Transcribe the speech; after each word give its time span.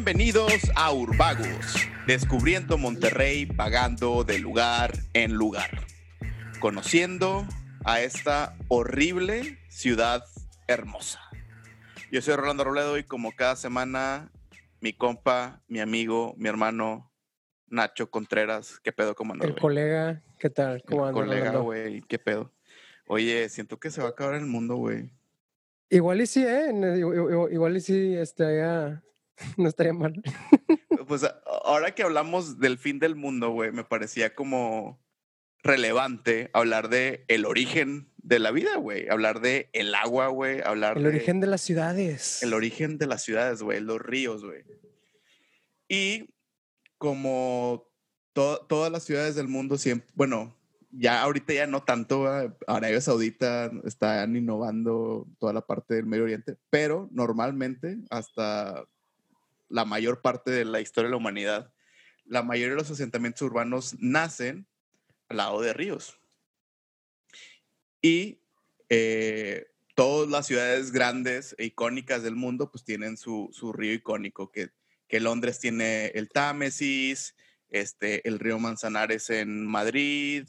Bienvenidos 0.00 0.52
a 0.76 0.92
Urbagos, 0.92 1.74
descubriendo 2.06 2.78
Monterrey, 2.78 3.46
pagando 3.46 4.22
de 4.22 4.38
lugar 4.38 4.92
en 5.12 5.32
lugar, 5.32 5.70
conociendo 6.60 7.44
a 7.84 8.00
esta 8.00 8.56
horrible 8.68 9.58
ciudad 9.68 10.22
hermosa. 10.68 11.18
Yo 12.12 12.22
soy 12.22 12.36
Rolando 12.36 12.62
Robledo 12.62 12.96
y 12.96 13.02
como 13.02 13.32
cada 13.32 13.56
semana, 13.56 14.30
mi 14.80 14.92
compa, 14.92 15.64
mi 15.66 15.80
amigo, 15.80 16.32
mi 16.38 16.48
hermano 16.48 17.10
Nacho 17.66 18.08
Contreras, 18.08 18.78
¿qué 18.84 18.92
pedo? 18.92 19.16
¿Cómo 19.16 19.32
andas, 19.32 19.48
El 19.48 19.54
güey? 19.54 19.60
colega, 19.60 20.22
¿qué 20.38 20.48
tal? 20.48 20.80
¿Cómo 20.86 21.02
El 21.02 21.08
anda, 21.08 21.20
colega, 21.20 21.58
güey, 21.58 22.02
¿qué 22.02 22.20
pedo? 22.20 22.54
Oye, 23.08 23.48
siento 23.48 23.80
que 23.80 23.90
se 23.90 24.00
va 24.00 24.06
a 24.06 24.10
acabar 24.10 24.36
el 24.36 24.46
mundo, 24.46 24.76
güey. 24.76 25.10
Igual 25.90 26.20
y 26.20 26.26
sí, 26.28 26.44
¿eh? 26.46 26.70
Igual, 27.50 27.76
y 27.76 27.80
sí, 27.80 28.14
estaría, 28.14 29.02
no 29.56 29.68
estaría 29.68 29.92
mal. 29.92 30.22
Pues 31.06 31.24
a- 31.24 31.40
ahora 31.64 31.94
que 31.94 32.02
hablamos 32.02 32.58
del 32.58 32.78
fin 32.78 32.98
del 32.98 33.14
mundo, 33.16 33.50
güey, 33.50 33.72
me 33.72 33.84
parecía 33.84 34.34
como 34.34 35.00
relevante 35.62 36.50
hablar 36.54 36.88
de 36.88 37.24
el 37.28 37.44
origen 37.44 38.12
de 38.18 38.38
la 38.38 38.50
vida, 38.50 38.76
güey. 38.76 39.08
Hablar 39.08 39.40
de 39.40 39.70
el 39.72 39.94
agua, 39.94 40.28
güey. 40.28 40.60
Hablar 40.62 40.96
El 40.98 41.04
de 41.04 41.08
origen 41.08 41.40
de 41.40 41.46
las 41.46 41.60
ciudades. 41.62 42.42
el 42.42 42.54
origen 42.54 42.98
de 42.98 43.06
las 43.06 43.22
ciudades, 43.24 43.62
güey. 43.62 43.80
Los 43.80 44.00
ríos, 44.00 44.44
güey. 44.44 44.64
Y 45.88 46.34
como 46.98 47.88
to- 48.32 48.64
todas 48.68 48.92
las 48.92 49.04
ciudades 49.04 49.34
del 49.34 49.48
mundo 49.48 49.78
siempre, 49.78 50.08
bueno, 50.14 50.54
ya 50.90 51.22
ahorita 51.22 51.52
ya 51.52 51.66
no 51.66 51.82
tanto, 51.82 52.22
¿verdad? 52.22 52.56
Arabia 52.66 53.00
Saudita 53.00 53.70
están 53.84 54.36
innovando 54.36 55.26
toda 55.38 55.52
la 55.52 55.60
parte 55.66 55.94
del 55.94 56.06
Medio 56.06 56.24
Oriente, 56.24 56.56
pero 56.70 57.08
normalmente 57.12 57.98
hasta 58.10 58.84
la 59.68 59.84
mayor 59.84 60.20
parte 60.22 60.50
de 60.50 60.64
la 60.64 60.80
historia 60.80 61.08
de 61.08 61.12
la 61.12 61.16
humanidad, 61.18 61.72
la 62.24 62.42
mayoría 62.42 62.74
de 62.74 62.80
los 62.82 62.90
asentamientos 62.90 63.42
urbanos 63.42 63.96
nacen 63.98 64.66
al 65.28 65.38
lado 65.38 65.60
de 65.60 65.72
ríos. 65.72 66.18
Y 68.00 68.40
eh, 68.88 69.66
todas 69.94 70.28
las 70.30 70.46
ciudades 70.46 70.92
grandes 70.92 71.54
e 71.58 71.66
icónicas 71.66 72.22
del 72.22 72.36
mundo 72.36 72.70
pues 72.70 72.84
tienen 72.84 73.16
su, 73.16 73.48
su 73.52 73.72
río 73.72 73.92
icónico, 73.92 74.50
que, 74.50 74.70
que 75.08 75.20
Londres 75.20 75.58
tiene 75.58 76.06
el 76.08 76.28
Támesis, 76.28 77.34
este, 77.70 78.26
el 78.28 78.38
río 78.38 78.58
Manzanares 78.58 79.30
en 79.30 79.66
Madrid, 79.66 80.46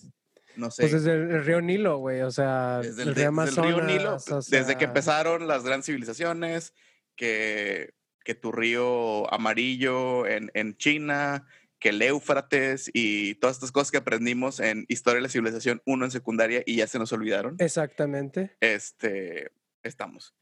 no 0.55 0.71
sé. 0.71 0.83
Pues 0.83 0.91
desde 1.03 1.13
el, 1.13 1.45
río 1.45 1.61
Nilo, 1.61 1.97
güey, 1.97 2.21
o 2.21 2.31
sea, 2.31 2.79
Desde 2.81 3.03
el, 3.03 3.09
el, 3.09 3.15
río 3.15 3.31
de- 3.31 3.45
desde 3.45 3.61
el 3.61 3.67
río 3.67 3.81
Nilo, 3.83 4.09
Amazonas, 4.09 4.47
o 4.47 4.51
desde 4.51 4.73
que 4.73 4.79
sea, 4.79 4.87
empezaron 4.87 5.47
las 5.47 5.63
grandes 5.63 5.85
civilizaciones, 5.87 6.73
que, 7.15 7.93
que 8.29 8.35
tu 8.35 8.51
río 8.51 9.33
amarillo 9.33 10.27
en, 10.27 10.51
en 10.53 10.77
China, 10.77 11.47
que 11.79 11.89
el 11.89 11.99
Éufrates 11.99 12.91
y 12.93 13.33
todas 13.33 13.55
estas 13.55 13.71
cosas 13.71 13.89
que 13.89 13.97
aprendimos 13.97 14.59
en 14.59 14.85
Historia 14.87 15.15
de 15.15 15.23
la 15.23 15.29
Civilización 15.29 15.81
1 15.87 16.05
en 16.05 16.11
secundaria 16.11 16.61
y 16.63 16.75
ya 16.75 16.85
se 16.85 16.99
nos 16.99 17.11
olvidaron, 17.11 17.55
Exactamente. 17.57 18.55
este, 18.59 19.51
estamos. 19.81 20.35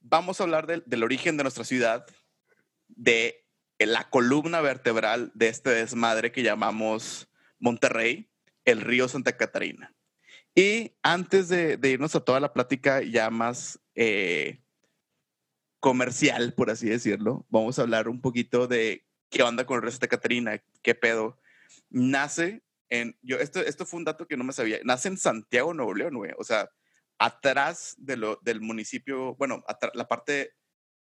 Vamos 0.00 0.40
a 0.40 0.44
hablar 0.44 0.66
del, 0.66 0.84
del 0.86 1.02
origen 1.02 1.36
de 1.36 1.42
nuestra 1.42 1.64
ciudad, 1.64 2.06
de 2.88 3.44
la 3.78 4.08
columna 4.08 4.62
vertebral 4.62 5.30
de 5.34 5.48
este 5.48 5.68
desmadre 5.68 6.32
que 6.32 6.42
llamamos 6.42 7.28
Monterrey, 7.58 8.30
el 8.64 8.80
río 8.80 9.06
Santa 9.06 9.36
Catarina. 9.36 9.92
Y 10.54 10.92
antes 11.02 11.50
de, 11.50 11.76
de 11.76 11.90
irnos 11.90 12.14
a 12.14 12.20
toda 12.20 12.40
la 12.40 12.54
plática 12.54 13.02
ya 13.02 13.28
más 13.28 13.80
eh, 13.96 14.63
comercial, 15.84 16.54
por 16.54 16.70
así 16.70 16.88
decirlo, 16.88 17.44
vamos 17.50 17.78
a 17.78 17.82
hablar 17.82 18.08
un 18.08 18.22
poquito 18.22 18.66
de 18.66 19.06
qué 19.28 19.42
onda 19.42 19.66
con 19.66 19.84
el 19.84 19.90
Santa 19.90 20.08
Catarina, 20.08 20.58
qué 20.82 20.94
pedo. 20.94 21.38
Nace 21.90 22.62
en, 22.88 23.18
yo, 23.20 23.36
esto, 23.36 23.60
esto 23.60 23.84
fue 23.84 23.98
un 23.98 24.06
dato 24.06 24.26
que 24.26 24.38
no 24.38 24.44
me 24.44 24.54
sabía, 24.54 24.78
nace 24.82 25.08
en 25.08 25.18
Santiago, 25.18 25.74
Nuevo 25.74 25.92
León, 25.92 26.14
güey. 26.14 26.32
O 26.38 26.44
sea, 26.44 26.70
atrás 27.18 27.96
de 27.98 28.16
lo, 28.16 28.38
del 28.40 28.62
municipio, 28.62 29.34
bueno, 29.34 29.62
la 29.92 30.08
parte 30.08 30.54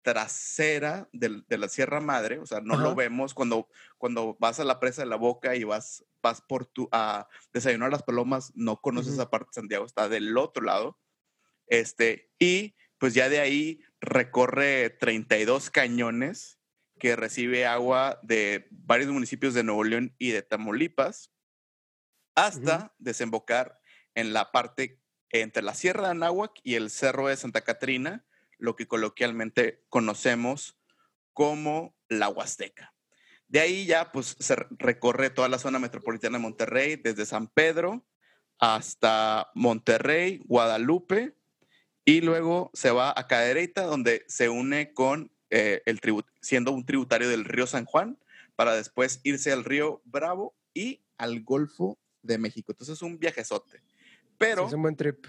trasera 0.02 1.08
del- 1.12 1.44
de 1.46 1.58
la 1.58 1.68
Sierra 1.68 2.00
Madre, 2.00 2.40
o 2.40 2.46
sea, 2.46 2.60
no 2.60 2.76
lo 2.76 2.86
Ajá. 2.86 2.94
vemos 2.96 3.34
cuando, 3.34 3.68
cuando 3.98 4.36
vas 4.40 4.58
a 4.58 4.64
la 4.64 4.80
presa 4.80 5.02
de 5.02 5.08
la 5.10 5.14
boca 5.14 5.54
y 5.54 5.62
vas, 5.62 6.04
vas 6.20 6.40
por 6.42 6.66
tu, 6.66 6.88
a 6.90 7.28
desayunar 7.52 7.86
a 7.86 7.92
las 7.92 8.02
palomas, 8.02 8.50
no 8.56 8.80
conoces 8.80 9.12
Ujú. 9.12 9.20
esa 9.20 9.30
parte 9.30 9.46
de 9.50 9.60
Santiago, 9.60 9.86
está 9.86 10.08
del 10.08 10.36
otro 10.36 10.64
lado. 10.64 10.98
Este, 11.68 12.32
y 12.40 12.74
pues 12.98 13.14
ya 13.14 13.28
de 13.28 13.38
ahí 13.38 13.80
recorre 14.02 14.90
32 14.90 15.70
cañones 15.70 16.58
que 16.98 17.16
recibe 17.16 17.66
agua 17.66 18.20
de 18.22 18.68
varios 18.70 19.10
municipios 19.10 19.54
de 19.54 19.62
Nuevo 19.64 19.84
León 19.84 20.14
y 20.18 20.30
de 20.32 20.42
Tamaulipas, 20.42 21.32
hasta 22.34 22.94
desembocar 22.98 23.80
en 24.14 24.32
la 24.32 24.52
parte 24.52 25.00
entre 25.30 25.62
la 25.62 25.74
Sierra 25.74 26.02
de 26.04 26.10
Anáhuac 26.10 26.52
y 26.62 26.74
el 26.74 26.90
Cerro 26.90 27.28
de 27.28 27.36
Santa 27.36 27.62
Catrina, 27.62 28.26
lo 28.58 28.76
que 28.76 28.86
coloquialmente 28.86 29.84
conocemos 29.88 30.78
como 31.32 31.96
la 32.08 32.28
Huasteca. 32.28 32.94
De 33.48 33.60
ahí 33.60 33.86
ya 33.86 34.12
pues 34.12 34.36
se 34.38 34.56
re- 34.56 34.66
recorre 34.78 35.30
toda 35.30 35.48
la 35.48 35.58
zona 35.58 35.78
metropolitana 35.78 36.38
de 36.38 36.42
Monterrey, 36.42 36.96
desde 36.96 37.26
San 37.26 37.48
Pedro 37.48 38.06
hasta 38.58 39.50
Monterrey, 39.54 40.40
Guadalupe, 40.44 41.36
y 42.04 42.20
luego 42.20 42.70
se 42.74 42.90
va 42.90 43.14
a 43.16 43.26
Cadereyta, 43.26 43.84
donde 43.84 44.24
se 44.26 44.48
une 44.48 44.92
con 44.92 45.30
eh, 45.50 45.82
el 45.86 46.00
siendo 46.40 46.72
un 46.72 46.84
tributario 46.84 47.28
del 47.28 47.44
río 47.44 47.66
San 47.66 47.84
Juan, 47.84 48.18
para 48.56 48.74
después 48.74 49.20
irse 49.22 49.52
al 49.52 49.64
río 49.64 50.02
Bravo 50.04 50.54
y 50.74 51.02
al 51.18 51.42
Golfo 51.42 51.98
de 52.22 52.38
México. 52.38 52.72
Entonces 52.72 52.96
es 52.96 53.02
un 53.02 53.18
viajezote. 53.18 53.82
Pero 54.38 54.66
es 54.66 54.72
un 54.72 54.82
buen 54.82 54.96
trip. 54.96 55.26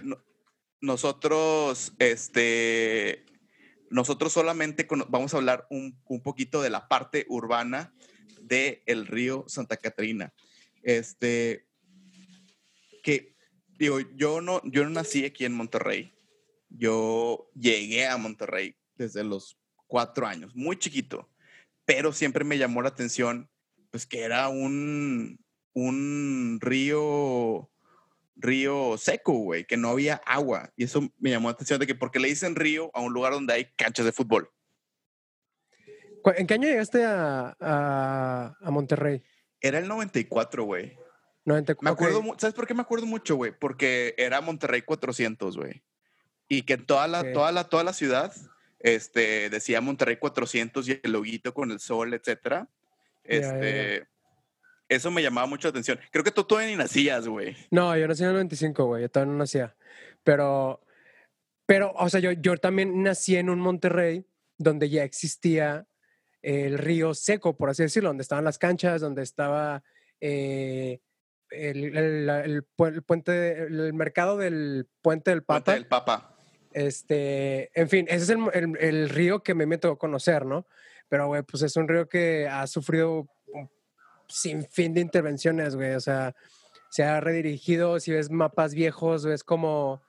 nosotros, 0.81 1.93
este, 1.99 3.25
nosotros 3.89 4.33
solamente 4.33 4.87
vamos 5.09 5.33
a 5.33 5.37
hablar 5.37 5.67
un, 5.69 5.99
un 6.05 6.21
poquito 6.21 6.61
de 6.61 6.69
la 6.69 6.87
parte 6.87 7.25
urbana 7.29 7.93
del 8.41 8.81
el 8.85 9.07
río 9.07 9.45
Santa 9.47 9.77
Catarina. 9.77 10.33
Este, 10.81 11.67
que, 13.03 13.35
digo, 13.77 13.99
yo 14.15 14.41
no, 14.41 14.61
yo 14.65 14.83
no 14.83 14.89
nací 14.89 15.25
aquí 15.25 15.45
en 15.45 15.53
Monterrey. 15.53 16.13
Yo 16.75 17.49
llegué 17.55 18.07
a 18.07 18.17
Monterrey 18.17 18.75
desde 18.95 19.23
los 19.23 19.57
cuatro 19.87 20.25
años, 20.25 20.55
muy 20.55 20.77
chiquito, 20.77 21.29
pero 21.85 22.11
siempre 22.13 22.43
me 22.43 22.57
llamó 22.57 22.81
la 22.81 22.89
atención, 22.89 23.49
pues 23.91 24.05
que 24.05 24.21
era 24.21 24.49
un, 24.49 25.39
un 25.73 26.57
río 26.61 27.69
río 28.35 28.97
seco, 28.97 29.33
güey, 29.33 29.65
que 29.65 29.77
no 29.77 29.89
había 29.89 30.15
agua. 30.25 30.71
Y 30.75 30.85
eso 30.85 31.01
me 31.19 31.29
llamó 31.29 31.49
la 31.49 31.53
atención 31.53 31.79
de 31.79 31.87
que 31.87 31.95
porque 31.95 32.19
le 32.19 32.27
dicen 32.27 32.55
río 32.55 32.89
a 32.93 33.01
un 33.01 33.13
lugar 33.13 33.33
donde 33.33 33.53
hay 33.53 33.65
canchas 33.75 34.05
de 34.05 34.11
fútbol. 34.11 34.49
¿En 36.35 36.47
qué 36.47 36.53
año 36.53 36.67
llegaste 36.67 37.05
a, 37.05 37.55
a, 37.59 38.57
a 38.59 38.71
Monterrey? 38.71 39.23
Era 39.59 39.79
el 39.79 39.87
94, 39.87 40.63
güey. 40.63 40.97
90, 41.45 41.75
Me 41.81 41.89
acuerdo, 41.89 42.23
¿sabes 42.37 42.53
por 42.55 42.65
qué 42.65 42.73
me 42.73 42.81
acuerdo 42.81 43.05
mucho, 43.05 43.35
güey? 43.35 43.51
Porque 43.57 44.15
era 44.17 44.39
Monterrey 44.41 44.81
400, 44.81 45.57
güey. 45.57 45.83
Y 46.57 46.61
que 46.63 46.77
toda 46.77 47.07
la, 47.07 47.31
toda 47.33 47.51
la, 47.51 47.63
toda 47.65 47.83
la 47.83 47.93
ciudad, 47.93 48.33
este, 48.79 49.49
decía 49.49 49.81
Monterrey 49.81 50.17
400 50.17 50.87
y 50.89 50.99
el 51.03 51.11
loguito 51.11 51.53
con 51.53 51.71
el 51.71 51.79
sol, 51.79 52.13
etcétera. 52.13 52.67
Este, 53.23 54.07
eso 54.89 55.09
me 55.11 55.21
llamaba 55.23 55.47
mucho 55.47 55.67
la 55.67 55.71
atención. 55.71 55.99
Creo 56.11 56.23
que 56.23 56.31
tú 56.31 56.43
todavía 56.43 56.69
ni 56.71 56.75
nacías, 56.77 57.27
güey. 57.27 57.55
No, 57.71 57.95
yo 57.97 58.07
nací 58.07 58.23
en 58.23 58.29
el 58.29 58.35
95, 58.35 58.85
güey. 58.85 59.01
Yo 59.03 59.09
todavía 59.09 59.31
no 59.31 59.39
nacía. 59.39 59.75
Pero, 60.23 60.81
pero, 61.65 61.91
o 61.95 62.09
sea, 62.09 62.19
yo, 62.19 62.31
yo 62.33 62.57
también 62.57 63.01
nací 63.03 63.35
en 63.35 63.49
un 63.49 63.59
Monterrey 63.59 64.25
donde 64.57 64.89
ya 64.89 65.03
existía 65.03 65.87
el 66.41 66.77
río 66.77 67.13
seco, 67.13 67.55
por 67.57 67.69
así 67.69 67.83
decirlo, 67.83 68.09
donde 68.09 68.21
estaban 68.23 68.43
las 68.43 68.57
canchas, 68.57 68.99
donde 69.01 69.23
estaba 69.23 69.83
eh, 70.19 70.99
el, 71.49 71.97
el- 71.97 72.29
el 72.29 72.63
pu- 72.75 72.87
el 72.93 73.01
puente, 73.03 73.63
el 73.63 73.93
mercado 73.93 74.37
del 74.37 74.87
puente 75.01 75.31
del 75.31 75.43
Puente 75.43 75.61
Papa. 75.63 75.73
del 75.73 75.87
Papa. 75.87 76.29
Este, 76.73 77.71
en 77.79 77.89
fin, 77.89 78.05
ese 78.09 78.23
es 78.23 78.29
el, 78.29 78.39
el- 78.53 78.77
el 78.79 79.09
río 79.09 79.43
que 79.43 79.53
me 79.55 79.65
meto 79.65 79.91
a 79.91 79.97
conocer, 79.97 80.45
¿no? 80.45 80.65
Pero, 81.09 81.27
güey, 81.27 81.43
pues 81.43 81.63
es 81.63 81.75
un 81.75 81.87
río 81.87 82.07
que 82.09 82.47
ha 82.47 82.65
sufrido 82.67 83.27
un 83.47 83.69
sinfín 84.27 84.93
de 84.93 85.01
intervenciones, 85.01 85.75
güey. 85.75 85.93
O 85.93 85.99
sea, 85.99 86.35
se 86.89 87.03
ha 87.03 87.19
redirigido, 87.19 87.99
si 87.99 88.11
ves 88.11 88.29
mapas 88.31 88.73
viejos, 88.73 89.25
ves 89.25 89.43
como, 89.43 90.01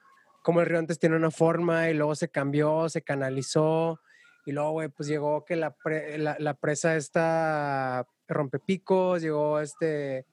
como 0.43 0.61
el 0.61 0.67
río 0.67 0.79
antes 0.79 0.99
tiene 0.99 1.15
una 1.15 1.31
forma 1.31 1.89
y 1.89 1.93
luego 1.93 2.15
se 2.15 2.29
cambió, 2.29 2.89
se 2.89 3.01
canalizó. 3.01 3.99
Y 4.45 4.51
luego, 4.51 4.71
güey, 4.71 4.89
pues 4.89 5.07
llegó 5.09 5.43
que 5.45 5.55
la, 5.55 5.71
pre- 5.75 6.17
la, 6.17 6.35
la 6.39 6.53
presa 6.55 6.95
esta 6.95 8.07
rompepicos, 8.27 9.21
llegó 9.21 9.59
este, 9.59 10.25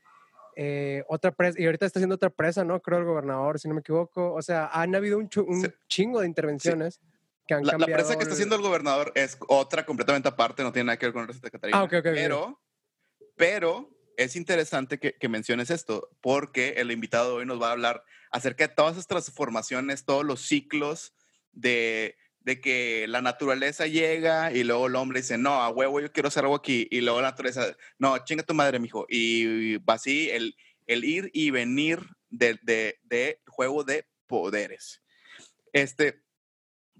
eh, 0.56 1.04
otra 1.08 1.32
presa, 1.32 1.60
y 1.60 1.64
ahorita 1.66 1.86
está 1.86 1.98
haciendo 1.98 2.14
otra 2.16 2.30
presa, 2.30 2.64
¿no? 2.64 2.80
Creo 2.80 2.98
el 2.98 3.04
gobernador, 3.04 3.58
si 3.58 3.68
no 3.68 3.74
me 3.74 3.80
equivoco. 3.80 4.32
O 4.34 4.42
sea, 4.42 4.66
han 4.72 4.94
habido 4.94 5.18
un, 5.18 5.28
un 5.46 5.62
Sí. 5.62 5.68
chingo 5.88 6.20
de 6.20 6.26
intervenciones. 6.26 7.00
que 7.46 7.54
han 7.54 7.62
La, 7.64 7.72
la 7.72 7.78
cambiado. 7.78 8.02
presa 8.02 8.16
que 8.16 8.22
está 8.22 8.34
haciendo 8.34 8.54
el 8.54 8.62
gobernador 8.62 9.10
es 9.16 9.36
otra 9.48 9.84
completamente 9.84 10.28
aparte, 10.28 10.62
no 10.62 10.72
tiene 10.72 10.86
nada 10.86 10.96
que 10.98 11.06
ver 11.06 11.12
con 11.12 11.28
el 11.28 11.40
de 11.40 11.50
Catarina. 11.50 11.78
Ah, 11.80 11.82
ok, 11.82 11.92
ok, 11.94 12.06
ok. 12.06 12.12
Pero, 12.14 12.60
pero 13.36 13.90
es 14.16 14.36
interesante 14.36 14.98
que, 14.98 15.14
que 15.14 15.28
menciones 15.28 15.70
esto, 15.70 16.08
porque 16.20 16.74
el 16.76 16.92
invitado 16.92 17.30
de 17.30 17.36
hoy 17.38 17.46
nos 17.46 17.60
va 17.60 17.68
a 17.68 17.72
hablar 17.72 18.04
acerca 18.30 18.68
de 18.68 18.74
todas 18.74 18.92
esas 18.92 19.08
transformaciones, 19.08 20.04
todos 20.04 20.24
los 20.24 20.40
ciclos 20.42 21.14
de, 21.52 22.16
de 22.44 22.60
que 22.60 23.06
la 23.08 23.22
naturaleza 23.22 23.86
llega 23.86 24.52
y 24.52 24.64
luego 24.64 24.86
el 24.86 24.96
hombre 24.96 25.20
dice, 25.20 25.38
no, 25.38 25.62
a 25.62 25.70
huevo, 25.70 26.00
yo 26.00 26.12
quiero 26.12 26.28
hacer 26.28 26.44
algo 26.44 26.56
aquí. 26.56 26.88
Y 26.90 27.00
luego 27.00 27.20
la 27.20 27.30
naturaleza, 27.30 27.76
no, 27.98 28.18
chinga 28.24 28.42
tu 28.42 28.54
madre, 28.54 28.78
mijo. 28.78 29.06
Y 29.08 29.76
va 29.78 29.94
así 29.94 30.30
el, 30.30 30.56
el 30.86 31.04
ir 31.04 31.30
y 31.32 31.50
venir 31.50 32.00
del 32.30 32.58
de, 32.62 32.98
de 33.02 33.40
juego 33.46 33.84
de 33.84 34.06
poderes. 34.26 35.02
Este, 35.72 36.22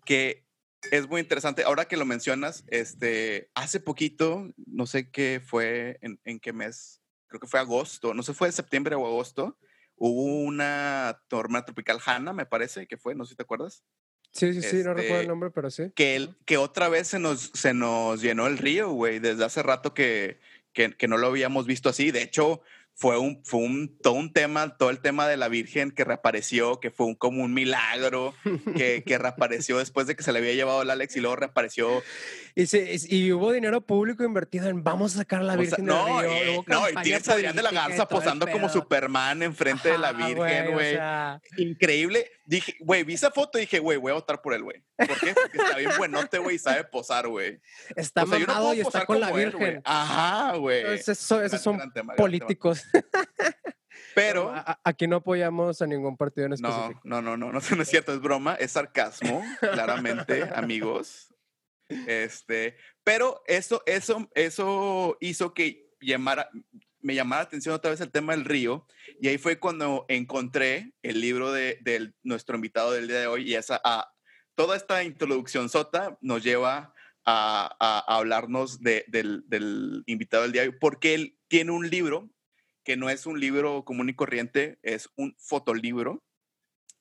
que 0.05 0.47
es 0.91 1.09
muy 1.09 1.21
interesante. 1.21 1.65
Ahora 1.65 1.87
que 1.87 1.97
lo 1.97 2.05
mencionas, 2.05 2.65
este, 2.69 3.51
hace 3.55 3.81
poquito, 3.81 4.49
no 4.57 4.87
sé 4.87 5.11
qué 5.11 5.41
fue, 5.45 5.99
en, 6.03 6.21
en 6.25 6.41
qué 6.41 6.53
mes, 6.53 7.01
creo 7.29 7.41
que 7.41 7.47
fue 7.47 7.61
agosto, 7.61 8.15
no 8.15 8.23
sé, 8.23 8.35
fue 8.35 8.51
septiembre 8.53 8.95
o 8.95 9.07
agosto, 9.07 9.59
hubo 9.97 10.43
una 10.43 11.21
tormenta 11.29 11.67
tropical 11.67 12.01
Hanna, 12.05 12.33
me 12.33 12.47
parece 12.47 12.87
que 12.87 12.97
fue, 12.97 13.15
no 13.15 13.25
sé 13.25 13.31
si 13.31 13.37
te 13.37 13.43
acuerdas, 13.45 13.85
Sí, 14.33 14.55
sí, 14.55 14.63
sí, 14.63 14.77
no 14.79 14.95
recuerdo 14.95 15.01
este, 15.15 15.21
el 15.21 15.29
nombre, 15.29 15.51
pero 15.51 15.71
sí. 15.71 15.85
que, 15.95 16.17
el, 16.17 16.35
que 16.47 16.57
otra 16.57 16.89
vez 16.89 17.07
se 17.09 17.19
nos, 17.19 17.51
se 17.55 17.75
nos 17.75 18.21
llenó 18.23 18.47
el 18.47 18.59
río, 18.59 18.91
güey, 18.91 19.19
desde 19.19 19.45
hace 19.45 19.63
rato 19.63 19.93
que, 19.95 20.39
que, 20.73 20.93
que 20.97 21.07
no 21.09 21.19
lo 21.19 21.27
habíamos 21.29 21.67
visto 21.67 21.89
así. 21.91 22.11
De 22.11 22.23
hecho, 22.23 22.63
fue 22.95 23.19
un, 23.19 23.43
fue 23.45 23.61
un, 23.61 23.99
todo 23.99 24.13
un 24.15 24.33
tema, 24.33 24.77
todo 24.77 24.91
el 24.91 25.01
tema 25.01 25.27
de 25.27 25.37
la 25.39 25.49
Virgen 25.49 25.91
que 25.91 26.05
reapareció, 26.05 26.79
que 26.79 26.91
fue 26.91 27.07
un, 27.07 27.15
como 27.15 27.43
un 27.43 27.53
milagro, 27.55 28.35
que, 28.77 29.03
que 29.05 29.19
reapareció 29.19 29.79
después 29.79 30.07
de 30.07 30.15
que 30.15 30.23
se 30.23 30.31
le 30.33 30.39
había 30.41 30.53
llevado 30.55 30.83
el 30.83 30.91
Alex 30.91 31.17
y 31.17 31.21
luego 31.21 31.37
reapareció. 31.37 32.03
Y, 32.55 32.67
se- 32.67 32.95
y 33.09 33.33
hubo 33.33 33.51
dinero 33.53 33.81
público 33.81 34.25
invertido 34.25 34.69
en 34.69 34.85
vamos 34.85 35.15
a 35.15 35.19
sacar 35.21 35.41
a 35.41 35.45
la 35.45 35.55
O 35.55 35.57
sea, 35.57 35.65
Virgen 35.65 35.87
no, 35.87 36.21
del 36.21 36.31
Río. 36.31 36.45
y, 36.53 36.57
hubo 36.59 36.65
no, 36.69 36.89
y 36.91 36.95
tienes 37.03 37.29
a 37.29 37.33
Adrián 37.33 37.57
de 37.57 37.63
la 37.63 37.71
Garza 37.71 38.07
posando 38.07 38.47
como. 38.47 38.69
Superman 38.69 39.43
enfrente 39.43 39.91
de 39.91 39.99
la 39.99 40.11
Ajá, 40.11 40.27
Virgen, 40.27 40.69
o 40.69 40.73
güey. 40.73 40.93
sea, 40.93 41.41
Increíble. 41.57 42.31
Dije, 42.45 42.77
güey, 42.81 43.05
vi 43.05 43.15
esa 43.15 43.31
foto 43.31 43.59
y 43.59 43.63
dije, 43.63 43.79
güey, 43.79 43.99
voy 43.99 44.11
a 44.11 44.15
votar 44.15 44.43
por 44.43 44.53
él, 44.55 44.63
güey. 44.65 44.83
¿Por 44.97 45.19
qué? 45.21 45.33
Porque 45.35 45.59
está 45.59 45.77
bien 45.79 45.91
buenote, 45.97 46.39
güey, 46.39 46.57
y 46.57 46.59
sabe 46.59 46.85
posar, 46.85 47.29
güey. 47.29 47.61
está 47.97 48.25
O 48.25 48.27
sea, 48.27 48.39
no 48.39 48.47
mamado 48.47 48.65
puedo 48.69 48.75
y 48.75 48.81
está 48.81 49.07
con 49.07 49.21
la 49.21 49.27
como 49.29 49.39
él. 49.39 49.51
Virgen. 49.53 49.83
Ajá, 49.85 50.57
güey. 50.57 50.85
Esos 50.95 51.19
son, 51.19 51.41
Gran- 51.49 51.77
gran 51.79 51.93
tema. 51.93 52.15
políticos. 52.17 52.83
Pero, 54.15 54.51
A- 54.51 54.81
aquí 54.85 55.07
no 55.07 55.17
apoyamos 55.17 55.81
a 55.81 55.87
ningún 55.87 56.17
partido 56.17 56.47
en 56.47 56.51
no, 56.61 56.69
específico. 56.69 57.01
no, 57.05 57.23
no, 57.23 57.37
no, 57.37 57.53
no, 57.53 57.61
no 57.77 57.83
es 57.83 57.89
cierto, 57.89 58.13
es 58.13 58.21
broma, 58.21 58.55
es 58.57 58.73
sarcasmo, 58.73 59.43
claramente, 59.61 60.43
amigos. 60.55 61.33
Este, 62.07 62.77
pero 63.05 63.43
eso, 63.47 63.83
eso, 63.87 64.31
eso 64.35 65.17
hizo 65.21 65.53
que 65.53 65.91
llamara, 66.01 66.49
me 67.03 67.15
llamara 67.15 67.43
la 67.43 67.47
atención 67.47 67.75
otra 67.75 67.91
vez 67.91 68.01
el 68.01 68.11
tema 68.11 68.33
del 68.35 68.45
río, 68.45 68.87
y 69.21 69.29
ahí 69.29 69.39
fue 69.39 69.59
cuando 69.59 70.07
encontré 70.09 70.93
el 71.03 71.21
libro 71.21 71.53
de, 71.53 71.79
del- 71.83 72.15
nuestro 72.23 72.57
invitado 72.57 72.93
del 72.93 73.09
día 73.09 73.21
de 73.21 73.27
hoy, 73.27 73.51
y 73.51 73.55
esa, 73.55 73.81
a, 73.85 74.13
toda 74.55 74.77
esta 74.77 75.03
introducción 75.05 75.69
sota 75.69 76.17
nos 76.21 76.43
lleva 76.43 76.95
a, 77.25 77.77
a- 77.81 78.05
a 78.07 78.17
hablarnos 78.19 78.81
de- 78.81 79.05
del, 79.09 79.45
del 79.47 80.03
invitado 80.07 80.45
del 80.45 80.53
día 80.53 80.63
de 80.63 80.69
hoy, 80.69 80.77
porque 80.81 81.15
él 81.15 81.39
tiene 81.49 81.73
un 81.73 81.89
libro 81.91 82.31
que 82.85 82.97
no 82.97 83.11
es 83.11 83.27
un 83.27 83.39
libro 83.39 83.85
común 83.85 84.09
y 84.09 84.15
corriente, 84.15 84.79
es 84.83 85.09
un 85.17 85.37
fotolibro, 85.39 86.23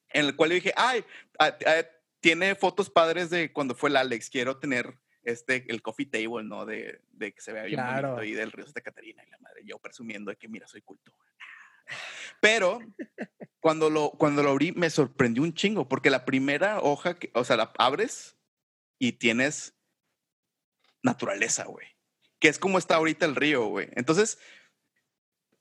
en 0.09 0.25
el 0.25 0.35
cual 0.35 0.49
yo 0.51 0.55
dije, 0.55 0.73
ay, 0.75 1.03
ah, 1.39 1.57
ah, 1.65 1.83
tiene 2.19 2.53
fotos 2.53 2.89
padres 2.89 3.29
de 3.31 3.51
cuando 3.51 3.73
fue 3.73 3.89
el 3.89 3.95
Alex, 3.95 4.29
quiero 4.29 4.59
tener 4.59 4.99
este, 5.23 5.65
el 5.69 5.81
coffee 5.81 6.05
table, 6.07 6.43
¿no? 6.43 6.65
De, 6.65 7.01
de 7.11 7.33
que 7.33 7.41
se 7.41 7.53
vea 7.53 7.63
bien 7.63 7.79
Claro. 7.79 8.15
bonito 8.15 8.23
y 8.23 8.33
del 8.33 8.51
río 8.51 8.65
de 8.65 8.81
Catarina 8.81 9.23
y 9.25 9.29
la 9.29 9.37
madre, 9.39 9.61
yo 9.65 9.79
presumiendo 9.79 10.31
de 10.31 10.37
que, 10.37 10.47
mira, 10.47 10.67
soy 10.67 10.81
culto. 10.81 11.13
Pero 12.39 12.79
cuando 13.59 13.89
lo, 13.89 14.11
cuando 14.11 14.43
lo 14.43 14.49
abrí 14.51 14.71
me 14.71 14.89
sorprendió 14.89 15.43
un 15.43 15.53
chingo, 15.53 15.87
porque 15.87 16.09
la 16.09 16.25
primera 16.25 16.79
hoja, 16.81 17.19
que, 17.19 17.31
o 17.33 17.43
sea, 17.43 17.57
la 17.57 17.71
abres 17.77 18.37
y 18.97 19.13
tienes 19.13 19.75
naturaleza, 21.03 21.65
güey. 21.65 21.87
Que 22.39 22.47
es 22.47 22.59
como 22.59 22.77
está 22.77 22.95
ahorita 22.95 23.25
el 23.25 23.35
río, 23.35 23.65
güey. 23.65 23.89
Entonces, 23.93 24.39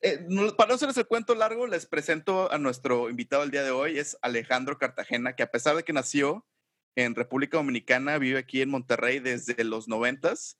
eh, 0.02 0.26
para 0.56 0.68
no 0.68 0.74
hacerles 0.74 0.96
el 0.96 1.06
cuento 1.06 1.34
largo, 1.34 1.66
les 1.66 1.84
presento 1.86 2.50
a 2.50 2.58
nuestro 2.58 3.10
invitado 3.10 3.42
el 3.42 3.50
día 3.50 3.62
de 3.62 3.70
hoy, 3.70 3.98
es 3.98 4.16
Alejandro 4.22 4.78
Cartagena, 4.78 5.36
que 5.36 5.42
a 5.42 5.50
pesar 5.50 5.76
de 5.76 5.82
que 5.82 5.92
nació 5.92 6.46
en 6.96 7.14
República 7.14 7.56
Dominicana, 7.56 8.18
vive 8.18 8.38
aquí 8.38 8.62
en 8.62 8.70
Monterrey 8.70 9.18
desde 9.18 9.62
los 9.64 9.88
noventas, 9.88 10.58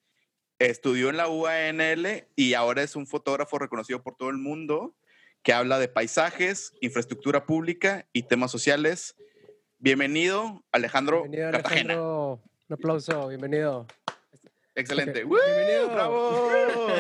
estudió 0.58 1.10
en 1.10 1.16
la 1.16 1.28
UANL 1.28 2.26
y 2.36 2.54
ahora 2.54 2.82
es 2.82 2.96
un 2.96 3.06
fotógrafo 3.06 3.58
reconocido 3.58 4.02
por 4.02 4.16
todo 4.16 4.30
el 4.30 4.38
mundo 4.38 4.94
que 5.42 5.52
habla 5.52 5.78
de 5.78 5.88
paisajes, 5.88 6.74
infraestructura 6.80 7.46
pública 7.46 8.06
y 8.12 8.24
temas 8.24 8.50
sociales. 8.50 9.16
Bienvenido, 9.78 10.62
Alejandro 10.72 11.22
Bienvenido, 11.22 11.50
Cartagena. 11.52 11.94
Alejandro. 11.94 12.42
Un 12.68 12.74
aplauso, 12.74 13.28
bienvenido. 13.28 13.86
Excelente. 14.74 15.24
Bienvenido. 15.24 15.88
¡Bravo! 15.90 16.50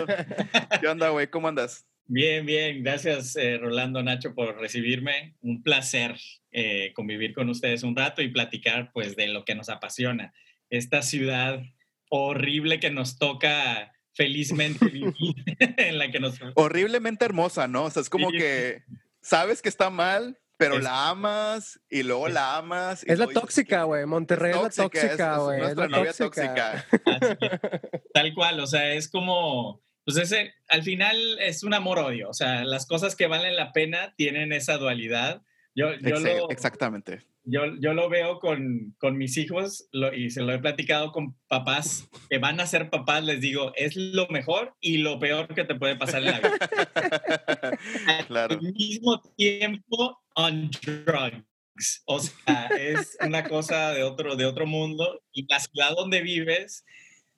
¿Qué 0.80 0.88
onda, 0.88 1.10
güey? 1.10 1.28
¿Cómo 1.28 1.48
andas? 1.48 1.86
Bien, 2.06 2.44
bien. 2.44 2.82
Gracias, 2.82 3.36
eh, 3.36 3.58
Rolando 3.58 4.02
Nacho, 4.02 4.34
por 4.34 4.56
recibirme. 4.58 5.36
Un 5.42 5.62
placer 5.62 6.16
eh, 6.52 6.92
convivir 6.94 7.34
con 7.34 7.48
ustedes 7.48 7.82
un 7.82 7.94
rato 7.96 8.22
y 8.22 8.28
platicar 8.28 8.90
pues 8.92 9.16
de 9.16 9.28
lo 9.28 9.44
que 9.44 9.54
nos 9.54 9.68
apasiona. 9.68 10.32
Esta 10.68 11.02
ciudad 11.02 11.62
horrible 12.08 12.80
que 12.80 12.90
nos 12.90 13.18
toca 13.18 13.92
felizmente 14.12 14.84
vivir, 14.90 15.14
en 15.76 15.98
la 15.98 16.10
que 16.10 16.20
nos... 16.20 16.38
horriblemente 16.54 17.24
hermosa, 17.24 17.68
¿no? 17.68 17.84
O 17.84 17.90
sea, 17.90 18.02
es 18.02 18.10
como 18.10 18.30
Sí. 18.30 18.38
que 18.38 18.82
sabes 19.20 19.62
que 19.62 19.68
está 19.68 19.90
mal, 19.90 20.38
pero 20.56 20.76
Es- 20.76 20.82
la 20.82 21.08
amas 21.08 21.80
y 21.88 22.02
luego 22.02 22.28
es- 22.28 22.34
la 22.34 22.56
amas. 22.56 23.04
y 23.06 23.12
Es 23.12 23.18
la 23.18 23.28
tóxica, 23.28 23.84
güey. 23.84 24.04
Monterrey 24.06 24.50
es, 24.52 24.60
la 24.60 24.68
es- 24.68 24.74
tóxica, 24.74 25.36
güey. 25.38 25.56
Es, 25.58 25.62
nuestra 25.76 25.88
la 25.88 25.96
novia 25.98 26.12
tóxica. 26.12 26.86
tóxica. 26.90 27.80
Tal 28.14 28.34
cual, 28.34 28.60
o 28.60 28.66
sea, 28.66 28.92
es 28.92 29.08
como, 29.08 29.80
pues 30.04 30.16
ese, 30.18 30.52
al 30.68 30.82
final 30.82 31.16
es 31.40 31.62
un 31.62 31.72
amor-odio, 31.74 32.28
o 32.28 32.34
sea, 32.34 32.64
las 32.64 32.86
cosas 32.86 33.14
que 33.16 33.26
valen 33.28 33.56
la 33.56 33.72
pena 33.72 34.14
tienen 34.16 34.52
esa 34.52 34.76
dualidad. 34.78 35.42
Yo, 35.74 35.92
yo, 35.94 36.16
Exa- 36.16 36.38
lo, 36.38 36.50
Exactamente. 36.50 37.22
yo, 37.44 37.62
yo 37.80 37.94
lo 37.94 38.08
veo 38.08 38.38
con, 38.40 38.94
con 38.98 39.16
mis 39.16 39.36
hijos 39.36 39.88
lo- 39.92 40.12
y 40.12 40.30
se 40.30 40.42
lo 40.42 40.52
he 40.52 40.58
platicado 40.58 41.12
con 41.12 41.36
papás 41.48 42.08
que 42.28 42.38
van 42.38 42.58
a 42.60 42.66
ser 42.66 42.90
papás, 42.90 43.22
les 43.24 43.40
digo, 43.40 43.72
es 43.76 43.94
lo 43.96 44.26
mejor 44.28 44.74
y 44.80 44.98
lo 44.98 45.18
peor 45.20 45.54
que 45.54 45.64
te 45.64 45.76
puede 45.76 45.96
pasar 45.96 46.22
en 46.22 46.30
la 46.32 46.40
vida. 46.40 46.58
claro. 48.26 48.54
Al 48.56 48.72
mismo 48.72 49.20
tiempo, 49.36 50.20
on 50.34 50.70
drugs. 50.82 52.02
O 52.04 52.20
sea, 52.20 52.66
es 52.78 53.16
una 53.24 53.44
cosa 53.44 53.92
de 53.92 54.02
otro, 54.02 54.36
de 54.36 54.44
otro 54.44 54.66
mundo. 54.66 55.22
Y 55.32 55.46
la 55.48 55.60
ciudad 55.60 55.94
donde 55.96 56.20
vives, 56.20 56.84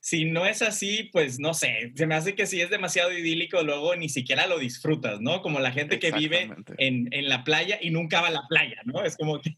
si 0.04 0.24
no 0.24 0.46
es 0.46 0.62
así, 0.62 1.10
pues 1.12 1.38
no 1.38 1.54
sé, 1.54 1.92
se 1.94 2.06
me 2.08 2.16
hace 2.16 2.34
que 2.34 2.46
si 2.46 2.60
es 2.60 2.70
demasiado 2.70 3.16
idílico, 3.16 3.62
luego 3.62 3.94
ni 3.94 4.08
siquiera 4.08 4.48
lo 4.48 4.58
disfrutas, 4.58 5.20
¿no? 5.20 5.42
Como 5.42 5.60
la 5.60 5.70
gente 5.70 6.00
que 6.00 6.10
vive 6.10 6.50
en, 6.78 7.08
en 7.12 7.28
la 7.28 7.44
playa 7.44 7.78
y 7.80 7.90
nunca 7.90 8.20
va 8.20 8.26
a 8.28 8.32
la 8.32 8.42
playa, 8.48 8.82
¿no? 8.84 9.04
Es 9.04 9.16
como 9.16 9.40
que... 9.40 9.56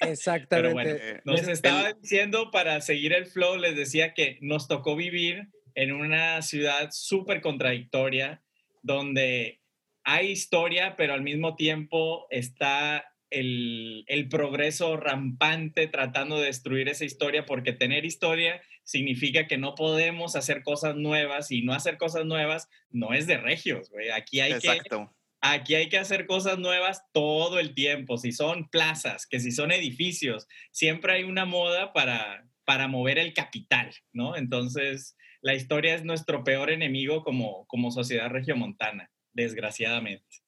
Exactamente. 0.00 0.48
Pero 0.50 0.72
bueno, 0.74 0.90
Eh, 0.90 1.20
les 1.24 1.44
el- 1.44 1.50
estaba 1.50 1.92
diciendo, 1.94 2.50
para 2.50 2.82
seguir 2.82 3.14
el 3.14 3.24
flow, 3.24 3.56
les 3.56 3.74
decía 3.74 4.12
que 4.12 4.36
nos 4.42 4.68
tocó 4.68 4.96
vivir 4.96 5.48
en 5.74 5.92
una 5.92 6.42
ciudad 6.42 6.90
súper 6.92 7.40
contradictoria, 7.40 8.42
donde 8.82 9.62
hay 10.04 10.28
historia, 10.30 10.94
pero 10.96 11.14
al 11.14 11.22
mismo 11.22 11.56
tiempo 11.56 12.26
está 12.30 13.12
el, 13.30 14.04
el 14.08 14.28
progreso 14.28 14.96
rampante 14.96 15.86
tratando 15.88 16.38
de 16.38 16.46
destruir 16.46 16.88
esa 16.88 17.04
historia, 17.06 17.44
porque 17.46 17.72
tener 17.72 18.04
historia 18.04 18.60
significa 18.86 19.48
que 19.48 19.58
no 19.58 19.74
podemos 19.74 20.36
hacer 20.36 20.62
cosas 20.62 20.96
nuevas 20.96 21.50
y 21.50 21.62
no 21.62 21.74
hacer 21.74 21.98
cosas 21.98 22.24
nuevas 22.24 22.70
no 22.88 23.12
es 23.12 23.26
de 23.26 23.36
regios, 23.36 23.90
güey. 23.90 24.10
Aquí 24.10 24.40
hay 24.40 24.52
que 24.52 24.68
Exacto. 24.68 25.12
Aquí 25.40 25.74
hay 25.74 25.88
que 25.88 25.98
hacer 25.98 26.26
cosas 26.26 26.58
nuevas 26.58 27.02
todo 27.12 27.58
el 27.58 27.74
tiempo. 27.74 28.16
Si 28.16 28.32
son 28.32 28.68
plazas, 28.68 29.26
que 29.26 29.38
si 29.38 29.52
son 29.52 29.70
edificios, 29.70 30.46
siempre 30.70 31.12
hay 31.12 31.24
una 31.24 31.44
moda 31.44 31.92
para, 31.92 32.48
para 32.64 32.88
mover 32.88 33.18
el 33.18 33.34
capital, 33.34 33.92
¿no? 34.12 34.34
Entonces, 34.34 35.16
la 35.42 35.54
historia 35.54 35.94
es 35.94 36.04
nuestro 36.04 36.42
peor 36.42 36.70
enemigo 36.70 37.22
como, 37.22 37.66
como 37.66 37.90
sociedad 37.90 38.30
regiomontana, 38.30 39.10
desgraciadamente. 39.34 40.42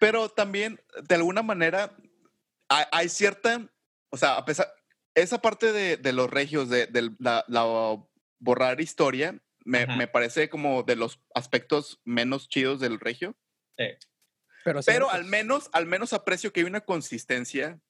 Pero 0.00 0.28
también, 0.28 0.80
de 1.08 1.14
alguna 1.14 1.42
manera, 1.42 1.96
hay, 2.68 2.84
hay 2.90 3.08
cierta, 3.08 3.70
o 4.10 4.16
sea, 4.16 4.36
a 4.36 4.44
pesar, 4.44 4.66
esa 5.22 5.40
parte 5.40 5.72
de, 5.72 5.96
de 5.96 6.12
los 6.12 6.30
regios, 6.30 6.68
de, 6.68 6.86
de 6.86 7.10
la, 7.18 7.44
la 7.48 7.96
borrar 8.38 8.80
historia, 8.80 9.40
me, 9.64 10.06
parece 10.08 10.48
como 10.48 10.82
de 10.82 10.96
los 10.96 11.20
aspectos 11.34 12.00
menos 12.04 12.48
chidos 12.48 12.80
del 12.80 12.98
regio. 12.98 13.36
Sí. 13.78 13.84
Pero, 14.64 14.82
sí, 14.82 14.90
Pero 14.90 15.10
al 15.10 15.24
menos, 15.24 15.70
al 15.72 15.86
menos 15.86 16.12
aprecio 16.12 16.52
que 16.52 16.60
hay 16.60 16.66
una 16.66 16.80
consistencia 16.80 17.80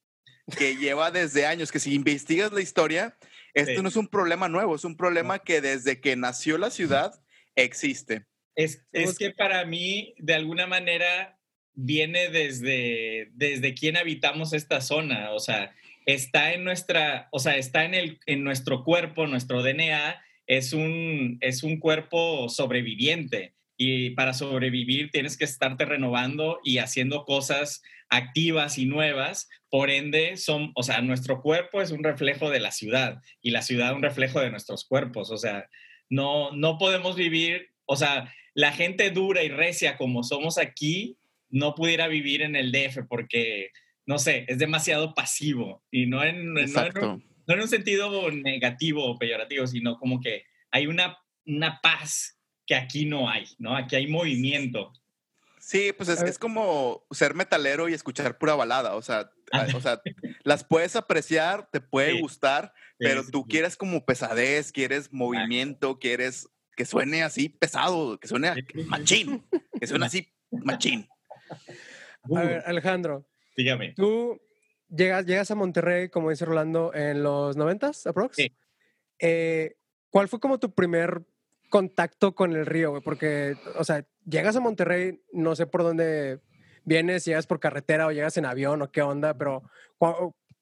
que 0.57 0.77
lleva 0.77 1.11
desde 1.11 1.47
años, 1.47 1.73
que 1.73 1.79
si 1.79 1.95
investigas 1.95 2.53
la 2.53 2.61
historia, 2.61 3.17
esto 3.55 3.77
Sí. 3.77 3.83
no 3.83 3.89
es 3.89 3.97
un 3.97 4.09
problema 4.09 4.49
nuevo, 4.49 4.75
es 4.75 4.85
un 4.85 4.97
problema 4.97 5.39
que 5.41 5.61
desde 5.61 6.01
que 6.01 6.17
nació 6.17 6.59
la 6.59 6.71
ciudad 6.71 7.13
existe. 7.55 8.27
Es, 8.57 8.85
es 8.93 9.17
que 9.17 9.31
para 9.31 9.65
mí, 9.65 10.15
de 10.19 10.35
alguna 10.35 10.67
manera, 10.67 11.39
viene 11.73 12.31
desde, 12.31 13.31
desde 13.33 13.75
quién 13.75 13.97
habitamos 13.97 14.53
esta 14.53 14.81
zona. 14.81 15.33
O 15.33 15.39
sea, 15.39 15.75
está 16.13 16.53
en 16.53 16.65
nuestra, 16.65 17.29
o 17.33 17.39
sea, 17.39 17.57
está 17.57 17.85
en, 17.85 17.95
el, 17.95 18.19
en 18.27 18.45
nuestro 18.45 18.85
cuerpo, 18.85 19.27
nuestro 19.27 19.63
DNA 19.63 20.21
es 20.47 20.73
un, 20.73 21.39
es 21.41 21.63
un 21.63 21.79
cuerpo 21.79 22.49
sobreviviente. 22.49 23.55
Y 23.77 24.11
para 24.11 24.35
sobrevivir 24.35 25.11
tienes 25.11 25.39
que 25.39 25.45
estarte 25.45 25.87
renovando 25.87 26.61
y 26.63 26.79
haciendo 26.79 27.25
cosas 27.25 27.83
activas 28.11 28.77
y 28.77 28.85
nuevas. 28.85 29.49
Por 29.71 29.89
ende, 29.91 30.37
son, 30.37 30.73
o 30.75 30.83
sea, 30.83 31.01
nuestro 31.01 31.41
cuerpo 31.41 31.81
es 31.81 31.91
un 31.91 32.05
reflejo 32.05 32.51
de 32.51 32.61
la 32.61 32.73
ciudad 32.73 33.23
y 33.41 33.51
la 33.51 33.63
ciudad 33.63 33.95
un 33.95 34.03
reflejo 34.03 34.41
de 34.41 34.51
nuestros 34.51 34.85
cuerpos. 34.85 35.31
O 35.31 35.39
sea, 35.39 35.69
no, 36.11 36.53
no 36.53 36.77
podemos 36.77 37.17
vivir, 37.17 37.71
o 37.87 37.97
sea, 37.97 38.33
la 38.55 38.73
gente 38.73 39.11
dura 39.11 39.43
y 39.43 39.49
recia 39.49 39.97
como 39.97 40.25
somos 40.25 40.59
aquí 40.59 41.17
no 41.51 41.75
pudiera 41.75 42.09
vivir 42.09 42.43
en 42.43 42.57
el 42.57 42.73
DF 42.73 43.07
porque, 43.09 43.71
no 44.11 44.19
sé, 44.19 44.45
es 44.49 44.59
demasiado 44.59 45.15
pasivo 45.15 45.85
y 45.89 46.07
no 46.07 46.25
en, 46.25 46.53
no 46.53 46.59
en, 46.61 46.99
un, 46.99 47.25
no 47.47 47.55
en 47.55 47.61
un 47.61 47.69
sentido 47.69 48.29
negativo 48.33 49.05
o 49.05 49.17
peyorativo, 49.17 49.69
sino 49.69 50.01
como 50.01 50.21
que 50.21 50.47
hay 50.73 50.89
una, 50.89 51.17
una 51.47 51.81
paz 51.81 52.37
que 52.67 52.75
aquí 52.75 53.07
no 53.07 53.31
hay, 53.31 53.47
¿no? 53.59 53.77
Aquí 53.77 53.95
hay 53.95 54.09
movimiento. 54.09 54.93
Sí, 55.61 55.93
pues 55.97 56.09
es, 56.09 56.23
es 56.23 56.41
como 56.41 57.07
ser 57.13 57.35
metalero 57.35 57.89
y 57.89 57.95
escuchar 57.95 58.37
pura 58.37 58.57
balada. 58.57 58.97
O 58.97 59.03
sea, 59.03 59.31
o 59.77 59.81
sea 59.81 60.03
las 60.43 60.65
puedes 60.65 60.97
apreciar, 60.97 61.69
te 61.71 61.81
puede 61.81 62.15
Sí. 62.15 62.21
gustar, 62.21 62.75
pero 62.99 63.23
Sí, 63.23 63.31
tú 63.31 63.47
quieres 63.47 63.77
como 63.77 64.05
pesadez, 64.05 64.73
quieres 64.73 65.13
movimiento, 65.13 66.01
quieres 66.01 66.49
que 66.77 66.85
suene 66.85 67.23
así 67.23 67.49
pesado, 67.49 68.19
que 68.19 68.27
suene 68.27 68.67
machín, 68.87 69.47
que 69.79 69.87
suene 69.87 70.07
así 70.07 70.33
machín. 70.51 71.09
A 72.35 72.43
ver, 72.43 72.63
Alejandro, 72.67 73.30
Dígame. 73.63 73.93
tú 73.95 74.41
llegas, 74.89 75.27
llegas 75.27 75.51
a 75.51 75.55
Monterrey, 75.55 76.09
como 76.09 76.31
dice 76.31 76.45
Rolando, 76.45 76.93
en 76.95 77.23
los 77.23 77.57
90s, 77.57 78.07
aprox. 78.09 78.37
Sí. 78.37 78.53
Eh, 79.19 79.77
¿Cuál 80.11 80.29
fue 80.29 80.41
como 80.41 80.59
tu 80.59 80.75
primer 80.75 81.23
contacto 81.69 82.35
con 82.35 82.53
el 82.57 82.67
río, 82.67 82.91
güey? 82.91 83.03
Porque, 83.03 83.55
o 83.77 83.85
sea, 83.85 84.05
llegas 84.25 84.57
a 84.57 84.61
Monterrey, 84.61 85.21
no 85.33 85.55
sé 85.55 85.67
por 85.67 85.83
dónde 85.83 86.41
vienes, 86.85 87.23
si 87.25 87.31
llegas 87.31 87.47
por 87.47 87.61
carretera 87.61 88.07
o 88.07 88.13
llegas 88.13 88.37
en 88.37 88.47
avión 88.47 88.83
o 88.83 88.91
qué 88.91 89.03
onda, 89.03 89.37
pero 89.37 89.63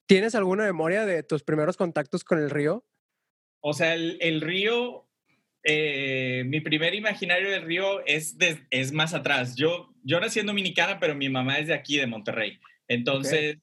¿tienes 0.05 0.35
alguna 0.35 0.65
memoria 0.65 1.05
de 1.05 1.23
tus 1.23 1.43
primeros 1.43 1.77
contactos 1.77 2.23
con 2.23 2.37
el 2.39 2.49
río? 2.49 2.85
O 3.61 3.73
sea, 3.73 3.93
el, 3.95 4.17
el 4.21 4.41
río, 4.41 5.07
eh, 5.63 6.43
mi 6.45 6.61
primer 6.61 6.93
imaginario 6.95 7.49
del 7.49 7.63
río 7.63 8.05
es, 8.05 8.37
de- 8.37 8.65
es 8.69 8.91
más 8.91 9.13
atrás. 9.13 9.55
Yo, 9.55 9.93
yo 10.03 10.19
nací 10.19 10.39
en 10.39 10.45
Dominicana, 10.45 10.99
pero 10.99 11.15
mi 11.15 11.29
mamá 11.29 11.57
es 11.59 11.67
de 11.67 11.73
aquí, 11.73 11.97
de 11.97 12.07
Monterrey. 12.07 12.59
Entonces, 12.89 13.57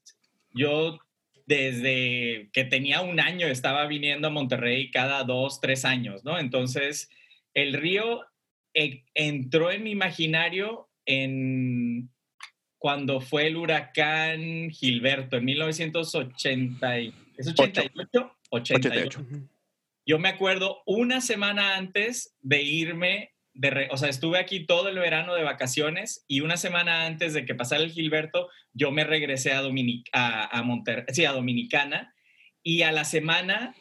yo 0.53 0.99
desde 1.45 2.49
que 2.51 2.63
tenía 2.65 3.01
un 3.01 3.19
año 3.19 3.47
estaba 3.47 3.85
viniendo 3.85 4.27
a 4.27 4.31
Monterrey 4.31 4.89
cada 4.91 5.23
dos, 5.23 5.61
tres 5.61 5.85
años, 5.85 6.23
¿no? 6.25 6.39
Entonces, 6.39 7.09
el 7.53 7.73
río 7.73 8.25
eh, 8.73 9.03
entró 9.13 9.71
en 9.71 9.83
mi 9.83 9.91
imaginario 9.91 10.89
en 11.05 12.09
cuando 12.79 13.21
fue 13.21 13.47
el 13.47 13.57
huracán 13.57 14.69
Gilberto 14.71 15.37
en 15.37 15.45
1980. 15.45 16.99
y- 16.99 17.13
¿Es 17.37 17.47
88? 17.47 18.31
88. 18.49 19.19
88. 19.21 19.25
Yo 20.05 20.19
me 20.19 20.29
acuerdo 20.29 20.83
una 20.85 21.21
semana 21.21 21.75
antes 21.75 22.35
de 22.41 22.61
irme, 22.61 23.31
de 23.57 23.69
re- 23.69 23.87
o 23.91 23.97
sea, 23.97 24.09
estuve 24.09 24.39
aquí 24.39 24.65
todo 24.65 24.89
el 24.89 24.97
verano 24.99 25.35
de 25.35 25.43
vacaciones 25.43 26.23
y 26.27 26.41
una 26.41 26.57
semana 26.57 27.05
antes 27.05 27.33
de 27.33 27.45
que 27.45 27.55
pasara 27.55 27.83
el 27.83 27.91
Gilberto, 27.91 28.49
yo 28.73 28.91
me 28.91 29.03
regresé 29.03 29.51
a, 29.53 29.61
Dominic 29.61 30.07
a, 30.13 30.57
a 30.57 30.63
Monterrey, 30.63 31.05
sí, 31.09 31.25
a 31.25 31.31
Dominicana 31.31 32.13
y 32.63 32.83
a 32.83 32.91
la 32.91 33.03
semana 33.05 33.75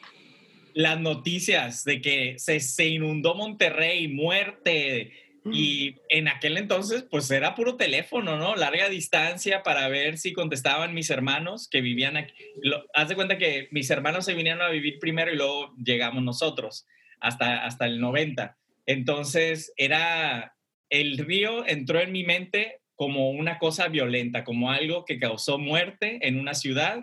las 0.75 1.01
noticias 1.01 1.85
de 1.85 2.01
que 2.03 2.35
se, 2.39 2.61
se 2.61 2.87
inundó 2.87 3.35
Monterrey, 3.35 4.09
muerte, 4.09 5.13
y 5.53 5.95
en 6.09 6.27
aquel 6.27 6.57
entonces, 6.59 7.05
pues 7.09 7.31
era 7.31 7.55
puro 7.55 7.77
teléfono, 7.77 8.37
¿no? 8.37 8.57
Larga 8.57 8.89
distancia 8.89 9.63
para 9.63 9.87
ver 9.87 10.19
si 10.19 10.33
contestaban 10.33 10.93
mis 10.93 11.09
hermanos 11.09 11.69
que 11.71 11.81
vivían 11.81 12.17
aquí. 12.17 12.35
Lo- 12.63 12.85
haz 12.93 13.09
de 13.09 13.15
cuenta 13.15 13.39
que 13.39 13.69
mis 13.71 13.89
hermanos 13.91 14.25
se 14.25 14.35
vinieron 14.35 14.61
a 14.63 14.71
vivir 14.71 14.99
primero 14.99 15.33
y 15.33 15.37
luego 15.37 15.73
llegamos 15.83 16.25
nosotros, 16.25 16.85
hasta, 17.21 17.65
hasta 17.65 17.87
el 17.87 18.01
90. 18.01 18.57
Entonces, 18.87 19.73
era. 19.77 20.55
El 20.89 21.19
río 21.19 21.67
entró 21.67 22.01
en 22.01 22.13
mi 22.13 22.23
mente 22.23 22.81
como 22.95 23.31
una 23.31 23.59
cosa 23.59 23.89
violenta, 23.89 24.45
como 24.45 24.71
algo 24.71 25.05
que 25.05 25.19
causó 25.19 25.59
muerte 25.59 26.19
en 26.23 26.39
una 26.39 26.55
ciudad, 26.55 27.01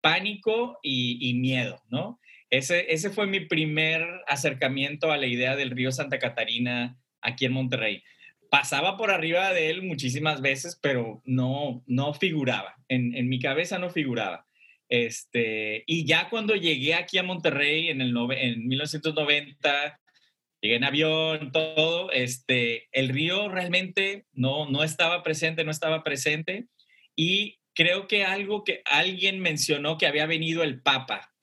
pánico 0.00 0.78
y, 0.82 1.34
miedo, 1.34 1.82
¿no? 1.90 2.20
Ese, 2.50 2.92
ese 2.92 3.10
fue 3.10 3.26
mi 3.26 3.40
primer 3.40 4.06
acercamiento 4.26 5.10
a 5.10 5.16
la 5.16 5.26
idea 5.26 5.56
del 5.56 5.70
río 5.70 5.90
Santa 5.90 6.18
Catarina 6.18 6.96
aquí 7.20 7.46
en 7.46 7.52
Monterrey. 7.52 8.02
Pasaba 8.50 8.96
por 8.96 9.10
arriba 9.10 9.52
de 9.52 9.70
él 9.70 9.82
muchísimas 9.82 10.40
veces, 10.40 10.78
pero 10.80 11.22
no, 11.24 11.82
no 11.86 12.14
figuraba. 12.14 12.76
En, 12.88 13.28
mi 13.28 13.40
cabeza 13.40 13.78
no 13.78 13.90
figuraba. 13.90 14.46
Este, 14.88 15.82
y 15.86 16.04
ya 16.04 16.28
cuando 16.30 16.54
llegué 16.54 16.94
aquí 16.94 17.18
a 17.18 17.24
Monterrey 17.24 17.88
en, 17.88 18.00
el 18.00 18.14
en 18.36 18.68
1990, 18.68 20.00
llegué 20.64 20.76
en 20.76 20.84
avión, 20.84 21.52
todo, 21.52 22.10
este, 22.10 22.88
el 22.92 23.10
río 23.10 23.50
realmente 23.50 24.24
no, 24.32 24.66
no 24.70 24.82
estaba 24.82 25.22
presente, 25.22 25.62
no 25.62 25.70
estaba 25.70 26.02
presente. 26.02 26.68
Y 27.14 27.58
creo 27.74 28.08
que 28.08 28.24
algo 28.24 28.64
que 28.64 28.80
alguien 28.86 29.40
mencionó 29.40 29.98
que 29.98 30.06
había 30.06 30.24
venido 30.24 30.62
el 30.62 30.80
Papa 30.80 31.34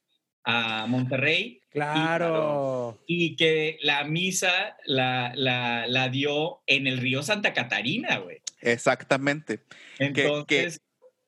a 0.44 0.88
Monterrey 0.88 1.62
Claro. 1.70 3.00
y 3.06 3.36
que 3.36 3.78
la 3.82 4.04
misa 4.06 4.76
la, 4.86 5.34
la, 5.36 5.86
la 5.88 6.10
dio 6.10 6.64
en 6.66 6.88
el 6.88 6.98
río 6.98 7.22
Santa 7.22 7.54
Catarina, 7.54 8.18
güey. 8.18 8.42
Exactamente. 8.60 9.64
Entonces, 10.00 10.82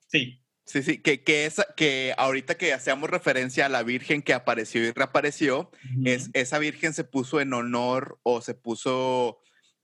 sí, 0.07 0.41
Sí, 0.73 0.81
sí, 0.81 0.97
que, 0.97 1.21
que, 1.21 1.45
esa, 1.45 1.67
que 1.77 2.15
ahorita 2.17 2.55
que 2.55 2.73
hacíamos 2.73 3.07
referencia 3.07 3.67
a 3.67 3.69
la 3.69 3.83
Virgen 3.83 4.23
que 4.23 4.33
apareció 4.33 4.83
y 4.83 4.91
reapareció, 4.91 5.69
es, 6.03 6.31
esa 6.33 6.57
Virgen 6.57 6.95
se 6.95 7.03
puso 7.03 7.39
en 7.39 7.53
honor 7.53 8.17
o 8.23 8.41
se 8.41 8.55
puso 8.55 9.39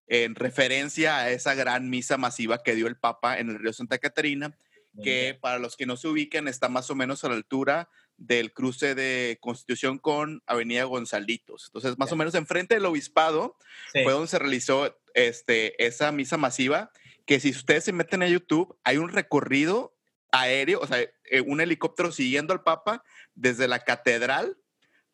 en 0.08 0.34
referencia 0.34 1.20
a 1.20 1.30
esa 1.30 1.54
gran 1.54 1.92
misa 1.92 2.18
masiva 2.18 2.64
que 2.64 2.74
dio 2.74 2.88
el 2.88 2.98
Papa 2.98 3.38
en 3.38 3.52
el 3.52 3.60
río 3.60 3.72
Santa 3.72 4.00
Catarina, 4.00 4.58
que 5.04 5.38
para 5.40 5.60
los 5.60 5.78
que 5.78 5.86
no 5.86 5.96
se 5.96 6.08
ubican 6.08 6.48
está 6.48 6.70
más 6.70 6.90
o 6.90 6.96
menos 6.96 7.24
a 7.24 7.30
la 7.30 7.36
altura 7.36 7.88
del 8.18 8.52
cruce 8.52 8.96
de 8.96 9.38
Constitución 9.42 10.00
con 10.00 10.42
Avenida 10.48 10.86
Gonzalitos. 10.86 11.66
Entonces, 11.68 12.00
más 12.00 12.12
o 12.12 12.16
menos 12.16 12.34
enfrente 12.34 12.74
del 12.74 12.88
obispado 12.88 13.58
Sí. 13.94 14.02
fue 14.02 14.14
donde 14.14 14.28
se 14.28 14.40
realizó 14.40 15.00
este, 15.14 15.86
esa 15.86 16.12
misa 16.12 16.38
masiva, 16.38 16.90
que 17.28 17.40
si 17.40 17.52
ustedes 17.52 17.84
se 17.84 17.94
meten 17.94 18.24
a 18.24 18.28
YouTube, 18.28 18.76
hay 18.84 18.98
un 18.98 19.10
recorrido 19.10 19.94
aéreo, 20.32 20.80
o 20.82 20.88
sea, 20.88 21.00
eh, 21.00 21.42
un 21.46 21.62
helicóptero 21.62 22.12
siguiendo 22.12 22.54
al 22.54 22.64
Papa 22.64 23.04
desde 23.36 23.68
la 23.68 23.80
catedral 23.84 24.58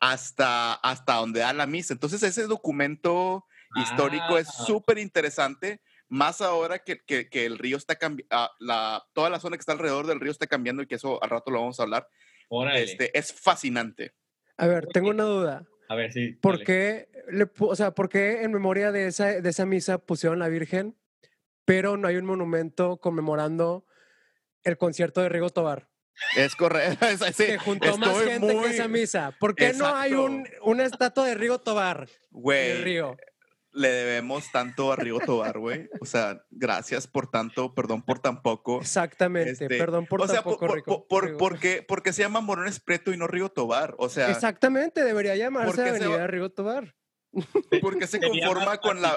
hasta, 0.00 0.74
hasta 0.74 1.14
donde 1.14 1.40
da 1.40 1.52
la 1.52 1.66
misa. 1.66 1.94
Entonces, 1.94 2.22
ese 2.22 2.46
documento 2.46 3.44
histórico 3.76 4.38
es 4.38 4.48
Ah. 4.48 4.64
súper 4.66 4.98
interesante, 4.98 5.80
más 6.08 6.40
ahora 6.40 6.78
que, 6.78 7.00
que- 7.04 7.28
que 7.28 7.46
el 7.46 7.58
río 7.58 7.76
está 7.76 7.96
cambiando, 7.96 8.34
la, 8.60 9.04
toda 9.12 9.30
la 9.30 9.40
zona 9.40 9.56
que 9.56 9.60
está 9.60 9.72
alrededor 9.72 10.06
del 10.06 10.20
río 10.20 10.30
está 10.30 10.46
cambiando 10.46 10.82
y 10.82 10.86
que 10.86 10.94
eso 10.96 11.22
al 11.22 11.30
rato 11.30 11.50
lo 11.50 11.60
vamos 11.60 11.80
a 11.80 11.82
hablar. 11.82 12.08
Órale. 12.48 12.82
Este, 12.84 13.16
es 13.18 13.32
fascinante. 13.32 14.12
A 14.56 14.66
ver, 14.66 14.86
tengo 14.86 15.10
una 15.10 15.24
duda. 15.24 15.66
A 15.88 15.94
ver, 15.94 16.12
sí. 16.12 16.32
¿Por 16.40 16.54
dale. 16.54 16.64
qué, 16.64 17.08
le 17.28 17.50
o 17.58 17.74
sea, 17.76 17.90
¿por 17.92 18.08
qué 18.08 18.42
en 18.42 18.52
memoria 18.52 18.92
de 18.92 19.06
esa, 19.08 19.40
de 19.40 19.48
esa 19.48 19.66
misa 19.66 19.98
pusieron 19.98 20.38
la 20.38 20.48
Virgen, 20.48 20.96
pero 21.64 21.96
no 21.96 22.06
hay 22.08 22.16
un 22.16 22.24
monumento 22.26 22.98
conmemorando 22.98 23.84
el 24.66 24.78
concierto 24.78 25.20
de 25.22 25.28
Rigo 25.28 25.50
Tobar? 25.50 25.88
Es 26.36 26.54
correcto. 26.56 27.06
es- 27.06 27.20
sí, 27.36 27.46
que 27.46 27.58
juntó 27.58 27.96
más 27.98 28.22
gente 28.22 28.46
que 28.58 28.66
esa 28.70 28.88
misa. 28.88 29.34
¿Por 29.38 29.54
qué 29.54 29.72
no 29.74 29.94
hay 29.94 30.12
un, 30.14 30.48
una 30.62 30.84
estatua 30.84 31.26
de 31.26 31.34
Rigo 31.34 31.58
Tobar 31.60 32.02
en 32.02 32.08
el 32.08 32.30
Güey, 32.30 32.82
río? 32.84 33.16
le 33.72 33.88
debemos 33.88 34.50
tanto 34.50 34.90
a 34.90 34.96
Rigo 34.96 35.20
Tobar, 35.20 35.58
güey. 35.58 35.90
O 36.00 36.06
sea, 36.06 36.42
gracias 36.50 37.06
por 37.06 37.30
tanto, 37.30 37.74
perdón 37.74 38.00
por 38.02 38.18
tan 38.20 38.40
poco. 38.40 38.80
Exactamente, 38.80 39.50
Este, 39.50 39.68
perdón 39.68 40.06
por 40.06 40.22
o 40.22 40.26
sea, 40.26 40.36
tampoco, 40.36 40.60
por, 40.60 40.68
por, 40.68 40.76
Rigo- 40.78 41.06
por- 41.08 41.24
Rigo. 41.26 41.38
¿por 41.38 41.58
qué, 41.58 41.82
por 41.82 42.02
qué 42.02 42.14
se 42.14 42.22
llama 42.22 42.40
Morones 42.40 42.80
Preto 42.80 43.12
y 43.12 43.18
no 43.18 43.26
Rigo 43.26 43.50
Tobar? 43.50 43.94
O 43.98 44.08
sea, 44.08 44.30
Exactamente, 44.30 45.04
debería 45.04 45.36
llamarse 45.36 45.74
se 45.82 45.88
Avenida 45.90 46.16
va- 46.16 46.26
Rigo 46.26 46.48
Tobar. 46.50 46.94
¿por 47.82 47.98
qué 47.98 48.06
se 48.06 48.18
conforma 48.20 48.78
con 48.78 49.02
la... 49.02 49.14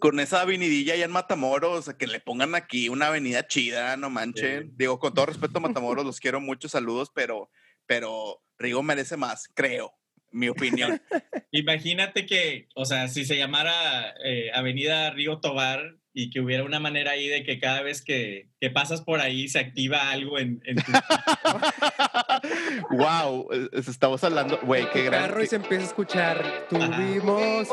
con 0.00 0.18
esa 0.18 0.40
avenidilla 0.40 0.94
allá 0.94 1.04
en 1.04 1.12
Matamoros, 1.12 1.90
que 1.98 2.06
le 2.06 2.20
pongan 2.20 2.54
aquí 2.54 2.88
una 2.88 3.06
avenida 3.06 3.46
chida, 3.46 3.96
no 3.96 4.10
manchen. 4.10 4.72
Digo, 4.76 4.98
con 4.98 5.14
todo 5.14 5.26
respeto 5.26 5.58
a 5.58 5.60
Matamoros, 5.60 6.04
los 6.04 6.18
quiero 6.18 6.40
mucho, 6.40 6.68
saludos, 6.68 7.10
pero, 7.14 7.50
pero 7.86 8.42
Rigo 8.58 8.82
merece 8.82 9.16
más, 9.16 9.48
creo, 9.54 9.94
mi 10.32 10.48
opinión. 10.48 11.00
Imagínate 11.52 12.26
que, 12.26 12.68
o 12.74 12.84
sea, 12.84 13.08
si 13.08 13.24
se 13.24 13.36
llamara 13.36 14.14
eh, 14.24 14.50
Avenida 14.54 15.10
Rigo 15.10 15.40
Tobar 15.40 15.96
y 16.12 16.30
que 16.30 16.40
hubiera 16.40 16.64
una 16.64 16.80
manera 16.80 17.12
ahí 17.12 17.28
de 17.28 17.44
que 17.44 17.60
cada 17.60 17.82
vez 17.82 18.02
que, 18.02 18.48
que 18.60 18.70
pasas 18.70 19.02
por 19.02 19.20
ahí 19.20 19.48
se 19.48 19.60
activa 19.60 20.10
algo 20.10 20.38
en, 20.38 20.60
en 20.64 20.76
tu... 20.76 20.92
wow, 22.96 23.48
estamos 23.72 24.22
hablando, 24.24 24.58
güey, 24.62 24.90
qué 24.92 25.04
gran. 25.04 25.28
Carro 25.28 25.42
y 25.42 25.46
se 25.46 25.56
empieza 25.56 25.84
a 25.84 25.86
escuchar, 25.86 26.66
tuvimos... 26.68 27.68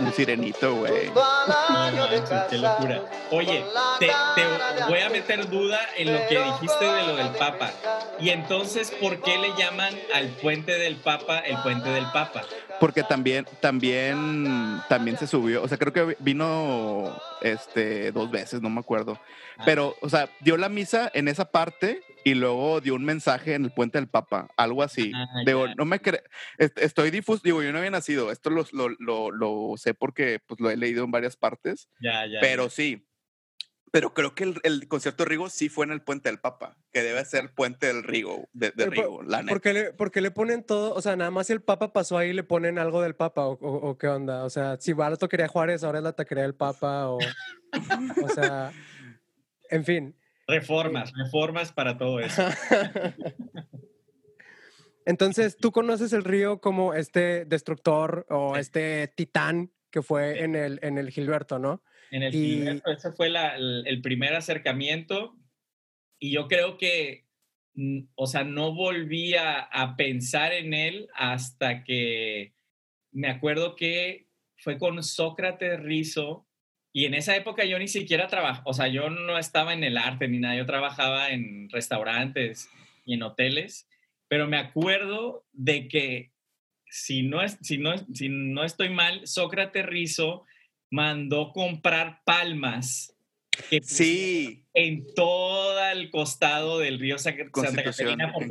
Un 0.00 0.12
sirenito, 0.12 0.74
güey. 0.74 1.10
qué 2.50 2.58
locura. 2.58 3.02
Oye, 3.30 3.64
te, 3.98 4.06
te, 4.06 4.84
voy 4.88 5.00
a 5.00 5.08
meter 5.08 5.48
duda 5.48 5.80
en 5.96 6.12
lo 6.12 6.26
que 6.28 6.42
dijiste 6.42 6.84
de 6.84 7.02
lo 7.02 7.16
del 7.16 7.30
Papa. 7.30 7.70
Y 8.20 8.30
entonces, 8.30 8.90
¿por 8.90 9.20
qué 9.20 9.38
le 9.38 9.54
llaman 9.56 9.94
al 10.14 10.28
puente 10.28 10.78
del 10.78 10.96
Papa 10.96 11.38
el 11.40 11.56
puente 11.58 11.88
del 11.90 12.06
Papa? 12.12 12.42
Porque 12.80 13.02
también, 13.02 13.46
también, 13.60 14.80
también 14.88 15.16
se 15.16 15.26
subió. 15.26 15.62
O 15.62 15.68
sea, 15.68 15.78
creo 15.78 15.92
que 15.92 16.16
vino 16.20 17.16
este 17.40 18.12
dos 18.12 18.30
veces, 18.30 18.60
no 18.60 18.70
me 18.70 18.80
acuerdo. 18.80 19.18
Ah. 19.56 19.62
Pero, 19.64 19.96
o 20.00 20.08
sea, 20.08 20.28
dio 20.40 20.56
la 20.56 20.68
misa 20.68 21.10
en 21.14 21.28
esa 21.28 21.50
parte 21.50 22.02
y 22.24 22.34
luego 22.34 22.80
dio 22.80 22.94
un 22.94 23.04
mensaje 23.04 23.54
en 23.54 23.64
el 23.64 23.70
puente 23.72 23.98
del 23.98 24.08
Papa, 24.08 24.48
algo 24.56 24.82
así. 24.82 25.12
Ah, 25.14 25.26
digo, 25.44 25.66
no 25.76 25.84
me 25.84 26.00
cre 26.00 26.22
estoy 26.58 27.10
difuso, 27.10 27.42
digo, 27.44 27.62
yo 27.62 27.72
no 27.72 27.78
había 27.78 27.90
nacido, 27.90 28.30
esto 28.30 28.50
lo, 28.50 28.64
lo, 28.72 29.30
lo, 29.30 29.74
sé 29.76 29.94
porque 29.94 30.40
pues 30.46 30.60
lo 30.60 30.70
he 30.70 30.76
leído 30.76 31.04
en 31.04 31.10
varias 31.10 31.36
partes, 31.36 31.88
ya, 32.00 32.26
ya, 32.26 32.40
pero 32.40 32.70
sí. 32.70 33.06
Pero 33.92 34.14
creo 34.14 34.34
que 34.34 34.44
el, 34.44 34.58
el, 34.62 34.88
concierto 34.88 35.22
de 35.22 35.28
Rigo 35.28 35.50
sí 35.50 35.68
fue 35.68 35.84
en 35.84 35.92
el 35.92 36.00
puente 36.00 36.30
del 36.30 36.40
Papa, 36.40 36.78
que 36.92 37.02
debe 37.02 37.22
ser 37.26 37.42
el 37.42 37.50
puente 37.50 37.88
del 37.88 38.02
Rigo, 38.02 38.48
de, 38.54 38.70
de 38.70 38.86
Rigo, 38.86 39.22
la 39.22 39.42
neta. 39.42 39.60
¿Por 39.60 39.72
le, 39.72 39.92
porque 39.92 40.22
le 40.22 40.30
ponen 40.30 40.64
todo, 40.64 40.94
o 40.94 41.02
sea, 41.02 41.14
nada 41.14 41.30
más 41.30 41.48
si 41.48 41.52
el 41.52 41.60
Papa 41.60 41.92
pasó 41.92 42.16
ahí 42.16 42.32
le 42.32 42.42
ponen 42.42 42.78
algo 42.78 43.02
del 43.02 43.14
Papa 43.14 43.46
o, 43.46 43.52
o, 43.52 43.98
qué 43.98 44.08
onda? 44.08 44.44
O 44.44 44.50
sea, 44.50 44.78
si 44.80 44.94
va 44.94 45.08
a 45.08 45.10
la 45.10 45.16
toquería 45.18 45.46
Juárez, 45.46 45.84
ahora 45.84 45.98
es 45.98 46.04
la 46.04 46.14
taquería 46.14 46.44
del 46.44 46.54
Papa 46.54 47.10
o, 47.10 47.18
o 47.18 48.28
sea, 48.34 48.72
en 49.70 49.84
fin. 49.84 50.16
Reformas, 50.46 51.12
reformas 51.14 51.70
para 51.70 51.98
todo 51.98 52.18
eso. 52.20 52.42
Entonces, 55.04 55.58
¿tú 55.58 55.70
conoces 55.70 56.14
el 56.14 56.24
río 56.24 56.62
como 56.62 56.94
este 56.94 57.44
destructor 57.44 58.24
o 58.30 58.56
este 58.56 59.08
titán 59.08 59.70
que 59.90 60.00
fue 60.00 60.42
en, 60.42 60.56
el, 60.56 60.78
en 60.82 60.96
el 60.96 61.10
Gilberto, 61.10 61.58
¿no? 61.58 61.82
En 62.12 62.22
el 62.22 62.30
Gilberto, 62.30 62.90
ese 62.90 63.10
fue 63.10 63.28
el, 63.28 64.02
primer 64.02 64.34
acercamiento 64.34 65.34
y 66.18 66.30
yo 66.30 66.46
creo 66.46 66.76
que, 66.76 67.24
mm, 67.72 68.00
o 68.14 68.26
sea, 68.26 68.44
no 68.44 68.74
volví 68.74 69.34
a, 69.34 69.60
a 69.60 69.96
pensar 69.96 70.52
en 70.52 70.74
él 70.74 71.08
hasta 71.14 71.84
que 71.84 72.52
me 73.12 73.28
acuerdo 73.28 73.76
que 73.76 74.28
fue 74.58 74.76
con 74.78 75.02
Sócrates 75.02 75.80
Rizo 75.80 76.46
y 76.92 77.06
en 77.06 77.14
esa 77.14 77.34
época 77.34 77.64
yo 77.64 77.78
ni 77.78 77.88
siquiera 77.88 78.26
trabajaba, 78.26 78.62
o 78.66 78.74
sea, 78.74 78.88
yo 78.88 79.08
no 79.08 79.38
estaba 79.38 79.72
en 79.72 79.82
el 79.82 79.96
arte 79.96 80.28
ni 80.28 80.38
nada, 80.38 80.54
yo 80.54 80.66
trabajaba 80.66 81.30
en 81.30 81.70
restaurantes 81.70 82.68
y 83.06 83.14
en 83.14 83.22
hoteles, 83.22 83.88
pero 84.28 84.46
me 84.46 84.58
acuerdo 84.58 85.46
de 85.52 85.88
que 85.88 86.32
si 86.90 87.22
no, 87.22 87.40
es, 87.42 87.56
si 87.62 87.78
no, 87.78 87.96
si 88.12 88.28
no 88.28 88.64
estoy 88.64 88.90
mal, 88.90 89.26
Sócrates 89.26 89.86
Rizo 89.86 90.44
mandó 90.92 91.52
comprar 91.52 92.20
palmas 92.24 93.16
que 93.70 93.80
sí. 93.82 94.64
en 94.74 95.06
todo 95.14 95.82
el 95.90 96.10
costado 96.10 96.78
del 96.78 96.98
río 96.98 97.18
Santa 97.18 97.50
Catarina 97.82 98.32
por 98.32 98.44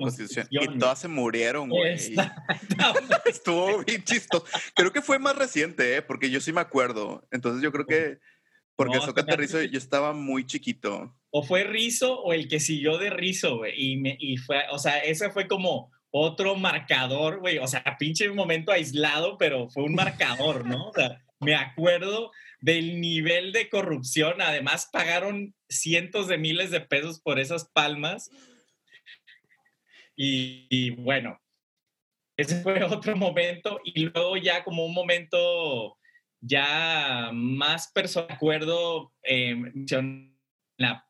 Y 0.50 0.80
todas 0.80 1.00
se 1.00 1.08
murieron, 1.08 1.70
güey. 1.70 1.94
Estuvo 3.26 3.84
bien 3.84 4.04
chistoso. 4.04 4.46
Creo 4.76 4.92
que 4.92 5.02
fue 5.02 5.20
más 5.20 5.36
reciente, 5.36 5.96
¿eh? 5.96 6.02
porque 6.02 6.30
yo 6.30 6.42
sí 6.42 6.52
me 6.52 6.62
acuerdo. 6.62 7.28
Entonces 7.32 7.62
yo 7.62 7.72
creo 7.72 7.86
que 7.86 8.20
porque 8.76 8.98
no, 8.98 9.06
Sócrates 9.06 9.38
Rizo 9.38 9.62
yo 9.62 9.78
estaba 9.78 10.14
muy 10.14 10.46
chiquito. 10.46 11.16
O 11.30 11.44
fue 11.44 11.64
Rizo 11.64 12.20
o 12.22 12.34
el 12.34 12.48
que 12.48 12.60
siguió 12.60 12.98
de 12.98 13.12
Rizo, 13.12 13.58
güey. 13.58 13.74
Y, 13.76 13.98
me, 13.98 14.18
y 14.20 14.38
fue, 14.38 14.64
o 14.72 14.80
sea, 14.80 14.98
ese 15.00 15.30
fue 15.30 15.48
como 15.48 15.92
otro 16.10 16.56
marcador, 16.56 17.40
güey. 17.40 17.60
O 17.60 17.68
sea, 17.68 17.84
pinche 18.00 18.28
momento 18.32 18.72
aislado, 18.72 19.38
pero 19.38 19.70
fue 19.70 19.84
un 19.84 19.94
marcador, 19.94 20.66
¿no? 20.66 20.90
O 20.90 20.94
sea, 20.94 21.22
me 21.42 21.56
acuerdo 21.56 22.32
del 22.60 23.02
nivel 23.02 23.52
de 23.52 23.70
corrupción. 23.70 24.42
Además, 24.42 24.90
pagaron 24.92 25.56
cientos 25.70 26.28
de 26.28 26.38
miles 26.38 26.72
de 26.72 26.82
pesos 26.82 27.20
por 27.20 27.40
esas 27.40 27.70
palmas. 27.70 28.30
Y, 30.16 30.68
y 30.70 30.92
bueno, 30.92 31.42
ese 32.38 32.62
fue 32.62 32.84
otro 32.84 33.16
momento. 33.16 33.80
Y 33.84 34.06
luego 34.06 34.38
ya 34.38 34.64
como 34.64 34.86
un 34.86 34.94
momento 34.94 35.98
ya 36.40 37.30
más 37.34 37.92
personas, 37.92 38.32
acuerdo, 38.32 39.14
eh, 39.24 39.56
la 40.78 41.06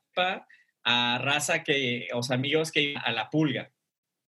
a 0.83 1.19
raza 1.21 1.63
que, 1.63 2.07
o 2.13 2.23
sea, 2.23 2.35
amigos 2.35 2.71
que 2.71 2.95
a 2.97 3.11
la 3.11 3.29
pulga. 3.29 3.71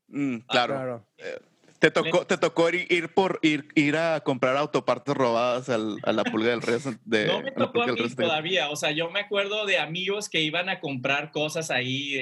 Mm, 0.07 0.37
claro. 0.47 1.07
Eh, 1.17 1.39
te 1.83 1.91
tocó, 1.91 2.25
te 2.25 2.37
tocó 2.37 2.69
ir, 2.69 3.13
por 3.13 3.39
ir, 3.41 3.67
ir 3.75 3.97
a 3.97 4.21
comprar 4.21 4.55
autopartes 4.55 5.13
robadas 5.13 5.67
al, 5.67 5.97
a 6.03 6.13
la 6.13 6.23
pulga 6.23 6.51
del 6.51 6.61
río. 6.61 6.77
De, 7.03 7.27
no 7.27 7.41
me 7.41 7.51
tocó 7.51 7.81
a, 7.81 7.87
mí 7.87 8.09
todavía. 8.15 8.69
O 8.69 8.77
sea, 8.77 8.91
yo 8.91 9.09
me 9.09 9.19
acuerdo 9.19 9.65
de 9.65 9.79
amigos 9.79 10.29
que 10.29 10.39
iban 10.39 10.69
a 10.69 10.79
comprar 10.79 11.31
cosas 11.31 11.71
ahí, 11.71 12.17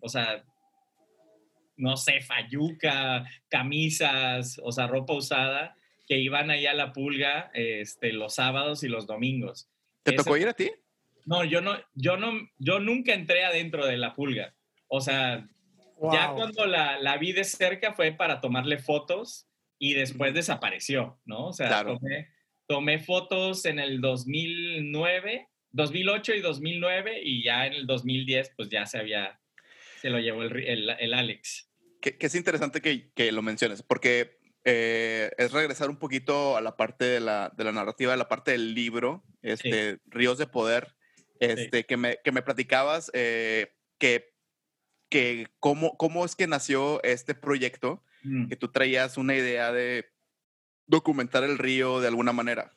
o 0.00 0.08
sea, 0.08 0.42
no 1.76 1.96
sé, 1.96 2.22
fayuca, 2.22 3.24
camisas, 3.48 4.60
o 4.64 4.72
sea, 4.72 4.88
ropa 4.88 5.12
usada 5.12 5.76
que 6.08 6.18
iban 6.18 6.50
ahí 6.50 6.66
a 6.66 6.74
la 6.74 6.92
pulga 6.92 7.52
este, 7.54 8.12
los 8.12 8.34
sábados 8.34 8.82
y 8.82 8.88
los 8.88 9.06
domingos. 9.06 9.68
¿Te 10.02 10.14
tocó 10.14 10.36
ir 10.36 10.48
a 10.48 10.54
ti? 10.54 10.72
No, 11.24 11.44
yo 11.44 11.60
no, 11.60 11.78
yo 11.94 12.16
no, 12.16 12.32
yo 12.58 12.80
nunca 12.80 13.14
entré 13.14 13.44
adentro 13.44 13.86
de 13.86 13.96
la 13.96 14.12
pulga. 14.16 14.56
O 14.88 15.00
sea, 15.00 15.48
ya 16.12 16.32
cuando 16.32 16.66
la, 16.66 16.98
la, 16.98 17.16
vi 17.18 17.32
de 17.32 17.44
cerca 17.44 17.92
fue 17.94 18.12
para 18.12 18.40
tomarle 18.40 18.78
fotos 18.78 19.48
y 19.78 19.94
después 19.94 20.34
desapareció, 20.34 21.20
¿no? 21.24 21.48
O 21.48 21.52
sea, 21.52 21.84
tomé, 21.84 22.28
tomé, 22.66 22.98
fotos 22.98 23.64
en 23.64 23.78
el 23.78 24.00
2009, 24.00 25.48
2008 25.72 26.34
y 26.34 26.40
2009 26.40 27.20
y 27.22 27.44
ya 27.44 27.66
en 27.66 27.74
el 27.74 27.86
2010 27.86 28.52
pues 28.56 28.68
ya 28.68 28.86
se 28.86 28.98
había, 28.98 29.40
se 30.00 30.10
lo 30.10 30.18
llevó 30.18 30.42
el, 30.42 30.56
el, 30.56 30.90
el 30.90 31.14
Alex. 31.14 31.70
Que, 32.00 32.18
que, 32.18 32.26
es 32.26 32.34
interesante 32.34 32.80
que, 32.80 33.12
que 33.12 33.32
lo 33.32 33.42
menciones, 33.42 33.82
porque 33.82 34.38
eh, 34.64 35.30
es 35.36 35.52
regresar 35.52 35.90
un 35.90 35.98
poquito 35.98 36.56
a 36.56 36.62
la 36.62 36.76
parte 36.76 37.04
de 37.04 37.20
la, 37.20 37.52
de 37.54 37.64
la 37.64 37.72
narrativa, 37.72 38.14
a 38.14 38.16
la 38.16 38.28
parte 38.28 38.52
del 38.52 38.74
libro, 38.74 39.22
este, 39.42 39.98
Ríos 40.06 40.38
de 40.38 40.46
Poder, 40.46 40.94
este, 41.38 41.84
que, 41.84 41.98
me, 41.98 42.18
que 42.24 42.32
me 42.32 42.42
platicabas 42.42 43.10
eh, 43.12 43.74
que, 43.98 44.33
que 45.14 45.46
cómo, 45.60 45.96
cómo 45.96 46.24
es 46.24 46.34
que 46.34 46.48
nació 46.48 47.00
este 47.04 47.36
proyecto, 47.36 48.02
mm. 48.24 48.48
que 48.48 48.56
tú 48.56 48.72
traías 48.72 49.16
una 49.16 49.36
idea 49.36 49.70
de 49.70 50.06
documentar 50.88 51.44
el 51.44 51.56
río 51.56 52.00
de 52.00 52.08
alguna 52.08 52.32
manera. 52.32 52.72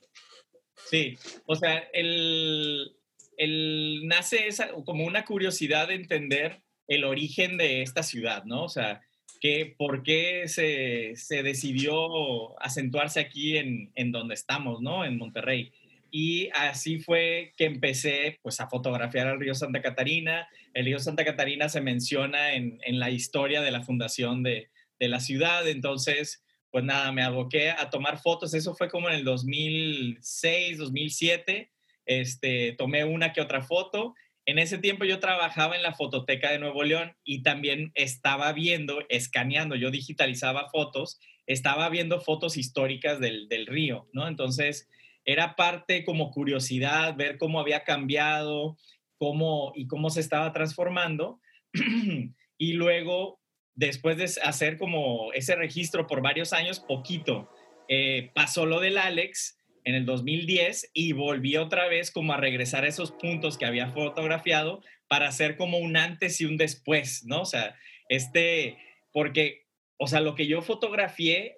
Sí, 0.88 1.18
o 1.48 1.56
sea, 1.56 1.80
el, 1.94 2.96
el 3.38 4.04
nace 4.06 4.48
esa, 4.48 4.72
como 4.86 5.08
una 5.08 5.26
curiosidad 5.26 5.88
de 5.88 5.96
entender 5.96 6.62
el 6.88 7.06
origen 7.06 7.58
de 7.58 7.82
esta 7.82 8.04
ciudad, 8.04 8.44
¿no? 8.44 8.66
O 8.66 8.70
sea, 8.70 9.02
que, 9.42 9.74
por 9.76 10.04
qué 10.04 10.44
se, 10.48 11.16
se, 11.16 11.42
decidió 11.42 12.62
acentuarse 12.62 13.20
aquí 13.20 13.58
en, 13.58 13.92
en, 13.96 14.12
donde 14.12 14.36
estamos, 14.36 14.80
¿no? 14.80 15.06
En 15.06 15.18
Monterrey. 15.18 15.74
Y 16.12 16.50
así 16.54 17.00
fue 17.00 17.54
que 17.58 17.66
empecé 17.66 18.40
pues 18.42 18.60
a 18.60 18.68
fotografiar 18.68 19.28
al 19.28 19.40
río 19.40 19.56
Santa 19.56 19.82
Catarina. 19.82 20.48
El 20.74 20.86
río 20.86 21.00
Santa 21.00 21.26
Catarina 21.26 21.70
se 21.70 21.82
menciona 21.82 22.54
en, 22.54 22.80
en 22.84 23.00
la 23.00 23.10
historia 23.10 23.62
de 23.62 23.72
la 23.72 23.84
fundación 23.84 24.44
de, 24.44 24.70
de, 25.00 25.08
la 25.08 25.20
ciudad. 25.20 25.68
Entonces, 25.68 26.44
pues 26.72 26.84
nada, 26.84 27.12
me 27.12 27.24
aboqué 27.24 27.72
a 27.72 27.90
tomar 27.90 28.20
fotos. 28.20 28.54
Eso 28.54 28.76
fue 28.76 28.90
como 28.90 29.10
en 29.10 29.16
el 29.16 29.24
2006, 29.24 30.78
2007. 30.78 31.72
Este, 32.06 32.74
tomé 32.78 33.04
una 33.04 33.34
que 33.34 33.42
otra 33.42 33.62
foto 33.62 34.16
en 34.48 34.60
ese 34.60 34.78
tiempo 34.78 35.04
yo 35.04 35.20
trabajaba 35.20 35.76
en 35.76 35.84
la 35.84 35.94
fototeca 35.94 36.50
de 36.50 36.58
Nuevo 36.58 36.82
León 36.84 37.18
y 37.26 37.44
también 37.44 37.92
estaba 37.96 38.54
viendo, 38.54 39.04
escaneando, 39.10 39.76
yo 39.76 39.92
digitalizaba 39.92 40.70
fotos, 40.70 41.20
estaba 41.48 41.90
viendo 41.90 42.22
fotos 42.22 42.56
históricas 42.56 43.20
del, 43.20 43.68
río, 43.68 44.08
¿no? 44.14 44.26
Entonces 44.26 44.88
era 45.28 45.58
parte 45.58 46.06
como 46.06 46.32
curiosidad, 46.32 47.16
ver 47.18 47.38
cómo 47.38 47.60
había 47.60 47.84
cambiado, 47.84 48.78
cómo 49.18 49.74
y 49.76 49.86
cómo 49.86 50.10
se 50.10 50.22
estaba 50.22 50.54
transformando. 50.54 51.42
y 52.58 52.74
luego, 52.74 53.42
después 53.76 54.16
de 54.16 54.42
hacer 54.42 54.78
como 54.78 55.34
ese 55.34 55.56
registro 55.56 56.08
por 56.08 56.22
varios 56.22 56.54
años, 56.54 56.80
poquito, 56.80 57.50
eh, 57.90 58.32
pasó 58.34 58.66
lo 58.66 58.80
del 58.80 58.98
Alex 58.98 59.60
en 59.84 59.96
el 59.96 60.06
2010 60.06 60.92
y 60.94 61.12
volví 61.12 61.58
otra 61.58 61.90
vez 61.90 62.10
como 62.10 62.32
a 62.32 62.38
regresar 62.38 62.86
a 62.86 62.88
esos 62.88 63.12
puntos 63.12 63.58
que 63.58 63.66
había 63.66 63.92
fotografiado 63.92 64.82
para 65.10 65.28
hacer 65.28 65.58
como 65.58 65.78
un 65.78 65.98
antes 65.98 66.40
y 66.40 66.46
un 66.46 66.56
después, 66.56 67.26
¿no? 67.26 67.42
O 67.42 67.46
sea, 67.46 67.76
este, 68.08 68.78
porque, 69.12 69.66
o 69.98 70.08
sea, 70.08 70.22
lo 70.22 70.36
que 70.36 70.48
yo 70.48 70.62
fotografié, 70.62 71.58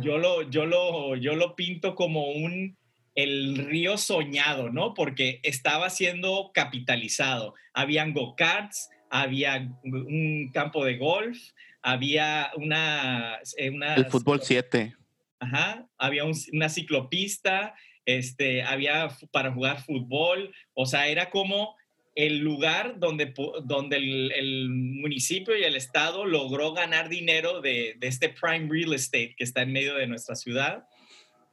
yo 0.00 0.18
lo, 0.18 0.48
yo 0.48 0.64
lo, 0.64 1.16
yo 1.16 1.34
lo 1.34 1.56
pinto 1.56 1.96
como 1.96 2.30
un, 2.30 2.78
el 3.22 3.56
río 3.66 3.98
soñado, 3.98 4.70
¿no? 4.70 4.94
Porque 4.94 5.40
estaba 5.42 5.90
siendo 5.90 6.50
capitalizado. 6.54 7.54
Habían 7.72 8.12
go-karts, 8.12 8.90
había 9.10 9.68
un 9.82 10.50
campo 10.52 10.84
de 10.84 10.96
golf, 10.96 11.38
había 11.82 12.50
una... 12.56 13.38
Eh, 13.56 13.72
el 13.96 14.06
fútbol 14.06 14.40
7. 14.42 14.94
Ajá, 15.40 15.86
había 15.96 16.24
una 16.52 16.68
ciclopista, 16.68 17.74
este, 18.04 18.62
había 18.62 19.08
para 19.30 19.52
jugar 19.52 19.82
fútbol, 19.82 20.54
o 20.74 20.86
sea, 20.86 21.08
era 21.08 21.30
como 21.30 21.76
el 22.14 22.38
lugar 22.38 22.98
donde, 22.98 23.32
donde 23.64 23.96
el, 23.96 24.68
municipio 24.70 25.56
y 25.56 25.64
el 25.64 25.76
estado 25.76 26.26
logró 26.26 26.72
ganar 26.72 27.08
dinero 27.08 27.60
de, 27.60 27.96
este 28.00 28.28
prime 28.28 28.68
real 28.68 28.92
estate 28.92 29.34
que 29.36 29.44
está 29.44 29.62
en 29.62 29.72
medio 29.72 29.94
de 29.94 30.06
nuestra 30.06 30.34
ciudad. 30.34 30.84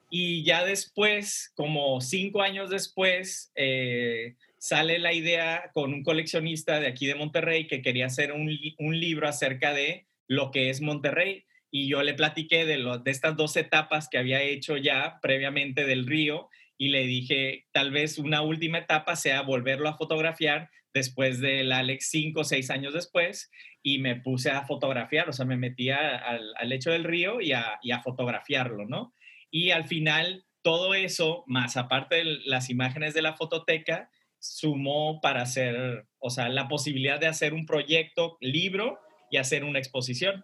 Y 0.09 0.43
ya 0.43 0.63
después, 0.63 1.51
como 1.55 1.99
cinco 2.01 2.41
años 2.41 2.69
después, 2.69 3.51
eh, 3.55 4.35
sale 4.57 4.99
la 4.99 5.13
idea 5.13 5.71
con 5.73 5.93
un 5.93 6.03
coleccionista 6.03 6.79
de 6.79 6.87
aquí 6.87 7.07
de 7.07 7.15
Monterrey 7.15 7.67
que 7.67 7.81
quería 7.81 8.05
hacer 8.05 8.31
un, 8.31 8.49
un 8.79 8.99
libro 8.99 9.27
acerca 9.27 9.73
de 9.73 10.05
lo 10.27 10.51
que 10.51 10.69
es 10.69 10.81
Monterrey 10.81 11.45
y 11.71 11.89
yo 11.89 12.01
le 12.03 12.13
platiqué 12.13 12.65
de, 12.65 12.77
de 13.03 13.11
estas 13.11 13.35
dos 13.35 13.55
etapas 13.55 14.07
que 14.09 14.17
había 14.17 14.41
hecho 14.41 14.77
ya 14.77 15.19
previamente 15.21 15.85
del 15.85 16.07
río 16.07 16.49
y 16.77 16.89
le 16.89 17.05
dije, 17.05 17.65
tal 17.71 17.91
vez 17.91 18.17
una 18.17 18.41
última 18.41 18.79
etapa 18.79 19.15
sea 19.15 19.41
volverlo 19.41 19.89
a 19.89 19.97
fotografiar 19.97 20.69
después 20.93 21.39
del 21.39 21.71
Alex 21.71 22.09
cinco 22.09 22.41
o 22.41 22.43
seis 22.43 22.69
años 22.69 22.93
después 22.93 23.51
y 23.83 23.99
me 23.99 24.15
puse 24.15 24.49
a 24.49 24.65
fotografiar, 24.65 25.29
o 25.29 25.33
sea, 25.33 25.45
me 25.45 25.57
metí 25.57 25.89
al, 25.89 26.53
al 26.55 26.69
lecho 26.69 26.91
del 26.91 27.03
río 27.03 27.41
y 27.41 27.51
a 27.51 28.01
fotografiarlo, 28.03 28.85
¿no? 28.85 29.13
Y 29.51 29.71
al 29.71 29.87
final 29.87 30.45
todo 30.61 30.93
eso, 30.93 31.43
más 31.47 31.77
aparte 31.77 32.15
de 32.15 32.25
las 32.45 32.69
imágenes 32.69 33.13
de 33.13 33.21
la 33.21 33.35
fototeca, 33.35 34.09
sumó 34.39 35.19
para 35.21 35.41
hacer, 35.41 36.07
o 36.19 36.29
sea, 36.29 36.49
la 36.49 36.67
posibilidad 36.67 37.19
de 37.19 37.27
hacer 37.27 37.53
un 37.53 37.65
proyecto, 37.65 38.37
libro 38.41 38.99
y 39.31 39.37
hacer 39.37 39.63
una 39.63 39.79
exposición. 39.79 40.43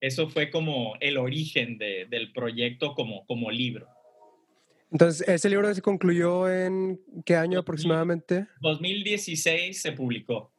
Eso 0.00 0.28
fue 0.28 0.50
como 0.50 0.94
el 1.00 1.16
origen 1.16 1.78
del 1.78 2.32
proyecto 2.32 2.94
como, 2.94 3.24
como 3.26 3.50
libro. 3.50 3.88
Entonces, 4.90 5.26
¿ese 5.26 5.48
libro 5.48 5.72
se 5.74 5.80
concluyó 5.80 6.50
en 6.52 7.00
qué 7.24 7.36
año 7.36 7.60
aproximadamente? 7.60 8.46
2016 8.60 9.80
se 9.80 9.92
publicó. 9.92 10.52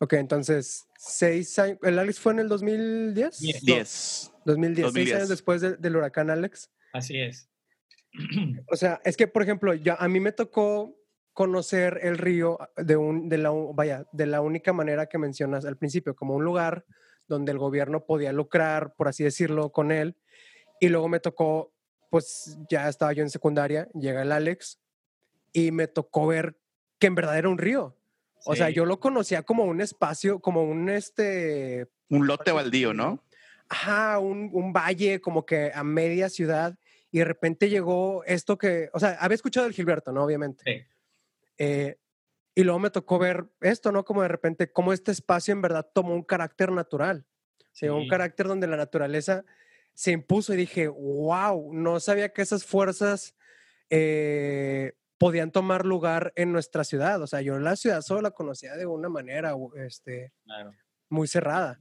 Ok, 0.00 0.14
entonces, 0.14 0.86
seis 0.96 1.58
años. 1.58 1.78
¿El 1.82 1.98
Alex 1.98 2.18
fue 2.18 2.32
en 2.32 2.38
el 2.40 2.48
2010? 2.48 3.40
10. 3.62 4.32
2010, 4.48 4.92
seis 4.92 5.14
años 5.14 5.28
después 5.28 5.60
del 5.60 5.96
huracán 5.96 6.30
Alex. 6.30 6.70
Así 6.92 7.20
es. 7.20 7.50
O 8.70 8.76
sea, 8.76 9.00
es 9.04 9.16
que, 9.16 9.28
por 9.28 9.42
ejemplo, 9.42 9.74
ya 9.74 9.94
a 9.94 10.08
mí 10.08 10.18
me 10.20 10.32
tocó 10.32 10.96
conocer 11.34 12.00
el 12.02 12.18
río 12.18 12.58
de, 12.76 12.96
un, 12.96 13.28
de, 13.28 13.38
la, 13.38 13.50
vaya, 13.50 14.06
de 14.12 14.26
la 14.26 14.40
única 14.40 14.72
manera 14.72 15.06
que 15.06 15.18
mencionas 15.18 15.64
al 15.66 15.76
principio, 15.76 16.16
como 16.16 16.34
un 16.34 16.44
lugar 16.44 16.84
donde 17.28 17.52
el 17.52 17.58
gobierno 17.58 18.06
podía 18.06 18.32
lucrar, 18.32 18.94
por 18.94 19.08
así 19.08 19.22
decirlo, 19.22 19.70
con 19.70 19.92
él. 19.92 20.16
Y 20.80 20.88
luego 20.88 21.08
me 21.08 21.20
tocó, 21.20 21.74
pues 22.10 22.58
ya 22.70 22.88
estaba 22.88 23.12
yo 23.12 23.22
en 23.22 23.30
secundaria, 23.30 23.88
llega 23.92 24.22
el 24.22 24.32
Alex 24.32 24.80
y 25.52 25.70
me 25.70 25.86
tocó 25.86 26.26
ver 26.26 26.56
que 26.98 27.08
en 27.08 27.14
verdad 27.14 27.38
era 27.38 27.50
un 27.50 27.58
río. 27.58 27.96
O 28.46 28.56
sea, 28.56 28.70
yo 28.70 28.86
lo 28.86 28.98
conocía 28.98 29.42
como 29.42 29.64
un 29.64 29.80
espacio, 29.80 30.40
como 30.40 30.62
un 30.62 30.88
este... 30.88 31.88
Un 32.08 32.26
lote 32.26 32.50
baldío, 32.50 32.94
¿no? 32.94 33.22
Ajá, 33.68 34.18
un, 34.18 34.50
un 34.52 34.72
valle 34.72 35.20
como 35.20 35.44
que 35.44 35.70
a 35.74 35.84
media 35.84 36.28
ciudad 36.28 36.78
y 37.10 37.18
de 37.18 37.24
repente 37.24 37.68
llegó 37.68 38.24
esto 38.24 38.58
que, 38.58 38.90
o 38.92 39.00
sea, 39.00 39.16
había 39.20 39.34
escuchado 39.34 39.66
el 39.66 39.72
Gilberto, 39.72 40.12
¿no? 40.12 40.24
Obviamente. 40.24 40.62
Sí. 40.64 40.86
Eh, 41.58 41.98
y 42.54 42.64
luego 42.64 42.78
me 42.78 42.90
tocó 42.90 43.18
ver 43.18 43.46
esto, 43.60 43.92
¿no? 43.92 44.04
Como 44.04 44.22
de 44.22 44.28
repente, 44.28 44.72
cómo 44.72 44.92
este 44.92 45.12
espacio 45.12 45.52
en 45.52 45.62
verdad 45.62 45.88
tomó 45.94 46.14
un 46.14 46.24
carácter 46.24 46.72
natural. 46.72 47.26
Sí. 47.72 47.88
un 47.88 48.08
carácter 48.08 48.48
donde 48.48 48.66
la 48.66 48.76
naturaleza 48.76 49.44
se 49.94 50.10
impuso 50.10 50.52
y 50.52 50.56
dije, 50.56 50.88
wow, 50.88 51.72
no 51.72 52.00
sabía 52.00 52.32
que 52.32 52.42
esas 52.42 52.64
fuerzas 52.64 53.36
eh, 53.88 54.94
podían 55.16 55.52
tomar 55.52 55.86
lugar 55.86 56.32
en 56.34 56.50
nuestra 56.50 56.82
ciudad. 56.82 57.22
O 57.22 57.28
sea, 57.28 57.40
yo 57.40 57.56
la 57.60 57.76
ciudad 57.76 58.02
solo 58.02 58.22
la 58.22 58.32
conocía 58.32 58.74
de 58.74 58.86
una 58.86 59.08
manera 59.08 59.54
este, 59.76 60.32
muy 61.08 61.28
cerrada. 61.28 61.80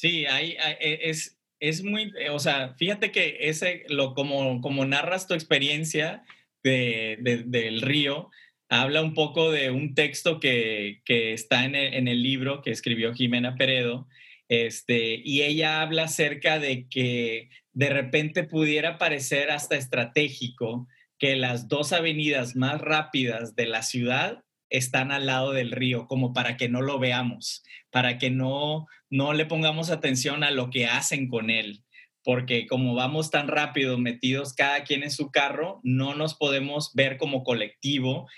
Sí, 0.00 0.24
ahí 0.24 0.56
e, 0.80 1.10
es, 1.10 1.38
es 1.60 1.84
muy, 1.84 2.10
o 2.30 2.38
sea, 2.38 2.74
fíjate 2.78 3.12
que 3.12 3.36
ese, 3.40 3.84
lo, 3.90 4.14
como, 4.14 4.62
como 4.62 4.86
narras 4.86 5.26
tu 5.26 5.34
experiencia 5.34 6.24
de, 6.62 7.18
del 7.44 7.82
río, 7.82 8.30
habla 8.70 9.02
un 9.02 9.12
poco 9.12 9.50
de 9.50 9.70
un 9.70 9.94
texto 9.94 10.40
que, 10.40 11.02
está 11.06 11.66
en 11.66 11.74
el, 11.74 12.22
libro 12.22 12.62
que 12.62 12.70
escribió 12.70 13.12
Jimena 13.12 13.56
Peredo, 13.56 14.08
este, 14.48 15.20
y 15.22 15.42
ella 15.42 15.82
habla 15.82 16.04
acerca 16.04 16.58
de 16.58 16.88
que 16.88 17.50
de 17.74 17.90
repente 17.90 18.44
pudiera 18.44 18.96
parecer 18.96 19.50
hasta 19.50 19.76
estratégico 19.76 20.88
que 21.18 21.36
las 21.36 21.68
dos 21.68 21.92
avenidas 21.92 22.56
más 22.56 22.80
rápidas 22.80 23.54
de 23.54 23.66
la 23.66 23.82
ciudad 23.82 24.42
están 24.70 25.12
al 25.12 25.26
lado 25.26 25.52
del 25.52 25.72
río, 25.72 26.06
como 26.06 26.32
para 26.32 26.56
que 26.56 26.68
no 26.68 26.80
lo 26.80 26.98
veamos, 26.98 27.62
para 27.90 28.18
que 28.18 28.30
no, 28.30 28.86
no 29.10 29.32
le 29.32 29.46
pongamos 29.46 29.90
atención 29.90 30.44
a 30.44 30.50
lo 30.50 30.70
que 30.70 30.86
hacen 30.86 31.28
con 31.28 31.50
él, 31.50 31.84
porque 32.22 32.66
como 32.66 32.94
vamos 32.94 33.30
tan 33.30 33.48
rápido 33.48 33.98
metidos 33.98 34.54
cada 34.54 34.84
quien 34.84 35.02
en 35.02 35.10
su 35.10 35.30
carro, 35.30 35.80
no 35.82 36.14
nos 36.14 36.34
podemos 36.34 36.92
ver 36.94 37.18
como 37.18 37.42
colectivo 37.42 38.28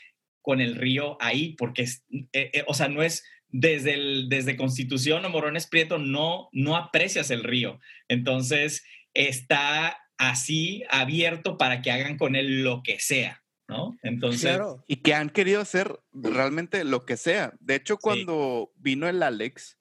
con 0.40 0.60
el 0.60 0.74
río 0.74 1.16
ahí, 1.20 1.54
porque, 1.56 1.82
es, 1.82 2.04
eh, 2.32 2.50
eh, 2.52 2.64
o 2.66 2.74
sea, 2.74 2.88
no 2.88 3.02
es 3.02 3.24
desde, 3.48 3.94
el, 3.94 4.28
desde 4.28 4.56
Constitución 4.56 5.24
o 5.24 5.28
Morones 5.28 5.66
Prieto, 5.66 5.98
no, 5.98 6.48
no 6.52 6.76
aprecias 6.76 7.30
el 7.30 7.44
río. 7.44 7.78
Entonces, 8.08 8.82
está 9.14 9.98
así 10.16 10.82
abierto 10.88 11.58
para 11.58 11.82
que 11.82 11.90
hagan 11.90 12.16
con 12.16 12.34
él 12.34 12.62
lo 12.62 12.82
que 12.82 12.98
sea, 12.98 13.41
¿no? 13.68 13.96
Entonces... 14.02 14.58
Y 14.86 14.96
que 14.96 15.14
han 15.14 15.30
querido 15.30 15.60
hacer 15.60 15.98
realmente 16.12 16.84
lo 16.84 17.04
que 17.04 17.16
sea. 17.16 17.54
De 17.60 17.74
hecho, 17.74 17.96
cuando 17.96 18.72
vino 18.76 19.08
el 19.08 19.22
Alex, 19.22 19.78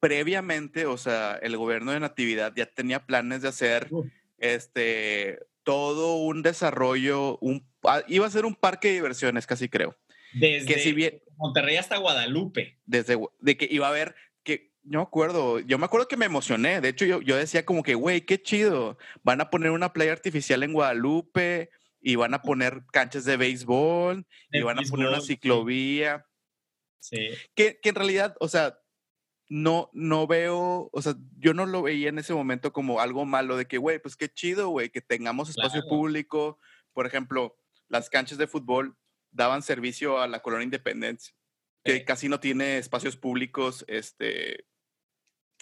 previamente, 0.00 0.86
o 0.86 0.98
sea, 0.98 1.38
el 1.42 1.56
gobierno 1.56 1.92
de 1.92 2.00
Natividad 2.00 2.52
ya 2.56 2.66
tenía 2.66 3.06
planes 3.06 3.42
de 3.42 3.48
hacer 3.48 3.88
este 4.38 5.38
todo 5.62 6.16
un 6.16 6.42
desarrollo, 6.42 7.38
un, 7.38 7.64
ah, 7.84 8.02
iba 8.08 8.26
a 8.26 8.30
ser 8.30 8.44
un 8.44 8.56
parque 8.56 8.88
de 8.88 8.94
diversiones, 8.94 9.46
casi 9.46 9.68
creo. 9.68 9.96
Desde 10.34 11.22
Monterrey 11.36 11.76
hasta 11.76 11.98
Guadalupe. 11.98 12.78
Desde 12.84 13.16
de 13.38 13.56
que 13.56 13.68
iba 13.70 13.86
a 13.86 13.90
haber 13.90 14.16
que 14.42 14.72
no 14.82 14.98
me 14.98 15.04
acuerdo, 15.04 15.60
yo 15.60 15.78
me 15.78 15.84
acuerdo 15.84 16.08
que 16.08 16.16
me 16.16 16.26
emocioné. 16.26 16.80
De 16.80 16.88
hecho, 16.88 17.04
yo, 17.04 17.20
yo 17.20 17.36
decía 17.36 17.64
como 17.64 17.82
que, 17.82 17.94
güey, 17.94 18.22
qué 18.22 18.42
chido. 18.42 18.98
Van 19.22 19.40
a 19.40 19.50
poner 19.50 19.70
una 19.70 19.92
playa 19.92 20.10
artificial 20.12 20.64
en 20.64 20.72
Guadalupe 20.72 21.70
y 22.02 22.16
van 22.16 22.34
a 22.34 22.42
poner 22.42 22.82
canchas 22.92 23.24
de 23.24 23.36
béisbol 23.36 24.26
y 24.50 24.60
van 24.60 24.78
a 24.78 24.82
poner 24.82 25.08
una 25.08 25.20
ciclovía. 25.20 26.26
Sí. 27.00 27.30
Que, 27.54 27.78
que 27.80 27.88
en 27.88 27.94
realidad, 27.94 28.36
o 28.40 28.48
sea, 28.48 28.78
no, 29.48 29.90
no 29.92 30.26
veo, 30.26 30.90
o 30.92 31.02
sea, 31.02 31.14
yo 31.38 31.54
no 31.54 31.66
lo 31.66 31.82
veía 31.82 32.08
en 32.08 32.18
ese 32.18 32.34
momento 32.34 32.72
como 32.72 33.00
algo 33.00 33.24
malo 33.24 33.56
de 33.56 33.66
que, 33.66 33.78
güey, 33.78 33.98
pues 33.98 34.16
qué 34.16 34.28
chido, 34.28 34.68
güey, 34.68 34.90
que 34.90 35.00
tengamos 35.00 35.50
espacio 35.50 35.82
público. 35.88 36.58
Por 36.92 37.06
ejemplo, 37.06 37.56
las 37.88 38.10
canchas 38.10 38.38
de 38.38 38.46
fútbol 38.46 38.96
daban 39.30 39.62
servicio 39.62 40.20
a 40.20 40.26
la 40.26 40.40
colonia 40.40 40.64
Independencia, 40.64 41.34
que 41.84 42.04
casi 42.04 42.28
no 42.28 42.40
tiene 42.40 42.78
espacios 42.78 43.16
públicos, 43.16 43.84
este, 43.88 44.64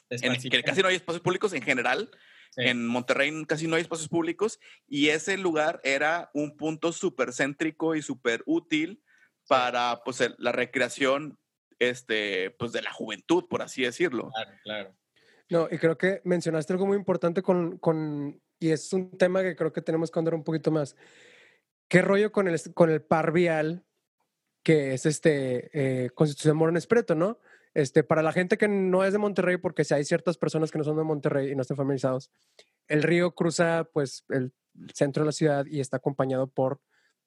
que 0.09 0.63
casi 0.63 0.83
no 0.83 0.89
hay 0.89 0.97
espacios 0.97 1.23
públicos 1.23 1.53
en 1.53 1.63
general. 1.63 2.11
En 2.57 2.87
Monterrey 2.87 3.45
casi 3.47 3.67
no 3.67 3.77
hay 3.77 3.83
espacios 3.83 4.09
públicos 4.09 4.59
y 4.89 5.09
ese 5.09 5.37
lugar 5.37 5.81
era 5.85 6.31
un 6.35 6.57
punto 6.57 6.93
súper 6.93 7.33
céntrico 7.33 7.95
y 7.95 8.03
súper 8.03 8.43
útil 8.47 9.03
para 9.47 10.03
pues, 10.05 10.23
la 10.39 10.53
recreación 10.53 11.39
este, 11.79 12.51
pues 12.53 12.73
de 12.73 12.83
la 12.83 12.93
juventud, 12.93 13.47
por 13.49 13.63
así 13.63 13.83
decirlo. 13.83 14.31
Claro, 14.35 14.51
claro. 14.63 14.97
No, 15.49 15.69
y 15.71 15.79
creo 15.79 15.99
que 15.99 16.21
mencionaste 16.25 16.73
algo 16.73 16.87
muy 16.87 16.97
importante 16.97 17.43
con, 17.43 17.79
con, 17.79 18.41
y 18.61 18.71
es 18.71 18.93
un 18.93 19.17
tema 19.17 19.43
que 19.43 19.57
creo 19.57 19.73
que 19.73 19.83
tenemos 19.83 20.11
que 20.11 20.19
andar 20.19 20.35
un 20.35 20.45
poquito 20.45 20.71
más. 20.71 20.97
¿Qué 21.89 22.03
rollo 22.03 22.31
con 22.31 22.47
el, 22.47 22.61
con 22.75 22.91
el 22.91 23.03
par 23.03 23.33
vial 23.33 23.85
que 24.63 24.95
es 24.95 25.07
este 25.07 25.71
eh, 25.73 26.11
Constitución 26.11 26.57
Morón 26.57 26.77
Espreto, 26.77 27.15
no? 27.15 27.41
Este, 27.75 28.03
para 28.03 28.23
la 28.23 28.33
gente 28.33 28.59
que 28.59 28.67
no 28.69 29.05
es 29.05 29.13
de 29.13 29.19
Monterrey, 29.19 29.57
porque 29.57 29.85
si 29.85 29.95
hay 29.95 30.05
ciertas 30.05 30.37
personas 30.37 30.71
que 30.71 30.79
no 30.79 30.85
son 30.85 30.97
de 30.97 31.05
Monterrey 31.05 31.53
y 31.53 31.55
no 31.55 31.63
están 31.63 31.77
familiarizados, 31.77 32.31
el 32.89 33.03
río 33.03 33.33
cruza 33.33 33.89
pues 33.93 34.25
el, 34.29 34.53
centro 34.95 35.23
de 35.23 35.27
la 35.27 35.33
ciudad 35.33 35.67
y 35.67 35.81
está 35.81 35.97
acompañado 35.99 36.47
por 36.49 36.81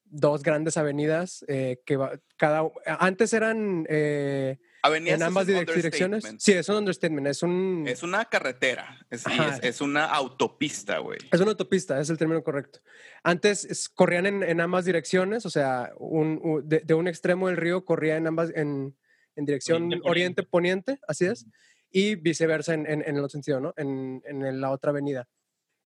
dos 0.05 0.43
grandes 0.43 0.77
avenidas 0.77 1.43
eh, 1.47 1.81
que 1.85 1.97
va, 1.97 2.19
cada 2.37 2.63
antes 2.85 3.33
eran 3.33 3.85
eh, 3.89 4.59
Avenidas 4.81 5.19
en 5.19 5.23
ambas 5.27 5.47
direc- 5.47 5.73
direcciones. 5.73 6.23
Sí, 6.39 6.51
es 6.53 6.67
un 6.69 6.75
understatement, 6.77 7.27
es 7.27 7.41
un 7.43 7.85
Es 7.87 8.03
una 8.03 8.25
carretera, 8.25 8.97
es, 9.09 9.25
es, 9.25 9.59
es 9.63 9.81
una 9.81 10.05
autopista, 10.05 10.97
güey. 10.99 11.19
Es 11.31 11.39
una 11.41 11.51
autopista, 11.51 11.99
es 11.99 12.09
el 12.09 12.17
término 12.17 12.43
correcto. 12.43 12.79
Antes 13.23 13.63
es- 13.65 13.87
corrían 13.89 14.25
en, 14.25 14.43
en 14.43 14.59
ambas 14.61 14.83
direcciones, 14.85 15.45
o 15.45 15.49
sea, 15.49 15.91
un- 15.97 16.61
de, 16.65 16.79
de 16.81 16.93
un 16.93 17.07
extremo 17.07 17.47
del 17.47 17.57
río 17.57 17.85
corría 17.85 18.17
en 18.17 18.27
ambas, 18.27 18.51
en, 18.55 18.95
en 19.35 19.45
dirección 19.45 19.89
Oriente-poniente. 20.03 20.99
así 21.07 21.25
es, 21.25 21.45
y 21.89 22.15
viceversa 22.15 22.73
en, 22.73 22.85
en- 22.87 23.01
en 23.01 23.15
el 23.15 23.19
otro 23.19 23.29
sentido, 23.29 23.59
¿no? 23.59 23.73
En, 23.77 24.21
en 24.25 24.61
la 24.61 24.71
otra 24.71 24.89
avenida. 24.91 25.27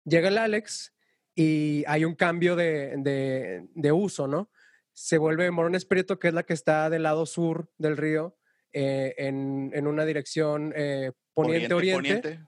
Llega 0.05 0.29
el 0.29 0.38
Alex 0.38 0.93
y 1.36 1.83
hay 1.88 2.05
un 2.05 2.15
cambio 2.15 2.55
de, 2.55 2.95
de- 2.97 3.67
de 3.73 3.91
uso, 3.91 4.27
¿no? 4.27 4.49
Se 4.93 5.17
vuelve 5.17 5.51
Morones 5.51 5.86
Prieto, 5.86 6.17
que 6.17 6.29
es 6.29 6.33
la 6.33 6.43
que 6.43 6.53
está 6.53 6.89
del 6.89 7.03
lado 7.03 7.25
sur 7.25 7.69
del 7.77 7.97
río, 7.97 8.38
eh, 8.73 9.13
en, 9.17 9.71
en 9.73 9.86
una 9.88 10.05
dirección 10.05 10.73
eh, 10.75 11.12
poniente-oriente, 11.33 12.39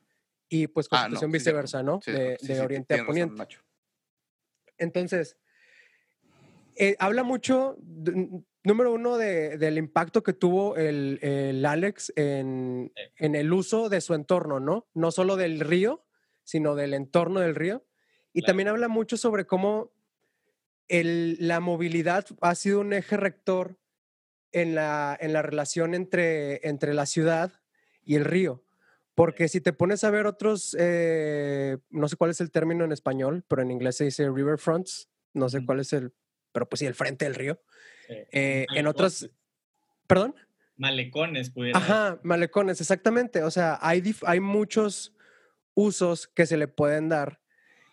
y 0.50 0.68
pues 0.68 0.88
Ah, 0.92 1.08
no, 1.10 1.20
constitución 1.20 1.32
viceversa, 1.32 1.84
¿no? 1.84 2.00
Sí, 2.04 2.12
de 2.12 2.38
sí, 2.40 2.48
de 2.48 2.56
sí, 2.56 2.60
oriente 2.62 2.96
a 2.96 3.06
poniente. 3.06 3.44
Entonces, 4.78 5.38
eh, 6.80 6.96
habla 6.98 7.22
mucho, 7.24 7.76
de- 7.80 8.42
número 8.64 8.92
uno, 8.94 9.18
de- 9.18 9.58
del 9.58 9.78
impacto 9.78 10.24
que 10.24 10.34
tuvo 10.34 10.76
el, 10.78 11.20
el 11.22 11.64
Alex 11.66 12.12
en, 12.16 12.92
en 13.18 13.36
el 13.36 13.54
uso 13.54 13.90
de 13.90 14.02
su 14.02 14.14
entorno, 14.16 14.60
¿no? 14.60 14.88
No 14.94 15.12
solo 15.12 15.36
del 15.36 15.60
río, 15.60 16.06
sino 16.44 16.74
del 16.76 16.94
entorno 16.94 17.40
del 17.42 17.54
río. 17.56 17.86
Y 18.34 18.42
Claro. 18.42 18.52
también 18.52 18.68
habla 18.70 18.88
mucho 18.88 19.18
sobre 19.18 19.46
cómo 19.46 19.92
el- 20.88 21.38
la 21.40 21.60
movilidad 21.60 22.26
ha 22.42 22.56
sido 22.56 22.80
un 22.80 22.94
eje 22.94 23.18
rector 23.18 23.78
en 24.52 24.74
la, 24.76 25.16
en 25.20 25.34
la 25.34 25.42
relación 25.42 25.94
entre, 25.94 26.68
entre 26.68 26.94
la 26.94 27.06
ciudad 27.06 27.52
y 28.04 28.16
el 28.16 28.26
río. 28.26 28.64
Porque 29.16 29.48
si 29.50 29.62
te 29.62 29.74
pones 29.74 30.04
a 30.04 30.10
ver 30.12 30.26
otros, 30.26 30.76
eh, 30.80 31.78
no 31.90 32.08
sé 32.08 32.16
cuál 32.16 32.32
es 32.32 32.42
el 32.42 32.52
término 32.52 32.86
en 32.86 32.92
español, 32.92 33.44
pero 33.48 33.62
en 33.62 33.70
inglés 33.72 33.98
se 33.98 34.06
dice 34.06 34.30
riverfronts, 34.30 35.10
no 35.34 35.50
sé 35.50 35.66
cuál 35.66 35.82
es 35.82 35.94
el, 35.94 36.14
pero 36.52 36.68
pues 36.70 36.80
sí, 36.80 36.86
el 36.86 36.96
frente 36.96 37.26
del 37.26 37.36
río. 37.36 37.62
Sí. 38.08 38.14
Eh, 38.32 38.66
en 38.76 38.88
otras, 38.88 39.30
perdón. 40.08 40.36
Malecones, 40.78 41.50
pudiera 41.50 41.78
Ajá, 41.78 42.20
malecones, 42.24 42.80
exactamente. 42.80 43.44
O 43.44 43.52
sea, 43.52 43.78
hay, 43.82 44.02
hay 44.26 44.40
muchos 44.40 45.14
usos 45.74 46.28
que 46.28 46.46
se 46.46 46.58
le 46.58 46.68
pueden 46.68 47.10
dar, 47.10 47.42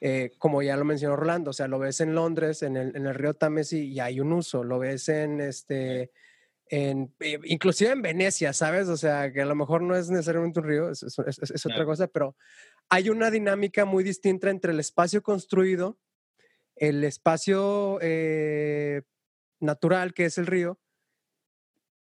eh, 0.01 0.33
como 0.39 0.63
ya 0.63 0.77
lo 0.77 0.85
mencionó 0.85 1.17
Rolando. 1.17 1.51
O 1.51 1.53
sea, 1.53 1.67
lo 1.69 1.79
ves 1.79 2.01
en 2.01 2.15
Londres, 2.15 2.63
en 2.63 2.77
el, 2.77 2.97
en 2.97 3.07
el 3.07 3.15
río 3.15 3.35
Támesis, 3.35 3.83
y 3.85 3.99
hay 4.01 4.21
un 4.21 4.33
uso. 4.33 4.63
Lo 4.65 4.79
ves 4.79 5.09
en 5.09 5.41
este. 5.41 6.13
En, 6.69 7.15
eh, 7.21 7.39
inclusive 7.45 7.91
en 7.93 8.03
Venecia, 8.03 8.53
¿sabes? 8.53 8.89
O 8.89 8.97
sea, 8.97 9.33
que 9.33 9.43
a 9.43 9.47
lo 9.47 9.55
mejor 9.55 9.83
no 9.83 9.95
es 9.97 10.11
necesariamente 10.11 10.59
un 10.61 10.67
río, 10.67 10.91
es, 10.91 11.03
es- 11.05 11.17
es- 11.19 11.51
es 11.53 11.65
otra 11.67 11.77
Claro. 11.77 11.87
cosa, 11.87 12.07
pero 12.09 12.37
hay 12.89 13.09
una 13.09 13.31
dinámica 13.31 13.85
muy 13.85 14.03
distinta 14.03 14.51
entre 14.51 14.73
el 14.73 14.81
espacio 14.81 15.23
construido, 15.23 15.97
el 16.77 17.03
espacio 17.05 17.99
eh, 18.03 19.03
natural, 19.61 20.15
que 20.15 20.27
es 20.27 20.39
el 20.39 20.47
río, 20.47 20.79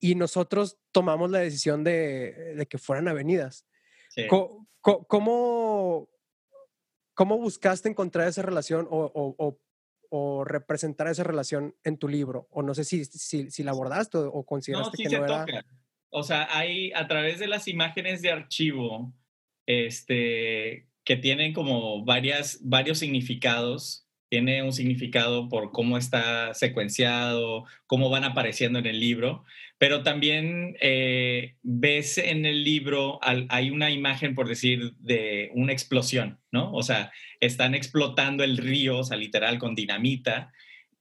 y 0.00 0.14
nosotros 0.14 0.78
tomamos 0.92 1.30
la 1.30 1.40
decisión 1.40 1.85
de, 1.85 2.54
de 2.54 2.66
que 2.66 2.78
fueran 2.78 3.09
avenidas. 3.09 3.66
Sí. 4.09 4.26
Co- 4.26 4.66
¿Cómo, 4.80 6.09
cómo 7.12 7.37
buscaste 7.37 7.88
encontrar 7.90 8.28
esa 8.28 8.40
relación 8.40 8.88
o, 8.90 9.04
o- 9.14 9.35
o- 9.38 9.61
o 10.12 10.44
representar 10.44 11.06
esa 11.09 11.22
relación 11.22 11.76
en 11.85 11.98
tu 11.98 12.09
libro? 12.09 12.48
O 12.50 12.62
no 12.62 12.74
sé 12.74 12.85
si, 12.85 13.04
si, 13.04 13.50
si 13.50 13.62
la 13.62 13.72
abordaste 13.72 14.16
o, 14.16 14.28
o 14.30 14.38
No, 14.38 14.44
consideraste 14.44 14.96
sí 14.96 15.02
que 15.02 15.11
se 15.11 15.18
no 15.18 15.24
era... 15.26 15.44
toca. 15.44 15.66
O 16.12 16.22
sea, 16.22 16.48
hay 16.56 16.92
a 16.92 17.06
través 17.06 17.38
de 17.38 17.46
las 17.46 17.68
imágenes 17.68 18.22
de 18.22 18.33
archivo, 18.33 19.12
este, 19.66 20.88
que 21.04 21.16
tienen 21.16 21.52
como 21.52 22.04
varias, 22.04 22.59
varios 22.62 22.98
significados. 22.98 24.09
Tiene 24.30 24.62
un 24.62 24.72
significado 24.72 25.48
por 25.48 25.72
cómo 25.72 25.98
está 25.98 26.54
secuenciado, 26.54 27.64
cómo 27.86 28.08
van 28.08 28.24
apareciendo 28.24 28.78
en 28.78 28.86
el 28.86 29.00
libro, 29.00 29.44
pero 29.76 30.02
también 30.02 30.76
eh, 30.80 31.56
ves 31.62 32.16
en 32.16 32.46
el 32.46 32.64
libro, 32.64 33.18
hay 33.22 33.70
una 33.70 33.90
imagen, 33.90 34.34
por 34.34 34.48
decir, 34.48 34.92
de 34.98 35.50
una 35.54 35.72
explosión, 35.72 36.38
¿no? 36.52 36.72
O 36.72 36.82
sea, 36.82 37.12
están 37.40 37.74
explotando 37.74 38.44
el 38.44 38.56
río, 38.56 38.98
o 38.98 39.04
sea, 39.04 39.16
literal, 39.16 39.58
con 39.58 39.74
dinamita, 39.74 40.52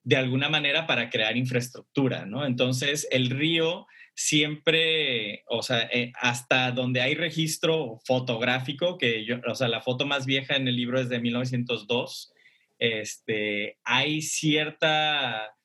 de 0.04 0.16
alguna 0.16 0.50
manera 0.50 0.88
para 0.88 1.10
crear 1.10 1.38
infraestructura, 1.38 2.26
¿no? 2.26 2.46
Entonces, 2.46 3.08
el 3.12 3.30
río 3.30 3.86
siempre, 4.16 5.44
o 5.48 5.62
sea, 5.62 5.88
eh, 5.94 6.12
hasta 6.20 6.72
donde 6.72 7.02
hay 7.02 7.16
registro 7.16 8.00
fotográfico, 8.06 8.98
que 8.98 9.24
yo, 9.24 9.38
o 9.48 9.56
sea, 9.56 9.68
la 9.68 9.82
foto 9.82 10.06
más 10.06 10.26
vieja 10.26 10.56
en 10.56 10.68
el 10.68 10.76
libro 10.76 11.00
es 11.00 11.10
de 11.10 11.20
1902, 11.20 12.34
este, 12.80 13.78
hay 13.84 14.22
cierta 14.22 15.56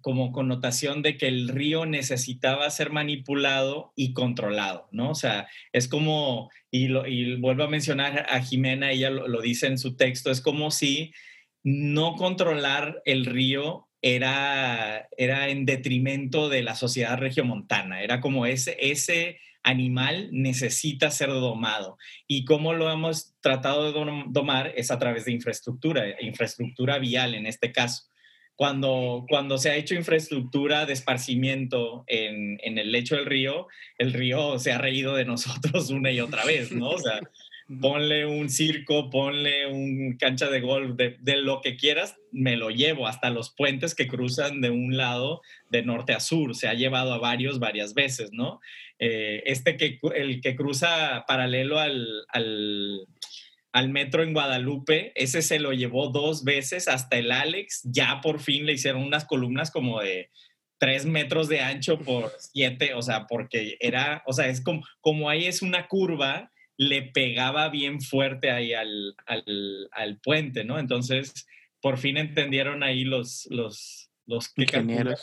como 0.00 0.32
connotación 0.32 1.02
de 1.02 1.16
que 1.16 1.28
el 1.28 1.48
río 1.48 1.86
necesitaba 1.86 2.70
ser 2.70 2.90
manipulado 2.90 3.92
y 3.96 4.12
controlado, 4.12 4.88
¿no? 4.92 5.10
O 5.10 5.14
sea, 5.14 5.48
es 5.72 5.88
como, 5.88 6.50
y, 6.70 6.88
lo, 6.88 7.06
y 7.06 7.36
vuelvo 7.36 7.64
a 7.64 7.68
mencionar 7.68 8.26
a 8.30 8.40
Jimena, 8.40 8.92
ella 8.92 9.10
lo, 9.10 9.40
dice 9.40 9.66
en 9.66 9.78
su 9.78 9.96
texto, 9.96 10.30
es 10.30 10.40
como 10.40 10.70
si 10.70 11.12
no 11.62 12.14
controlar 12.14 13.02
el 13.04 13.26
río 13.26 13.88
era, 14.02 15.06
era 15.18 15.50
en 15.50 15.66
detrimento 15.66 16.48
de 16.48 16.62
la 16.62 16.74
sociedad 16.74 17.18
regiomontana, 17.18 18.02
era 18.02 18.20
como 18.20 18.46
ese, 18.46 18.76
ese 18.80 19.38
animal 19.62 20.28
necesita 20.32 21.10
ser 21.10 21.28
domado. 21.28 21.98
Y 22.26 22.44
cómo 22.44 22.72
lo 22.74 22.90
hemos 22.90 23.34
tratado 23.40 23.84
de 23.92 23.98
dom- 23.98 24.26
domar 24.30 24.72
es 24.76 24.90
a 24.90 24.98
través 24.98 25.24
de 25.24 25.32
infraestructura, 25.32 26.04
infraestructura 26.20 26.98
vial 26.98 27.34
en 27.34 27.46
este 27.46 27.72
caso. 27.72 28.04
Cuando, 28.56 29.24
cuando 29.28 29.56
se 29.56 29.70
ha 29.70 29.76
hecho 29.76 29.94
infraestructura 29.94 30.84
de 30.84 30.92
esparcimiento 30.92 32.04
en, 32.06 32.58
en 32.62 32.76
el 32.76 32.92
lecho 32.92 33.16
del 33.16 33.24
río, 33.24 33.68
el 33.96 34.12
río 34.12 34.58
se 34.58 34.72
ha 34.72 34.78
reído 34.78 35.14
de 35.14 35.24
nosotros 35.24 35.90
una 35.90 36.10
y 36.10 36.20
otra 36.20 36.44
vez, 36.44 36.70
¿no? 36.70 36.90
O 36.90 36.98
sea, 36.98 37.20
ponle 37.80 38.26
un 38.26 38.50
circo, 38.50 39.08
ponle 39.08 39.66
un 39.66 40.16
cancha 40.18 40.50
de 40.50 40.60
golf, 40.60 40.96
de, 40.96 41.16
de, 41.20 41.36
lo 41.36 41.60
que 41.62 41.76
quieras, 41.76 42.16
me 42.32 42.56
lo 42.56 42.68
llevo, 42.70 43.06
hasta 43.06 43.30
los 43.30 43.54
puentes 43.54 43.94
que 43.94 44.08
cruzan 44.08 44.60
de 44.60 44.70
un 44.70 44.96
lado 44.96 45.40
de 45.70 45.82
norte 45.82 46.12
a 46.12 46.20
sur, 46.20 46.54
se 46.54 46.68
ha 46.68 46.74
llevado 46.74 47.14
a 47.14 47.18
varios 47.18 47.60
varias 47.60 47.94
veces, 47.94 48.30
¿no? 48.32 48.60
Eh, 49.02 49.42
este 49.46 49.78
que, 49.78 49.98
el 50.14 50.42
que 50.42 50.54
cruza 50.54 51.24
paralelo 51.26 51.78
al, 51.78 52.06
al, 52.28 53.06
al, 53.72 53.88
metro 53.88 54.22
en 54.22 54.34
Guadalupe, 54.34 55.12
ese 55.14 55.40
se 55.40 55.58
lo 55.58 55.72
llevó 55.72 56.10
dos 56.10 56.44
veces 56.44 56.86
hasta 56.86 57.16
el 57.16 57.32
Alex, 57.32 57.80
ya 57.84 58.20
por 58.20 58.40
fin 58.40 58.66
le 58.66 58.74
hicieron 58.74 59.02
unas 59.02 59.24
columnas 59.24 59.70
como 59.70 60.02
de 60.02 60.28
tres 60.78 61.06
metros 61.06 61.48
de 61.48 61.60
ancho 61.60 61.98
por 61.98 62.30
siete, 62.52 62.92
o 62.92 63.00
sea, 63.00 63.26
porque 63.26 63.78
era, 63.80 64.22
o 64.26 64.34
sea, 64.34 64.48
es 64.48 64.60
como, 64.60 64.82
como 65.00 65.30
ahí 65.30 65.46
es 65.46 65.62
una 65.62 65.88
curva, 65.88 66.52
le 66.76 67.02
pegaba 67.02 67.70
bien 67.70 68.00
fuerte 68.00 68.50
ahí 68.50 68.74
al, 68.74 69.14
al, 69.26 69.88
al, 69.92 70.18
puente, 70.18 70.64
¿no? 70.64 70.78
Entonces, 70.78 71.46
por 71.80 71.98
fin 71.98 72.16
entendieron 72.16 72.82
ahí 72.82 73.04
los, 73.04 73.46
los, 73.50 74.10
los 74.26 74.48
que. 74.52 74.66
La, 74.66 75.16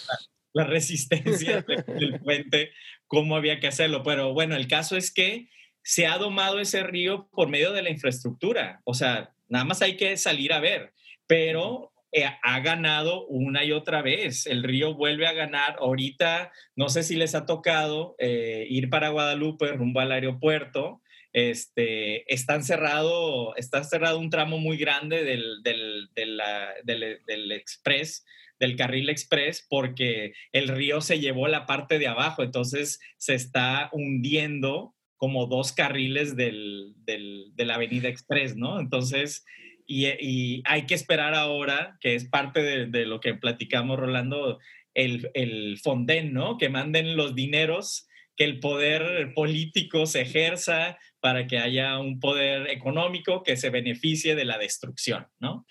la, 0.53 0.63
resistencia 0.65 1.63
del 1.63 2.19
puente, 2.23 2.71
cómo 3.07 3.35
había 3.35 3.59
que 3.59 3.67
hacerlo. 3.67 4.03
Pero 4.03 4.33
bueno, 4.33 4.55
el 4.55 4.67
caso 4.67 4.97
es 4.97 5.13
que 5.13 5.49
se 5.83 6.05
ha 6.05 6.17
domado 6.17 6.59
ese 6.59 6.83
río 6.83 7.29
por 7.31 7.49
medio 7.49 7.71
de 7.71 7.81
la 7.81 7.89
infraestructura. 7.89 8.81
O 8.83 8.93
sea, 8.93 9.33
nada 9.47 9.65
más 9.65 9.81
hay 9.81 9.97
que 9.97 10.15
salir 10.17 10.53
a 10.53 10.59
ver. 10.59 10.93
Pero 11.25 11.91
eh, 12.11 12.25
ha 12.41 12.59
ganado 12.59 13.25
una 13.27 13.63
y 13.63 13.71
otra 13.71 14.01
vez. 14.01 14.45
El 14.45 14.63
río 14.63 14.93
vuelve 14.93 15.27
a 15.27 15.33
ganar. 15.33 15.77
Ahorita, 15.79 16.51
no 16.75 16.89
sé 16.89 17.03
si 17.03 17.15
les 17.15 17.35
ha 17.35 17.45
tocado 17.45 18.15
eh, 18.19 18.65
ir 18.69 18.89
para 18.89 19.09
Guadalupe 19.09 19.71
rumbo 19.71 19.99
al 19.99 20.11
aeropuerto 20.11 21.01
este, 21.37 22.33
están 22.33 22.63
cerrado, 22.63 23.55
está 23.57 23.83
cerrado 23.83 24.17
un 24.17 24.31
tramo 24.31 24.57
muy 24.57 24.75
grande 24.75 25.23
del, 25.23 25.61
del, 25.61 26.09
de 26.15 26.25
la, 26.25 26.73
del, 26.83 27.19
del 27.27 27.51
express, 27.51 28.25
del 28.59 28.75
carril 28.75 29.09
express, 29.09 29.65
porque 29.69 30.33
el 30.51 30.67
río 30.67 31.01
se 31.01 31.19
llevó 31.19 31.47
la 31.47 31.65
parte 31.65 31.99
de 31.99 32.07
abajo, 32.07 32.43
entonces 32.43 32.99
se 33.17 33.35
está 33.35 33.89
hundiendo 33.91 34.95
como 35.17 35.47
dos 35.47 35.71
carriles 35.71 36.35
del, 36.35 36.93
del, 36.97 37.51
de 37.55 37.65
la 37.65 37.75
avenida 37.75 38.07
express, 38.07 38.55
¿no? 38.55 38.79
Entonces, 38.79 39.45
y, 39.85 40.07
y, 40.07 40.61
hay 40.65 40.85
que 40.85 40.95
esperar 40.95 41.33
ahora, 41.33 41.97
que 42.01 42.15
es 42.15 42.25
parte 42.25 42.61
de, 42.61 43.05
lo 43.05 43.19
que 43.19 43.33
platicamos, 43.33 43.97
Rolando, 43.97 44.59
el, 44.93 45.29
el 45.33 45.79
Fonden, 45.81 46.33
¿no? 46.33 46.57
Que 46.57 46.69
manden 46.69 47.15
los 47.15 47.35
dineros 47.35 48.07
que 48.35 48.43
el 48.43 48.59
poder 48.59 49.33
político 49.33 50.05
se 50.05 50.21
ejerza 50.21 50.97
para 51.19 51.47
que 51.47 51.57
haya 51.57 51.97
un 51.97 52.19
poder 52.19 52.69
económico 52.69 53.41
que 53.41 53.57
se 53.57 53.71
beneficie 53.71 54.35
de 54.35 54.45
la 54.45 54.59
destrucción, 54.59 55.27
¿no? 55.39 55.65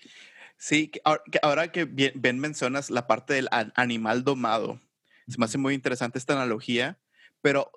Sí, 0.57 0.91
ahora 1.41 1.71
que 1.71 1.85
bien, 1.85 2.39
mencionas 2.39 2.89
la 2.89 3.07
parte 3.07 3.33
del 3.33 3.47
animal 3.51 4.23
domado, 4.23 4.79
se 5.27 5.37
me 5.37 5.45
hace 5.45 5.57
muy 5.57 5.73
interesante 5.73 6.17
esta 6.17 6.33
analogía, 6.33 6.97
pero 7.41 7.71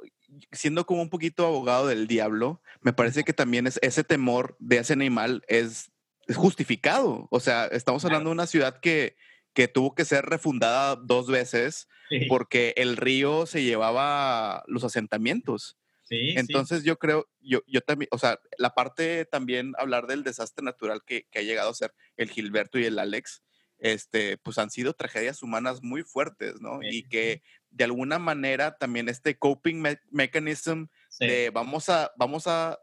siendo 0.53 0.87
como 0.87 1.03
un 1.03 1.11
poquito 1.11 1.47
abogado 1.47 1.87
del 1.87 2.07
diablo, 2.07 2.63
me 2.81 2.93
parece 2.93 3.25
que 3.25 3.33
también 3.33 3.67
es, 3.67 3.79
ese 3.83 4.05
temor 4.05 4.57
de 4.59 4.79
ese 4.79 4.93
animal 4.93 5.43
es, 5.49 5.91
justificado. 6.37 7.27
O 7.31 7.41
sea, 7.41 7.67
estamos 7.67 8.05
hablando 8.05 8.31
de 8.31 8.35
una 8.35 8.47
ciudad 8.47 8.79
que, 8.79 9.17
que 9.53 9.67
tuvo 9.67 9.97
que 9.97 10.05
ser 10.05 10.27
refundada 10.27 10.95
dos 10.95 11.27
veces 11.27 11.89
porque 12.29 12.73
el 12.77 12.97
río 12.97 13.47
se 13.47 13.65
llevaba 13.65 14.63
los 14.69 14.85
asentamientos. 14.85 15.77
Entonces 16.11 16.83
yo 16.83 16.99
creo, 16.99 17.29
yo, 17.41 17.61
yo 17.67 17.81
también, 17.81 18.09
o 18.11 18.19
sea, 18.19 18.41
la 18.59 18.75
parte 18.75 19.25
también 19.27 19.75
hablar 19.79 20.07
del 20.07 20.25
desastre 20.25 20.65
natural 20.65 21.03
que, 21.07 21.27
que, 21.31 21.39
ha 21.39 21.43
llegado 21.43 21.71
a 21.71 21.75
ser 21.75 21.95
el 22.17 22.31
Gilberto 22.31 22.79
y 22.79 22.85
el 22.85 22.99
Alex, 22.99 23.43
este, 23.79 24.37
pues 24.39 24.59
han 24.59 24.71
sido 24.71 24.93
tragedias 24.93 25.43
humanas 25.43 25.83
muy 25.83 26.03
fuertes, 26.03 26.61
¿no? 26.61 26.81
Y 26.83 27.05
que 27.09 27.43
de 27.71 27.85
alguna 27.85 28.19
manera 28.19 28.77
también 28.77 29.09
este 29.09 29.39
coping 29.39 29.83
mechanism 30.11 30.87
de 31.19 31.51
vamos 31.51 31.89
a, 31.89 32.13
vamos 32.17 32.47
a 32.47 32.79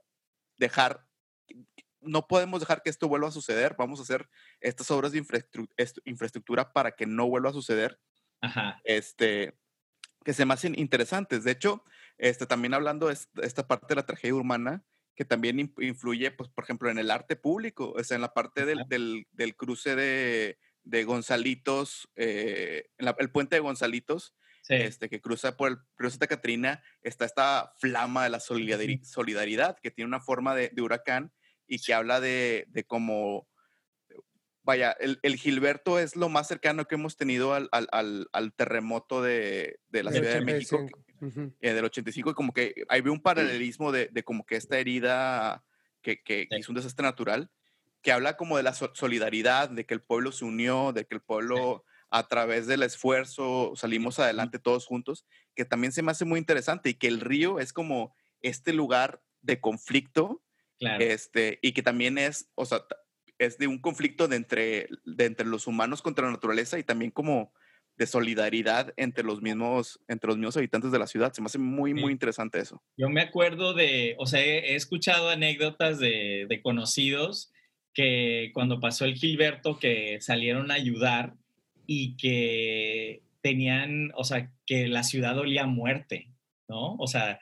dejar, 0.57 1.05
no 2.01 2.27
podemos 2.27 2.61
dejar 2.61 2.81
que 2.81 2.89
esto 2.89 3.07
vuelva 3.07 3.27
a 3.27 3.31
suceder, 3.31 3.75
vamos 3.77 3.99
a 3.99 4.03
hacer 4.03 4.27
estas 4.59 4.89
obras 4.89 5.11
de 5.11 5.23
infraestructura 6.05 6.73
para 6.73 6.93
que 6.93 7.05
no 7.05 7.27
vuelva 7.27 7.51
a 7.51 7.53
suceder. 7.53 7.99
Ajá. 8.41 8.79
Este, 8.83 9.53
que 10.23 10.33
se 10.33 10.45
me 10.45 10.53
hacen 10.53 10.77
interesantes. 10.77 11.43
De 11.43 11.51
hecho, 11.51 11.83
este, 12.17 12.45
también 12.45 12.73
hablando 12.73 13.07
de 13.07 13.17
esta 13.41 13.67
parte 13.67 13.87
de 13.89 13.95
la 13.95 14.05
tragedia 14.05 14.35
humana, 14.35 14.83
que 15.15 15.25
también 15.25 15.59
influye, 15.79 16.31
pues, 16.31 16.49
por 16.49 16.63
ejemplo, 16.63 16.89
en 16.89 16.99
el 16.99 17.09
arte 17.09 17.35
público, 17.35 17.93
o 17.97 18.03
sea, 18.03 18.15
en 18.15 18.21
la 18.21 18.33
parte 18.33 18.65
del, 18.65 18.85
del, 19.31 19.55
cruce 19.55 19.95
de, 19.95 20.59
de 20.83 21.03
Gonzalitos, 21.05 22.07
eh, 22.15 22.89
el 22.97 23.31
puente 23.31 23.55
de 23.55 23.61
Gonzalitos, 23.61 24.35
este, 24.69 25.09
que 25.09 25.21
cruza 25.21 25.55
por 25.55 25.69
el 25.69 25.77
río 25.97 26.09
Santa 26.09 26.27
Catrina, 26.27 26.83
está 27.01 27.25
esta 27.25 27.73
flama 27.79 28.25
de 28.25 28.29
la 28.29 28.39
solidaridad, 28.39 29.77
que 29.81 29.91
tiene 29.91 30.07
una 30.07 30.19
forma 30.19 30.53
de, 30.53 30.69
de 30.69 30.81
huracán 30.81 31.31
y 31.65 31.79
que 31.79 31.93
habla 31.93 32.19
de, 32.19 32.65
de 32.67 32.83
cómo 32.83 33.47
vaya, 34.63 34.91
el, 34.99 35.19
el, 35.21 35.37
Gilberto 35.37 35.97
es 35.97 36.17
lo 36.17 36.27
más 36.27 36.47
cercano 36.49 36.85
que 36.85 36.95
hemos 36.95 37.15
tenido 37.15 37.53
al, 37.53 37.69
al, 37.71 38.27
al 38.33 38.53
terremoto 38.53 39.21
de, 39.21 39.79
de 39.87 40.03
la 40.03 40.11
Ciudad 40.11 40.33
de 40.33 40.41
México, 40.41 40.85
eh, 41.21 41.73
del 41.73 41.85
85, 41.85 42.31
y 42.31 42.33
como 42.33 42.53
que 42.53 42.85
ahí 42.89 43.01
veo 43.01 43.13
un 43.13 43.21
paralelismo 43.21 43.91
de, 43.91 44.07
de 44.07 44.23
como 44.23 44.45
que 44.45 44.55
esta 44.55 44.77
herida 44.79 45.63
que, 46.01 46.21
que, 46.21 46.47
hizo 46.57 46.71
un 46.71 46.75
desastre 46.75 47.03
natural, 47.03 47.51
que 48.01 48.11
habla 48.11 48.37
como 48.37 48.57
de 48.57 48.63
la 48.63 48.73
solidaridad, 48.73 49.69
de 49.69 49.85
que 49.85 49.93
el 49.93 50.01
pueblo 50.01 50.31
se 50.31 50.45
unió, 50.45 50.93
de 50.93 51.05
que 51.05 51.15
el 51.15 51.21
pueblo 51.21 51.83
a 52.09 52.27
través 52.27 52.67
del 52.67 52.83
esfuerzo 52.83 53.73
salimos 53.75 54.19
adelante 54.19 54.59
todos 54.59 54.85
juntos, 54.85 55.25
que 55.55 55.65
también 55.65 55.91
se 55.91 56.01
me 56.01 56.11
hace 56.11 56.25
muy 56.25 56.39
interesante 56.39 56.89
y 56.89 56.93
que 56.93 57.07
el 57.07 57.19
río 57.19 57.59
es 57.59 57.73
como 57.73 58.15
este 58.41 58.71
lugar 58.73 59.21
de 59.41 59.59
conflicto, 59.59 60.41
claro. 60.79 61.03
este, 61.03 61.59
y 61.61 61.73
que 61.73 61.83
también 61.83 62.17
es, 62.17 62.49
o 62.55 62.65
sea, 62.65 62.85
es 63.39 63.57
de 63.57 63.67
un 63.67 63.79
conflicto 63.79 64.27
de 64.27 64.37
entre, 64.37 64.89
de 65.05 65.25
entre 65.25 65.45
los 65.45 65.67
humanos 65.67 66.01
contra 66.01 66.25
la 66.25 66.31
naturaleza 66.31 66.79
y 66.79 66.83
también 66.83 67.11
como 67.11 67.53
de 67.97 68.05
solidaridad 68.05 68.93
entre 68.95 69.23
los 69.23 69.41
mismos, 69.41 69.99
entre 70.07 70.27
los 70.27 70.37
mismos 70.37 70.57
habitantes 70.57 70.91
de 70.91 70.99
la 70.99 71.07
ciudad. 71.07 71.33
Se 71.33 71.41
me 71.41 71.47
hace 71.47 71.57
muy, 71.57 71.93
muy 71.93 72.11
interesante 72.11 72.59
eso. 72.59 72.81
Yo 72.95 73.09
me 73.09 73.21
acuerdo 73.21 73.73
de, 73.73 74.15
o 74.19 74.25
sea, 74.27 74.39
he, 74.39 74.75
escuchado 74.75 75.29
anécdotas 75.29 75.99
de, 75.99 76.45
de, 76.47 76.61
conocidos 76.61 77.51
que 77.93 78.51
cuando 78.53 78.79
pasó 78.79 79.05
el 79.05 79.15
Gilberto, 79.15 79.79
que 79.79 80.19
salieron 80.21 80.69
a 80.69 80.75
ayudar 80.75 81.33
y 81.87 82.15
que 82.17 83.23
tenían, 83.41 84.11
o 84.15 84.23
sea, 84.23 84.51
que 84.67 84.87
la 84.87 85.03
ciudad 85.03 85.37
olía 85.37 85.63
a 85.63 85.67
muerte, 85.67 86.29
¿no? 86.67 86.95
O 86.95 87.07
sea, 87.07 87.39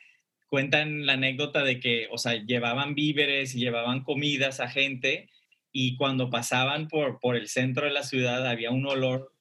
cuentan 0.47 1.05
la 1.05 1.13
anécdota 1.13 1.63
de 1.63 1.81
que, 1.81 2.07
o 2.11 2.17
sea, 2.17 2.35
llevaban 2.35 2.95
víveres 2.95 3.55
y 3.55 3.59
llevaban 3.59 4.03
comidas 4.03 4.61
a 4.61 4.69
gente 4.69 5.29
y 5.73 5.97
cuando 5.97 6.29
pasaban 6.29 6.87
por, 6.87 7.19
por 7.19 7.35
el 7.35 7.49
centro 7.49 7.85
de 7.85 7.91
la 7.91 8.03
ciudad 8.03 8.47
había 8.47 8.71
un 8.71 8.85
olor 8.85 9.34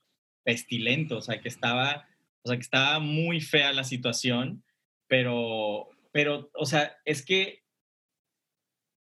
pestilento, 0.44 1.18
o 1.18 1.20
sea, 1.20 1.40
que 1.40 1.48
estaba, 1.48 2.08
o 2.42 2.48
sea, 2.48 2.56
que 2.56 2.62
estaba 2.62 3.00
muy 3.00 3.40
fea 3.40 3.72
la 3.72 3.84
situación, 3.84 4.62
pero, 5.08 5.88
pero, 6.12 6.50
o 6.54 6.66
sea, 6.66 6.96
es 7.04 7.24
que 7.24 7.62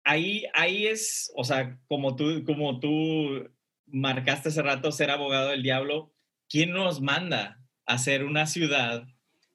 ahí, 0.05 0.45
ahí 0.55 0.87
es, 0.87 1.33
o 1.37 1.45
sea, 1.45 1.79
como 1.87 2.17
tú, 2.17 2.45
como 2.45 2.81
tú 2.81 3.51
marcaste 3.87 4.49
hace 4.51 4.63
rato 4.63 4.93
ser 4.93 5.11
abogado 5.11 5.51
del 5.51 5.63
diablo, 5.63 6.13
¿quién 6.49 6.73
nos 6.73 7.01
manda 7.01 7.61
a 7.87 7.95
hacer 7.95 8.25
una 8.25 8.47
ciudad 8.47 9.07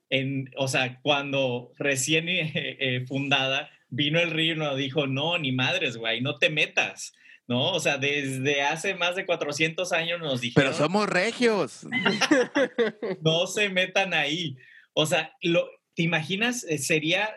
en, 0.09 0.51
o 0.57 0.67
sea, 0.67 1.01
cuando 1.01 1.71
recién 1.77 2.25
eh, 2.29 3.05
fundada 3.07 3.69
vino 3.89 4.19
el 4.19 4.31
río 4.31 4.53
y 4.53 4.57
nos 4.57 4.77
dijo, 4.77 5.07
no, 5.07 5.37
ni 5.37 5.51
madres, 5.51 5.97
güey, 5.97 6.21
no 6.21 6.35
te 6.35 6.49
metas. 6.49 7.13
¿No? 7.47 7.71
O 7.71 7.79
sea, 7.79 7.97
desde 7.97 8.61
hace 8.61 8.95
más 8.95 9.15
de 9.15 9.25
400 9.25 9.91
años 9.91 10.19
nos 10.19 10.41
dijeron... 10.41 10.71
Pero 10.71 10.77
somos 10.77 11.07
regios. 11.07 11.85
no 13.21 13.47
se 13.47 13.69
metan 13.69 14.13
ahí. 14.13 14.55
O 14.93 15.05
sea, 15.05 15.33
lo, 15.41 15.67
¿te 15.95 16.03
imaginas? 16.03 16.63
Eh, 16.63 16.77
sería, 16.77 17.35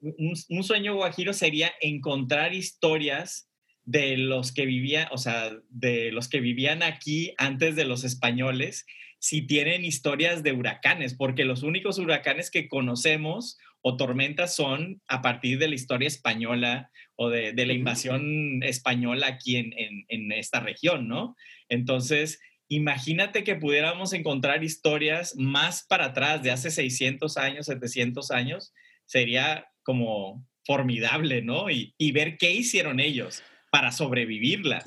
un, 0.00 0.62
sueño 0.62 0.94
guajiro 0.94 1.32
sería 1.32 1.72
encontrar 1.80 2.54
historias 2.54 3.48
de 3.84 4.18
los 4.18 4.52
que 4.52 4.66
vivían, 4.66 5.08
o 5.12 5.18
sea, 5.18 5.50
de 5.70 6.12
los 6.12 6.28
que 6.28 6.40
vivían 6.40 6.82
aquí 6.82 7.34
antes 7.38 7.74
de 7.74 7.84
los 7.84 8.04
españoles, 8.04 8.84
si 9.18 9.42
tienen 9.42 9.84
historias 9.84 10.42
de 10.42 10.52
huracanes, 10.52 11.14
porque 11.14 11.44
los 11.44 11.62
únicos 11.62 11.98
huracanes 11.98 12.50
que 12.50 12.68
conocemos 12.68 13.56
o 13.80 13.96
tormentas 13.96 14.54
son 14.54 15.00
a 15.08 15.22
partir 15.22 15.58
de 15.58 15.68
la 15.68 15.74
historia 15.74 16.06
española 16.06 16.90
o 17.20 17.30
de, 17.30 17.52
la 17.52 17.72
invasión 17.72 18.62
española 18.62 19.26
aquí 19.26 19.56
en, 19.56 20.32
esta 20.32 20.60
región, 20.60 21.08
¿no? 21.08 21.34
Entonces, 21.68 22.40
imagínate 22.68 23.42
que 23.42 23.56
pudiéramos 23.56 24.12
encontrar 24.12 24.62
historias 24.62 25.34
más 25.36 25.84
para 25.88 26.06
atrás, 26.06 26.44
de 26.44 26.52
hace 26.52 26.70
600 26.70 27.36
años, 27.36 27.66
700 27.66 28.30
años, 28.30 28.72
sería 29.04 29.66
como 29.82 30.46
formidable, 30.64 31.42
¿no? 31.42 31.70
Y, 31.70 31.92
y 31.98 32.12
ver 32.12 32.38
qué 32.38 32.52
hicieron 32.52 33.00
ellos 33.00 33.42
para 33.72 33.90
sobrevivirlas. 33.90 34.84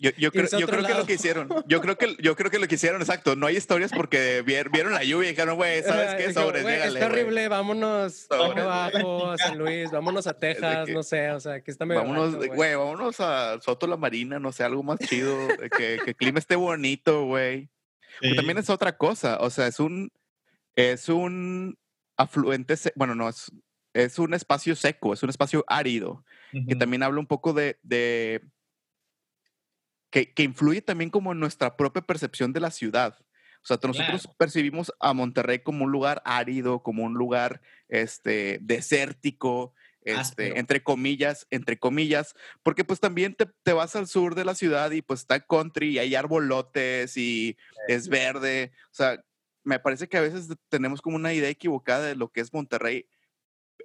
Yo, 0.00 0.10
yo, 0.16 0.30
creo, 0.30 0.46
yo 0.46 0.68
creo 0.68 0.86
que 0.86 0.94
lo 0.94 1.06
que 1.06 1.14
hicieron, 1.14 1.48
yo 1.66 1.80
creo 1.80 1.98
que, 1.98 2.16
yo 2.20 2.36
creo 2.36 2.52
que 2.52 2.60
lo 2.60 2.68
que 2.68 2.76
hicieron, 2.76 3.00
exacto, 3.00 3.34
no 3.34 3.46
hay 3.46 3.56
historias 3.56 3.90
porque 3.92 4.42
vieron 4.42 4.92
la 4.92 5.02
lluvia 5.02 5.28
y 5.28 5.30
dijeron, 5.32 5.56
güey, 5.56 5.82
¿sabes 5.82 6.14
qué? 6.14 6.32
Sobre, 6.32 6.60
Es 6.60 6.94
terrible, 6.94 7.48
vámonos 7.48 8.28
abajo, 8.30 9.32
a 9.32 9.38
San 9.38 9.58
Luis, 9.58 9.90
vámonos 9.90 10.28
a 10.28 10.34
Texas, 10.38 10.88
no 10.88 11.02
sé, 11.02 11.32
o 11.32 11.40
sea, 11.40 11.60
que 11.62 11.72
está 11.72 11.84
medio 11.84 12.02
Vámonos, 12.02 12.36
güey, 12.36 12.76
vámonos 12.76 13.18
a 13.18 13.60
Soto 13.60 13.88
la 13.88 13.96
Marina, 13.96 14.38
no 14.38 14.52
sé, 14.52 14.62
algo 14.62 14.84
más 14.84 15.00
chido, 15.00 15.36
que, 15.76 15.98
que 16.04 16.10
el 16.10 16.16
clima 16.16 16.38
esté 16.38 16.54
bonito, 16.54 17.24
güey. 17.24 17.68
También 18.36 18.58
es 18.58 18.70
otra 18.70 18.96
cosa, 18.96 19.38
o 19.40 19.50
sea, 19.50 19.66
es 19.66 19.80
un, 19.80 20.12
es 20.76 21.08
un 21.08 21.76
afluente, 22.16 22.76
bueno, 22.94 23.16
no, 23.16 23.28
es, 23.28 23.50
es 23.94 24.18
un 24.20 24.32
espacio 24.32 24.76
seco, 24.76 25.12
es 25.12 25.22
un 25.24 25.30
espacio 25.30 25.64
árido, 25.66 26.24
que 26.68 26.76
también 26.76 27.02
habla 27.02 27.18
un 27.18 27.26
poco 27.26 27.52
de, 27.52 27.78
de 27.82 28.42
que, 30.26 30.42
influye 30.42 30.82
también 30.82 31.10
como 31.10 31.32
en 31.32 31.40
nuestra 31.40 31.76
propia 31.76 32.02
percepción 32.02 32.52
de 32.52 32.60
la 32.60 32.70
ciudad. 32.70 33.16
O 33.62 33.66
sea, 33.66 33.78
nosotros 33.82 34.28
percibimos 34.38 34.92
a 35.00 35.12
Monterrey 35.12 35.58
como 35.60 35.84
un 35.84 35.92
lugar 35.92 36.22
árido, 36.24 36.82
como 36.82 37.04
un 37.04 37.14
lugar 37.14 37.60
este, 37.88 38.58
desértico, 38.62 39.74
este, 40.02 40.58
entre 40.58 40.82
comillas, 40.82 41.46
entre 41.50 41.78
comillas, 41.78 42.34
porque 42.62 42.84
pues 42.84 43.00
también 43.00 43.36
te, 43.36 43.72
vas 43.72 43.94
al 43.96 44.06
sur 44.06 44.34
de 44.34 44.44
la 44.44 44.54
ciudad 44.54 44.90
y 44.92 45.02
pues 45.02 45.20
está 45.20 45.40
country 45.40 45.90
y 45.90 45.98
hay 45.98 46.14
arbolotes 46.14 47.16
y 47.16 47.58
es 47.88 48.08
verde. 48.08 48.72
O 48.86 48.94
sea, 48.94 49.22
me 49.64 49.78
parece 49.78 50.08
que 50.08 50.16
a 50.16 50.22
veces 50.22 50.48
tenemos 50.70 51.02
como 51.02 51.16
una 51.16 51.34
idea 51.34 51.50
equivocada 51.50 52.06
de 52.06 52.16
lo 52.16 52.28
que 52.28 52.40
es 52.40 52.54
Monterrey 52.54 53.06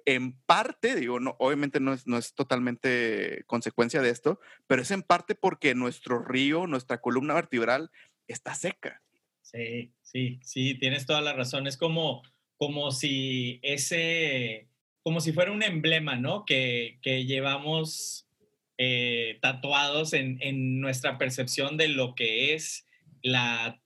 en 0.06 0.32
parte, 0.40 0.94
digo, 0.94 1.20
no, 1.20 1.36
obviamente 1.38 1.80
no 1.80 1.92
es, 1.92 2.06
no 2.06 2.18
es 2.18 2.34
totalmente 2.34 3.42
consecuencia 3.46 4.02
de 4.02 4.10
esto, 4.10 4.40
pero 4.66 4.82
es 4.82 4.90
en 4.90 5.02
parte 5.02 5.34
porque 5.34 5.74
nuestro 5.74 6.22
río, 6.22 6.66
nuestra 6.66 7.00
columna 7.00 7.34
vertebral 7.34 7.90
está 8.26 8.54
seca. 8.54 9.02
Sí, 9.42 9.92
sí, 10.02 10.40
sí, 10.42 10.74
tienes 10.78 11.06
toda 11.06 11.20
la 11.20 11.32
razón. 11.32 11.66
Es 11.66 11.76
como, 11.76 12.22
como 12.56 12.90
si 12.90 13.60
ese, 13.62 14.68
como 15.02 15.20
si 15.20 15.32
fuera 15.32 15.52
un 15.52 15.62
emblema, 15.62 16.16
¿no? 16.16 16.44
Que, 16.44 16.98
que 17.02 17.24
llevamos 17.24 18.26
eh, 18.78 19.38
tatuados 19.40 20.12
en, 20.12 20.38
en 20.40 20.80
nuestra 20.80 21.18
percepción 21.18 21.76
de 21.76 21.88
lo 21.88 22.14
que 22.14 22.54
es 22.54 22.86
la, 23.22 23.80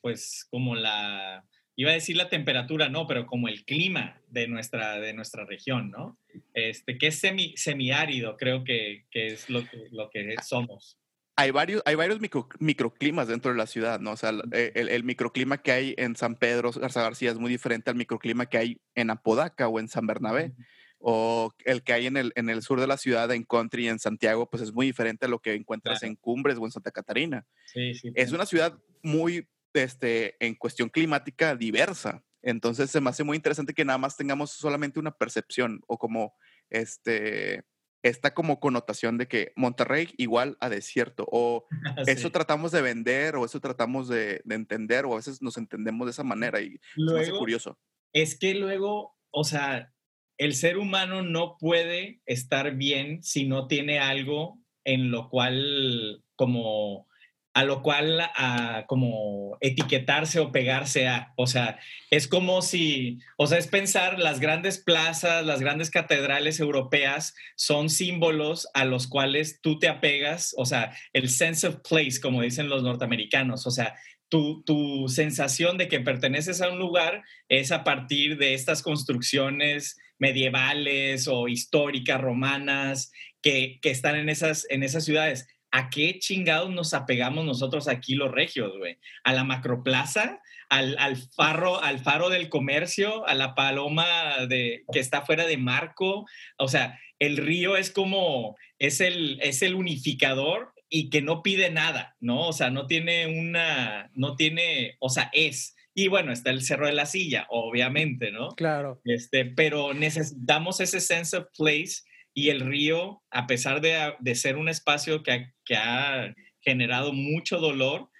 pues 0.00 0.46
como 0.50 0.74
la, 0.74 1.47
iba 1.80 1.90
a 1.92 1.94
decir 1.94 2.16
la 2.16 2.28
temperatura, 2.28 2.88
no, 2.88 3.06
pero 3.06 3.24
como 3.26 3.46
el 3.48 3.64
clima 3.64 4.20
de 4.28 4.48
nuestra, 4.48 4.98
de 4.98 5.12
nuestra 5.14 5.44
región, 5.44 5.90
¿no? 5.90 6.18
Este, 6.52 6.98
que 6.98 7.06
es 7.06 7.18
semi, 7.20 7.54
semiárido, 7.56 8.36
creo 8.36 8.64
que, 8.64 9.06
que 9.12 9.28
es 9.28 9.48
lo 9.48 9.60
que, 9.64 9.86
lo 9.92 10.10
que 10.10 10.34
somos. 10.44 10.98
hay 11.36 11.52
varios, 11.52 11.80
hay 11.86 11.94
varios 11.94 12.20
micro- 12.20 12.48
microclimas 12.58 13.28
dentro 13.28 13.52
de 13.52 13.56
la 13.58 13.68
ciudad, 13.68 14.00
¿no? 14.00 14.10
O 14.10 14.16
sea, 14.16 14.30
el, 14.30 14.88
el- 14.88 15.04
microclima 15.04 15.62
que 15.62 15.70
hay 15.70 15.94
en 15.98 16.16
San 16.16 16.34
Pedro 16.34 16.72
Garza 16.72 17.00
García 17.02 17.30
es 17.30 17.38
muy 17.38 17.50
diferente 17.50 17.90
al 17.90 17.96
microclima 17.96 18.46
que 18.46 18.58
hay 18.58 18.80
en 18.96 19.10
Apodaca 19.10 19.68
o 19.68 19.78
en 19.78 19.86
San 19.86 20.06
Bernabé. 20.06 20.52
O 21.00 21.54
el 21.64 21.84
que 21.84 21.92
hay 21.92 22.06
en 22.08 22.16
el, 22.16 22.32
en 22.34 22.50
el 22.50 22.60
sur 22.60 22.80
de 22.80 22.88
la 22.88 22.96
ciudad, 22.96 23.30
en 23.30 23.44
Country, 23.44 23.86
en 23.86 24.00
Santiago, 24.00 24.50
pues 24.50 24.64
es 24.64 24.72
muy 24.72 24.84
diferente 24.86 25.26
a 25.26 25.28
lo 25.28 25.38
que 25.38 25.54
encuentras 25.54 26.00
Claro. 26.00 26.10
en 26.10 26.16
Cumbres 26.16 26.58
o 26.58 26.64
en 26.64 26.72
Santa 26.72 26.90
Catarina. 26.90 27.46
Sí, 27.66 27.94
sí. 27.94 28.10
Es 28.16 28.32
una 28.32 28.46
ciudad 28.46 28.76
muy, 29.00 29.46
este, 29.74 30.36
en 30.44 30.54
cuestión 30.54 30.88
climática, 30.88 31.56
diversa. 31.56 32.24
Entonces 32.42 32.90
se 32.90 33.00
me 33.00 33.10
hace 33.10 33.24
muy 33.24 33.36
interesante 33.36 33.74
que 33.74 33.84
nada 33.84 33.98
más 33.98 34.16
tengamos 34.16 34.52
solamente 34.52 35.00
una 35.00 35.16
percepción 35.16 35.80
o 35.88 35.98
como, 35.98 36.34
este, 36.70 37.64
esta 38.02 38.32
como 38.32 38.60
connotación 38.60 39.18
de 39.18 39.26
que 39.26 39.52
Monterrey 39.56 40.14
igual 40.18 40.56
a 40.60 40.68
desierto 40.68 41.26
o 41.30 41.66
eso 42.06 42.28
Sí. 42.28 42.32
tratamos 42.32 42.70
de 42.72 42.80
vender 42.82 43.34
o 43.36 43.44
eso 43.44 43.60
tratamos 43.60 44.08
de, 44.08 44.40
de 44.44 44.54
entender 44.54 45.04
o 45.04 45.12
a 45.14 45.16
veces 45.16 45.42
nos 45.42 45.56
entendemos 45.58 46.06
de 46.06 46.12
esa 46.12 46.22
manera 46.24 46.60
y 46.60 46.78
se 47.04 47.14
me 47.14 47.20
hace 47.20 47.32
Luego, 47.32 47.38
curioso. 47.38 47.78
es 48.12 48.38
que 48.38 48.54
luego, 48.54 49.16
o 49.30 49.44
sea, 49.44 49.92
el 50.38 50.54
ser 50.54 50.78
humano 50.78 51.22
no 51.22 51.56
puede 51.58 52.22
estar 52.26 52.76
bien 52.76 53.22
si 53.24 53.46
no 53.48 53.66
tiene 53.66 53.98
algo 53.98 54.60
en 54.84 55.10
lo 55.10 55.28
cual, 55.28 56.24
como, 56.36 57.07
a 57.54 57.64
lo 57.64 57.82
cual, 57.82 58.20
a, 58.20 58.84
como 58.86 59.56
etiquetarse 59.60 60.38
o 60.38 60.52
pegarse 60.52 61.08
a. 61.08 61.32
O 61.36 61.46
sea, 61.46 61.78
es 62.10 62.28
como 62.28 62.62
si, 62.62 63.18
o 63.36 63.46
sea, 63.46 63.58
es 63.58 63.66
pensar 63.66 64.18
las 64.18 64.40
grandes 64.40 64.78
plazas, 64.78 65.44
las 65.44 65.60
grandes 65.60 65.90
catedrales 65.90 66.60
europeas 66.60 67.34
son 67.56 67.90
símbolos 67.90 68.68
a 68.74 68.84
los 68.84 69.08
cuales 69.08 69.60
tú 69.60 69.78
te 69.78 69.88
apegas, 69.88 70.54
o 70.56 70.66
sea, 70.66 70.94
el 71.12 71.28
sense 71.28 71.66
of 71.66 71.80
place, 71.88 72.20
como 72.20 72.42
dicen 72.42 72.68
los 72.68 72.82
norteamericanos, 72.82 73.66
o 73.66 73.70
sea, 73.70 73.94
tu, 74.28 74.62
tu 74.64 75.08
sensación 75.08 75.78
de 75.78 75.88
que 75.88 76.00
perteneces 76.00 76.60
a 76.60 76.68
un 76.68 76.78
lugar 76.78 77.22
es 77.48 77.72
a 77.72 77.82
partir 77.82 78.36
de 78.38 78.54
estas 78.54 78.82
construcciones 78.82 79.96
medievales 80.18 81.28
o 81.28 81.48
históricas, 81.48 82.20
romanas, 82.20 83.12
que, 83.40 83.78
que 83.80 83.90
están 83.90 84.16
en 84.16 84.28
esas, 84.28 84.66
en 84.68 84.82
esas 84.82 85.04
ciudades. 85.04 85.46
¿A 85.70 85.90
qué 85.90 86.18
chingados 86.18 86.70
nos 86.70 86.94
apegamos 86.94 87.44
nosotros 87.44 87.88
aquí 87.88 88.14
los 88.14 88.32
regios, 88.32 88.76
güey? 88.78 88.98
¿A 89.24 89.32
la 89.32 89.44
macroplaza? 89.44 90.40
Al, 90.70 90.96
al, 90.98 91.16
farro, 91.16 91.82
al 91.82 91.98
faro 91.98 92.30
del 92.30 92.48
comercio, 92.48 93.26
a 93.26 93.34
la 93.34 93.54
paloma 93.54 94.46
de, 94.48 94.84
que 94.92 94.98
está 94.98 95.22
fuera 95.22 95.46
de 95.46 95.56
marco. 95.56 96.26
O 96.58 96.68
sea, 96.68 96.98
el 97.18 97.36
río 97.36 97.76
es 97.76 97.90
como, 97.90 98.56
es 98.78 99.00
el, 99.00 99.38
es 99.42 99.62
el 99.62 99.74
unificador 99.74 100.72
y 100.88 101.10
que 101.10 101.22
no 101.22 101.42
pide 101.42 101.70
nada, 101.70 102.16
¿no? 102.20 102.48
O 102.48 102.52
sea, 102.52 102.70
no 102.70 102.86
tiene 102.86 103.26
una, 103.26 104.10
no 104.14 104.36
tiene, 104.36 104.96
o 105.00 105.10
sea, 105.10 105.30
es. 105.32 105.76
Y 105.94 106.08
bueno, 106.08 106.32
está 106.32 106.50
el 106.50 106.62
Cerro 106.62 106.86
de 106.86 106.92
la 106.92 107.06
Silla, 107.06 107.46
obviamente, 107.50 108.30
¿no? 108.30 108.50
Claro. 108.50 109.00
Este, 109.04 109.44
pero 109.44 109.94
necesitamos 109.94 110.80
ese 110.80 111.00
sense 111.00 111.36
of 111.36 111.48
place 111.56 112.02
y 112.38 112.50
el 112.50 112.60
río, 112.60 113.20
a 113.32 113.48
pesar 113.48 113.80
de, 113.80 114.14
de 114.20 114.34
ser 114.36 114.58
un 114.58 114.68
espacio 114.68 115.24
que 115.24 115.32
ha, 115.32 115.54
que 115.64 115.74
ha, 115.74 116.36
generado 116.60 117.12
mucho 117.12 117.58
dolor, 117.58 118.10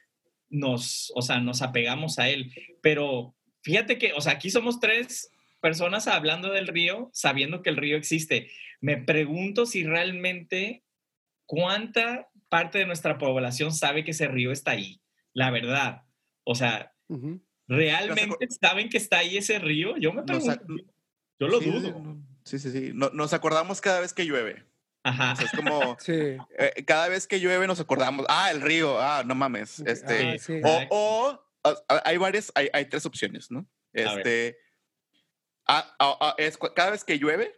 nos, 0.48 1.12
o 1.14 1.22
sea, 1.22 1.38
nos 1.38 1.62
apegamos 1.62 2.18
a 2.18 2.28
él. 2.28 2.52
Pero 2.82 3.36
fíjate 3.62 3.96
que, 3.96 4.14
o 4.14 4.20
sea, 4.20 4.32
aquí 4.32 4.50
somos 4.50 4.80
tres 4.80 5.30
personas 5.60 6.08
hablando 6.08 6.50
del 6.50 6.66
río, 6.66 7.10
sabiendo 7.12 7.62
que 7.62 7.70
el 7.70 7.76
río 7.76 7.96
existe. 7.96 8.50
Me 8.80 8.96
pregunto 8.96 9.66
si 9.66 9.84
realmente 9.84 10.82
cuánta 11.46 12.28
parte 12.48 12.78
de 12.78 12.86
nuestra 12.86 13.18
población 13.18 13.72
sabe 13.72 14.02
que 14.02 14.10
ese 14.10 14.26
río 14.26 14.50
está 14.50 14.72
ahí, 14.72 15.00
la 15.32 15.52
verdad. 15.52 16.02
O 16.42 16.56
sea, 16.56 16.92
uh 17.06 17.16
-huh. 17.16 17.40
¿realmente 17.68 18.48
saben 18.60 18.88
que 18.88 18.96
está 18.96 19.18
ahí 19.18 19.36
ese 19.36 19.60
río? 19.60 19.96
Yo 19.96 20.12
me 20.12 20.24
pregunto. 20.24 20.64
Yo 21.38 21.46
lo 21.46 21.60
sí, 21.60 21.70
dudo. 21.70 22.18
Sí, 22.48 22.58
sí, 22.58 22.72
sí. 22.72 22.92
No, 22.94 23.10
nos 23.10 23.34
acordamos 23.34 23.82
cada 23.82 24.00
vez 24.00 24.14
que 24.14 24.24
llueve. 24.24 24.64
Ajá. 25.02 25.34
O 25.34 25.36
sea, 25.36 25.44
es 25.44 25.52
como 25.52 25.98
sí. 26.00 26.38
eh, 26.58 26.84
cada 26.86 27.08
vez 27.08 27.26
que 27.26 27.40
llueve 27.40 27.66
nos 27.66 27.78
acordamos, 27.78 28.24
ah, 28.28 28.50
el 28.50 28.62
río, 28.62 28.98
ah, 28.98 29.22
no 29.24 29.34
mames. 29.34 29.80
Este, 29.80 30.34
ah, 30.34 30.38
sí. 30.38 30.60
o, 30.90 31.38
hay 32.04 32.16
varias, 32.16 32.50
hay, 32.54 32.70
hay, 32.72 32.86
tres 32.86 33.04
opciones, 33.04 33.50
¿no? 33.50 33.66
Este, 33.92 34.58
ah, 35.66 36.34
es 36.38 36.56
cada 36.74 36.90
vez 36.90 37.04
que 37.04 37.18
llueve, 37.18 37.54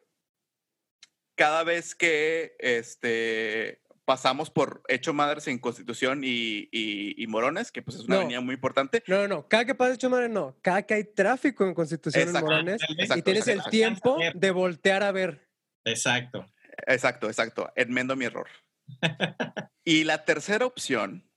cada 1.36 1.62
vez 1.62 1.94
que 1.94 2.56
este, 2.58 3.80
pasamos 4.10 4.50
por 4.50 4.82
Hecho 4.88 5.12
Madres 5.14 5.46
en 5.46 5.60
Constitución 5.60 6.24
y, 6.24 6.68
y, 6.72 7.14
y 7.16 7.26
Morones, 7.28 7.70
que 7.70 7.80
pues 7.80 7.96
es 7.96 8.06
una 8.06 8.16
No. 8.16 8.20
avenida 8.22 8.40
muy 8.40 8.56
importante. 8.56 9.04
No, 9.06 9.18
no, 9.22 9.28
no. 9.28 9.46
Cada 9.48 9.64
que 9.64 9.76
pasa 9.76 9.94
Hecho 9.94 10.10
Madre, 10.10 10.28
no. 10.28 10.56
Cada 10.62 10.82
que 10.82 10.94
hay 10.94 11.04
tráfico 11.04 11.64
en 11.64 11.74
Constitución 11.74 12.22
en 12.22 12.28
Exacto, 12.30 12.46
Morones 12.50 12.82
exacto, 12.98 13.16
y 13.16 13.22
tienes 13.22 13.46
exacto. 13.46 13.66
el 13.66 13.70
tiempo 13.70 14.18
de 14.34 14.50
voltear 14.50 15.04
a 15.04 15.12
ver. 15.12 15.48
Exacto. 15.84 16.44
Exacto, 16.88 17.28
exacto. 17.28 17.70
Enmendo 17.76 18.16
mi 18.16 18.24
error. 18.24 18.48
y 19.84 20.02
la 20.02 20.24
tercera 20.24 20.66
opción, 20.66 21.30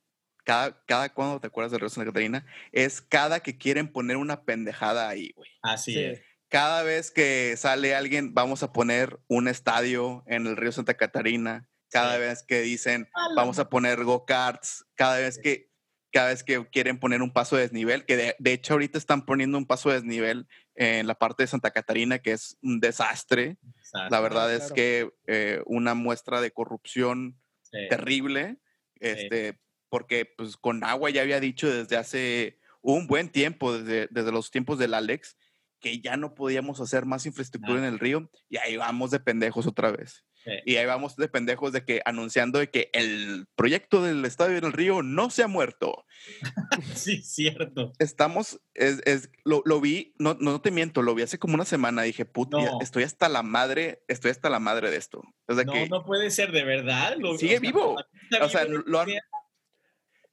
cada, 0.43 0.83
cada 0.87 1.13
cuando 1.13 1.39
te 1.39 1.45
acuerdas 1.45 1.71
del 1.71 1.81
río 1.81 1.89
Santa 1.89 2.09
Catarina, 2.09 2.43
es 2.71 3.01
cada 3.01 3.41
que 3.41 3.55
quieren 3.59 3.87
poner 3.87 4.17
una 4.17 4.45
pendejada 4.45 5.07
ahí, 5.09 5.31
güey. 5.35 5.51
Así 5.61 5.93
Sí. 5.93 5.99
es. 6.03 6.21
Cada 6.49 6.81
vez 6.81 7.11
que 7.11 7.55
sale 7.55 7.93
alguien, 7.93 8.33
vamos 8.33 8.63
a 8.63 8.73
poner 8.73 9.19
un 9.27 9.47
estadio 9.47 10.23
en 10.25 10.47
el 10.47 10.57
río 10.57 10.71
Santa 10.71 10.95
Catarina. 10.95 11.67
Cada 11.93 12.17
vez 12.17 12.43
que 12.43 12.61
dicen, 12.61 13.07
vamos 13.35 13.59
a 13.59 13.69
poner 13.69 14.03
go-karts. 14.03 14.85
Cada 14.95 15.17
vez 15.19 15.37
que 15.37 15.71
cada 16.11 16.27
vez 16.27 16.43
que 16.43 16.63
quieren 16.69 16.99
poner 16.99 17.23
un 17.23 17.33
paso 17.33 17.55
de 17.55 17.63
desnivel, 17.63 18.05
que 18.05 18.15
de, 18.15 18.35
de 18.37 18.53
hecho 18.53 18.73
ahorita 18.73 18.99
están 18.99 19.25
poniendo 19.25 19.57
un 19.57 19.65
paso 19.65 19.89
de 19.89 19.95
desnivel 19.95 20.47
en 20.75 21.07
la 21.07 21.15
parte 21.15 21.41
de 21.41 21.47
Santa 21.47 21.71
Catarina, 21.71 22.19
que 22.19 22.33
es 22.33 22.55
un 22.61 22.79
desastre. 22.79 23.57
Exacto. 23.79 24.09
La 24.11 24.19
verdad 24.19 24.53
es 24.53 24.71
que 24.71 25.09
eh, 25.25 25.63
una 25.65 25.95
muestra 25.95 26.39
de 26.39 26.51
corrupción 26.51 27.39
Sí. 27.73 27.87
terrible, 27.89 28.59
este, 28.99 29.59
porque 29.89 30.25
pues 30.37 30.57
con 30.57 30.83
agua 30.83 31.09
ya 31.09 31.23
había 31.23 31.39
dicho 31.39 31.67
desde 31.73 31.97
hace 31.97 32.59
un 32.81 33.07
buen 33.07 33.29
tiempo, 33.29 33.75
desde, 33.75 34.07
desde 34.11 34.31
los 34.31 34.51
tiempos 34.51 34.77
del 34.77 34.93
Alex, 34.93 35.35
que 35.79 35.99
ya 35.99 36.15
no 36.15 36.35
podíamos 36.35 36.79
hacer 36.79 37.05
más 37.05 37.25
infraestructura 37.25 37.79
en 37.79 37.85
el 37.85 37.97
río 37.99 38.29
y 38.47 38.57
ahí 38.57 38.77
vamos 38.77 39.09
de 39.09 39.19
pendejos 39.19 39.65
otra 39.65 39.91
vez. 39.91 40.23
Sí. 40.43 40.51
Y 40.65 40.75
ahí 40.75 40.85
vamos 40.85 41.15
de 41.15 41.27
pendejos 41.29 41.71
de 41.71 41.85
que 41.85 42.01
anunciando 42.03 42.59
de 42.59 42.69
que 42.69 42.89
el 42.93 43.45
proyecto 43.55 44.03
del 44.03 44.25
estadio 44.25 44.57
en 44.57 44.65
el 44.65 44.73
río 44.73 45.01
no 45.01 45.29
se 45.29 45.43
ha 45.43 45.47
muerto. 45.47 46.05
Sí, 46.95 47.21
cierto. 47.21 47.93
Estamos, 47.99 48.59
es, 48.73 49.01
es- 49.05 49.29
lo, 49.45 49.61
lo 49.65 49.79
vi, 49.79 50.13
no, 50.19 50.35
no 50.39 50.59
te 50.61 50.71
miento, 50.71 51.01
lo 51.01 51.15
vi 51.15 51.23
hace 51.23 51.39
como 51.39 51.53
una 51.55 51.65
semana. 51.65 52.01
Dije, 52.03 52.25
puta, 52.25 52.57
No. 52.57 52.79
estoy 52.81 53.03
hasta 53.03 53.29
la 53.29 53.41
madre, 53.43 54.03
estoy 54.07 54.31
hasta 54.31 54.49
la 54.49 54.59
madre 54.59 54.89
de 54.91 54.97
esto. 54.97 55.21
O 55.47 55.53
sea 55.55 55.63
No, 55.63 55.71
que 55.73 55.87
no 55.87 56.03
puede 56.05 56.29
ser, 56.31 56.51
de 56.51 56.63
verdad. 56.63 57.15
Lo- 57.17 57.37
Sigue 57.37 57.57
o 57.57 57.59
sea, 57.59 57.69
vivo. 57.71 57.95
O 58.41 58.49
sea, 58.49 58.65
vivo, 58.65 58.83
lo 58.85 58.99
han- 58.99 59.09
sí, 59.09 59.17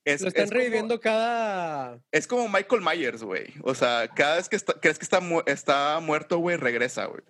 es, 0.04 0.22
Lo 0.22 0.28
están 0.28 0.44
es 0.44 0.50
como- 0.50 0.58
reviviendo 0.60 1.00
cada. 1.00 2.00
es 2.10 2.26
como 2.26 2.48
Michael 2.48 2.82
Myers, 2.82 3.22
güey. 3.22 3.52
O 3.62 3.74
sea, 3.74 4.08
cada 4.08 4.36
vez 4.36 4.48
que 4.48 4.56
está- 4.56 4.74
crees 4.80 4.98
que 4.98 5.04
está, 5.04 5.20
mu- 5.20 5.42
está 5.46 6.00
muerto, 6.00 6.38
güey, 6.38 6.56
regresa, 6.56 7.04
güey. 7.06 7.22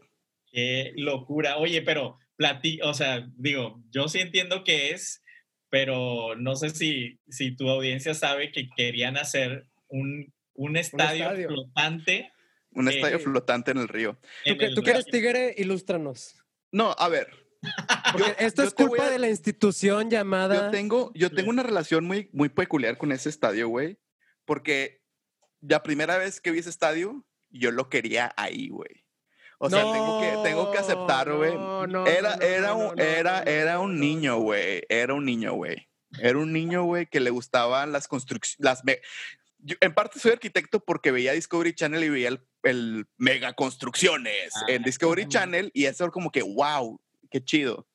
Qué 0.52 0.92
locura. 0.96 1.56
Oye, 1.58 1.82
pero 1.82 2.18
platí, 2.40 2.80
o 2.82 2.94
sea, 2.94 3.28
digo, 3.36 3.82
yo 3.90 4.08
sí 4.08 4.18
entiendo 4.18 4.64
que 4.64 4.92
es, 4.92 5.22
pero 5.68 6.34
no 6.36 6.56
sé 6.56 6.70
si, 6.70 7.20
si 7.28 7.54
tu 7.54 7.68
audiencia 7.68 8.14
sabe 8.14 8.50
que 8.50 8.70
querían 8.74 9.18
hacer 9.18 9.66
un, 9.88 10.32
un 10.54 10.76
estadio, 10.78 11.24
estadio. 11.24 11.48
flotante. 11.48 12.32
Un 12.70 12.88
Eh, 12.88 12.94
estadio 12.94 13.18
flotante 13.20 13.72
en 13.72 13.76
el 13.78 13.88
río. 13.88 14.18
Tú 14.44 14.52
en 14.52 14.58
que, 14.58 14.64
el 14.64 14.74
tú 14.74 14.82
que 14.82 14.90
eres 14.92 15.04
tigre, 15.04 15.54
ilústranos. 15.58 16.34
No, 16.72 16.94
a 16.98 17.08
ver. 17.10 17.28
Porque 18.14 18.28
Yo- 18.30 18.46
esto 18.46 18.62
yo 18.62 18.68
es 18.68 18.74
culpa 18.74 19.06
a- 19.06 19.10
de 19.10 19.18
la 19.18 19.28
institución 19.28 20.08
llamada. 20.08 20.54
Yo 20.54 20.70
tengo, 20.70 21.12
yo 21.14 21.30
tengo 21.30 21.50
una 21.50 21.62
relación 21.62 22.06
muy, 22.06 22.30
muy 22.32 22.48
peculiar 22.48 22.96
con 22.96 23.12
ese 23.12 23.28
estadio, 23.28 23.68
güey. 23.68 23.98
Porque 24.46 25.02
la 25.60 25.82
primera 25.82 26.16
vez 26.16 26.40
que 26.40 26.52
vi 26.52 26.60
ese 26.60 26.70
estadio, 26.70 27.26
yo 27.50 27.70
lo 27.70 27.90
quería 27.90 28.32
ahí, 28.38 28.70
güey. 28.70 29.04
O 29.62 29.68
sea, 29.68 29.82
tengo, 29.82 30.20
que, 30.20 30.48
tengo 30.48 30.70
que 30.72 30.78
aceptar, 30.78 31.30
güey. 31.34 31.54
No, 31.54 31.86
no, 31.86 32.06
era, 32.06 32.36
no, 32.36 32.42
era, 32.42 32.72
un, 32.74 32.98
era, 32.98 33.42
era 33.42 33.78
un 33.78 34.00
niño, 34.00 34.38
güey. 34.38 34.82
Era 34.88 35.12
un 35.12 35.26
niño, 35.26 35.52
güey. 35.52 35.86
Era 36.18 36.38
un 36.38 36.50
niño, 36.52 36.84
güey, 36.84 37.06
que 37.06 37.20
le 37.20 37.28
gustaban 37.28 37.92
las 37.92 38.08
construcciones. 38.08 38.56
Las 38.64 38.84
me- 38.84 39.00
yo, 39.58 39.76
en 39.80 39.92
parte 39.92 40.18
soy 40.18 40.32
arquitecto 40.32 40.80
porque 40.80 41.10
veía 41.12 41.32
Discovery 41.32 41.74
Channel 41.74 42.02
y 42.02 42.08
veía 42.08 42.28
el, 42.28 42.40
el 42.62 43.06
mega 43.18 43.52
construcciones 43.52 44.50
Ah, 44.56 44.64
en 44.68 44.82
Discovery. 44.82 45.28
Channel 45.28 45.70
y 45.74 45.84
eso 45.84 46.04
era 46.04 46.10
como 46.10 46.30
que, 46.32 46.40
wow, 46.42 46.98
qué 47.30 47.44
chido. 47.44 47.86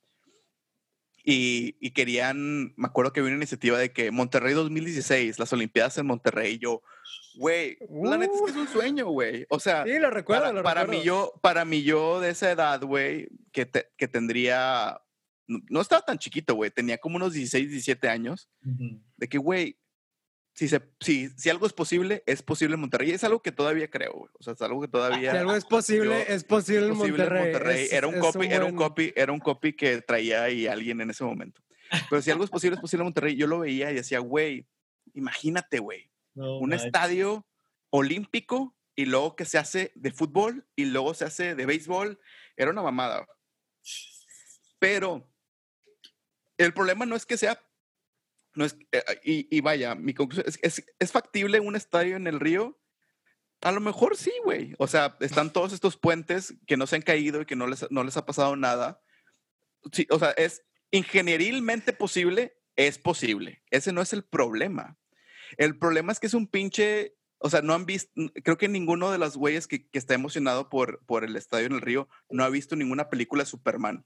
Y, 1.27 1.75
y 1.79 1.91
querían, 1.91 2.73
me 2.77 2.85
acuerdo 2.87 3.11
que 3.11 3.19
había 3.19 3.31
una 3.31 3.37
iniciativa 3.39 3.79
de 3.79 3.91
que 3.91 4.11
Monterrey 4.11 4.53
2016, 4.53 5.39
las 5.39 5.51
Olimpiadas 5.53 5.97
en 5.97 6.05
Monterrey, 6.05 6.59
yo, 6.59 6.83
güey, 7.35 7.77
la 7.89 8.17
neta 8.17 8.31
es 8.35 8.41
que 8.43 8.51
es 8.51 8.57
un 8.57 8.67
sueño, 8.67 9.07
güey. 9.07 9.47
O 9.49 9.59
sea, 9.59 9.83
Sí, 9.85 9.97
lo 9.97 10.11
recuerdo, 10.11 10.43
para, 10.43 10.53
lo 10.53 10.61
para 10.63 10.81
recuerdo. 10.81 10.99
mí 11.01 11.05
yo, 11.05 11.33
para 11.41 11.65
mí 11.65 11.81
yo 11.81 12.19
de 12.21 12.29
esa 12.29 12.51
edad, 12.51 12.79
güey, 12.83 13.27
que, 13.51 13.65
te- 13.65 13.87
que 13.97 14.07
tendría 14.07 15.01
no, 15.47 15.59
no 15.69 15.81
estaba 15.81 16.01
tan 16.03 16.17
chiquito, 16.19 16.53
güey, 16.55 16.69
tenía 16.71 16.97
como 16.99 17.15
unos 17.17 17.33
16, 17.33 17.69
17 17.69 18.07
años, 18.07 18.47
de 19.17 19.27
que, 19.27 19.37
güey, 19.39 19.77
si, 20.55 20.67
se, 20.69 20.81
si, 20.99 21.29
si 21.37 21.49
algo 21.49 21.67
es 21.67 21.73
posible, 21.73 22.23
es 22.25 22.41
posible 22.41 22.73
en 22.75 22.81
Monterrey. 22.81 23.11
Es 23.11 23.23
algo 23.23 23.41
que 23.41 23.51
todavía 23.51 23.89
creo, 23.91 24.13
güey. 24.13 24.31
O 24.39 24.41
sea, 24.43 24.53
es 24.53 24.61
algo 24.63 24.81
que 24.81 24.87
todavía... 24.87 25.31
Si 25.31 25.37
algo 25.37 25.53
es 25.53 25.65
posible, 25.65 26.25
yo- 26.27 26.33
es 26.33 26.43
posible, 26.45 26.87
en 26.87 26.95
Monterrey. 26.97 27.43
Monterrey. 27.43 27.83
Es- 27.85 27.93
era 27.93 28.07
un 28.07 28.19
copy, 28.19 28.47
era 28.47 28.65
un 28.65 28.75
buen- 28.75 28.87
copy, 28.89 29.13
era 29.15 29.31
un 29.31 29.39
copy 29.39 29.73
que 29.73 30.01
traía 30.01 30.43
ahí 30.43 30.65
alguien 30.65 31.01
en 31.01 31.09
ese 31.11 31.23
momento. 31.23 31.61
Pero 32.09 32.21
si 32.21 32.31
algo 32.31 32.43
es 32.43 32.49
posible, 32.49 32.75
es 32.75 32.81
posible 32.81 33.01
en 33.01 33.07
Monterrey. 33.07 33.35
Yo 33.35 33.45
lo 33.47 33.59
veía 33.59 33.91
y 33.91 33.95
decía, 33.95 34.19
güey, 34.19 34.65
imagínate, 35.13 35.79
güey, 35.79 36.09
No 36.33 36.57
un 36.57 36.69
manches. 36.69 36.87
estadio 36.87 37.45
olímpico 37.91 38.75
y 38.95 39.05
luego 39.05 39.35
que 39.35 39.45
se 39.45 39.57
hace 39.57 39.91
de 39.95 40.11
fútbol 40.11 40.65
y 40.75 40.85
luego 40.85 41.13
se 41.13 41.25
hace 41.25 41.53
de 41.55 41.65
béisbol. 41.65 42.17
Era 42.55 42.71
una 42.71 42.81
mamada. 42.81 43.27
Pero 44.79 45.29
el 46.57 46.73
problema 46.73 47.05
no 47.05 47.15
es 47.15 47.25
que 47.25 47.37
sea, 47.37 47.61
no 48.55 48.65
es, 48.65 48.77
eh, 48.91 49.03
y, 49.23 49.55
y 49.55 49.61
vaya, 49.61 49.95
mi 49.95 50.13
conclusión 50.13 50.45
es, 50.47 50.59
es, 50.61 50.85
es 50.99 51.11
factible 51.11 51.59
un 51.59 51.75
estadio 51.75 52.15
en 52.15 52.27
el 52.27 52.39
río. 52.39 52.79
A 53.61 53.71
lo 53.71 53.81
mejor 53.81 54.17
sí, 54.17 54.31
güey. 54.43 54.75
O 54.77 54.87
sea, 54.87 55.17
están 55.21 55.51
todos 55.51 55.73
estos 55.73 55.97
puentes 55.97 56.55
que 56.67 56.77
no 56.77 56.87
se 56.87 56.97
han 56.97 57.01
caído 57.01 57.41
y 57.41 57.45
que 57.45 57.55
no 57.55 57.67
les, 57.67 57.89
no 57.89 58.03
les 58.03 58.17
ha 58.17 58.25
pasado 58.25 58.55
nada. 58.55 59.01
Sí, 59.91 60.07
o 60.09 60.19
sea, 60.19 60.31
es 60.31 60.63
ingenierilmente 60.91 61.93
posible, 61.93 62.57
es 62.75 62.97
posible. 62.97 63.63
Ese 63.71 63.91
no 63.91 64.01
es 64.01 64.13
el 64.13 64.23
problema. 64.23 64.97
El 65.57 65.77
problema 65.77 66.11
es 66.11 66.19
que 66.19 66.27
es 66.27 66.33
un 66.33 66.47
pinche, 66.47 67.15
o 67.37 67.49
sea, 67.49 67.61
no 67.61 67.73
han 67.73 67.85
visto, 67.85 68.11
creo 68.43 68.57
que 68.57 68.67
ninguno 68.67 69.11
de 69.11 69.17
los 69.17 69.37
güeyes 69.37 69.67
que, 69.67 69.87
que 69.89 69.99
está 69.99 70.13
emocionado 70.13 70.69
por, 70.69 71.03
por 71.05 71.23
el 71.23 71.35
estadio 71.35 71.67
en 71.67 71.73
el 71.73 71.81
río 71.81 72.09
no 72.29 72.43
ha 72.43 72.49
visto 72.49 72.75
ninguna 72.75 73.09
película 73.09 73.43
de 73.43 73.49
Superman. 73.49 74.05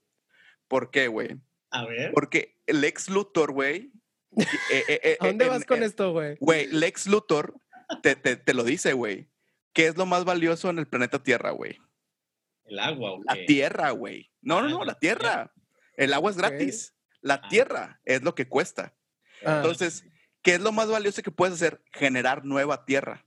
¿Por 0.68 0.91
qué, 0.91 1.08
güey? 1.08 1.39
A 1.72 1.86
ver. 1.86 2.12
Porque 2.14 2.62
el 2.68 2.84
ex 2.84 3.10
Luthor, 3.10 3.52
güey. 3.52 3.91
Eh, 4.38 4.46
eh, 4.72 5.00
eh, 5.04 5.18
¿A 5.20 5.28
dónde 5.28 5.46
en- 5.46 5.52
vas 5.52 5.66
con 5.66 5.78
en- 5.80 5.84
esto, 5.84 6.12
güey? 6.12 6.38
Güey, 6.40 6.68
Lex 6.68 7.08
Luthor 7.08 7.56
te, 8.04 8.16
te, 8.16 8.36
te 8.36 8.54
lo 8.54 8.64
dice, 8.64 8.94
güey. 8.94 9.30
¿Qué 9.74 9.88
es 9.88 9.98
lo 9.98 10.06
más 10.06 10.26
valioso 10.26 10.70
en 10.70 10.80
el 10.80 10.88
planeta 10.88 11.22
Tierra, 11.24 11.52
güey? 11.52 11.78
El 12.66 12.80
agua, 12.80 13.14
¿o 13.14 13.24
La 13.24 13.36
tierra, 13.46 13.92
güey. 13.92 14.32
No, 14.42 14.62
no, 14.62 14.68
Ah, 14.68 14.72
no, 14.72 14.80
la 14.80 14.86
la 14.94 15.00
tierra. 15.00 15.54
El 15.98 16.14
agua 16.14 16.32
es 16.32 16.38
gratis. 16.38 16.94
La 17.22 17.36
Ah. 17.36 17.50
tierra 17.50 18.02
es 18.06 18.22
lo 18.22 18.36
que 18.36 18.48
cuesta. 18.48 18.96
Ah, 19.46 19.58
Entonces, 19.58 20.06
¿qué 20.42 20.56
es 20.56 20.62
lo 20.62 20.72
más 20.72 20.88
valioso 20.90 21.22
que 21.24 21.32
puedes 21.32 21.56
hacer? 21.56 21.82
Generar 21.92 22.46
nueva 22.46 22.86
tierra. 22.86 23.26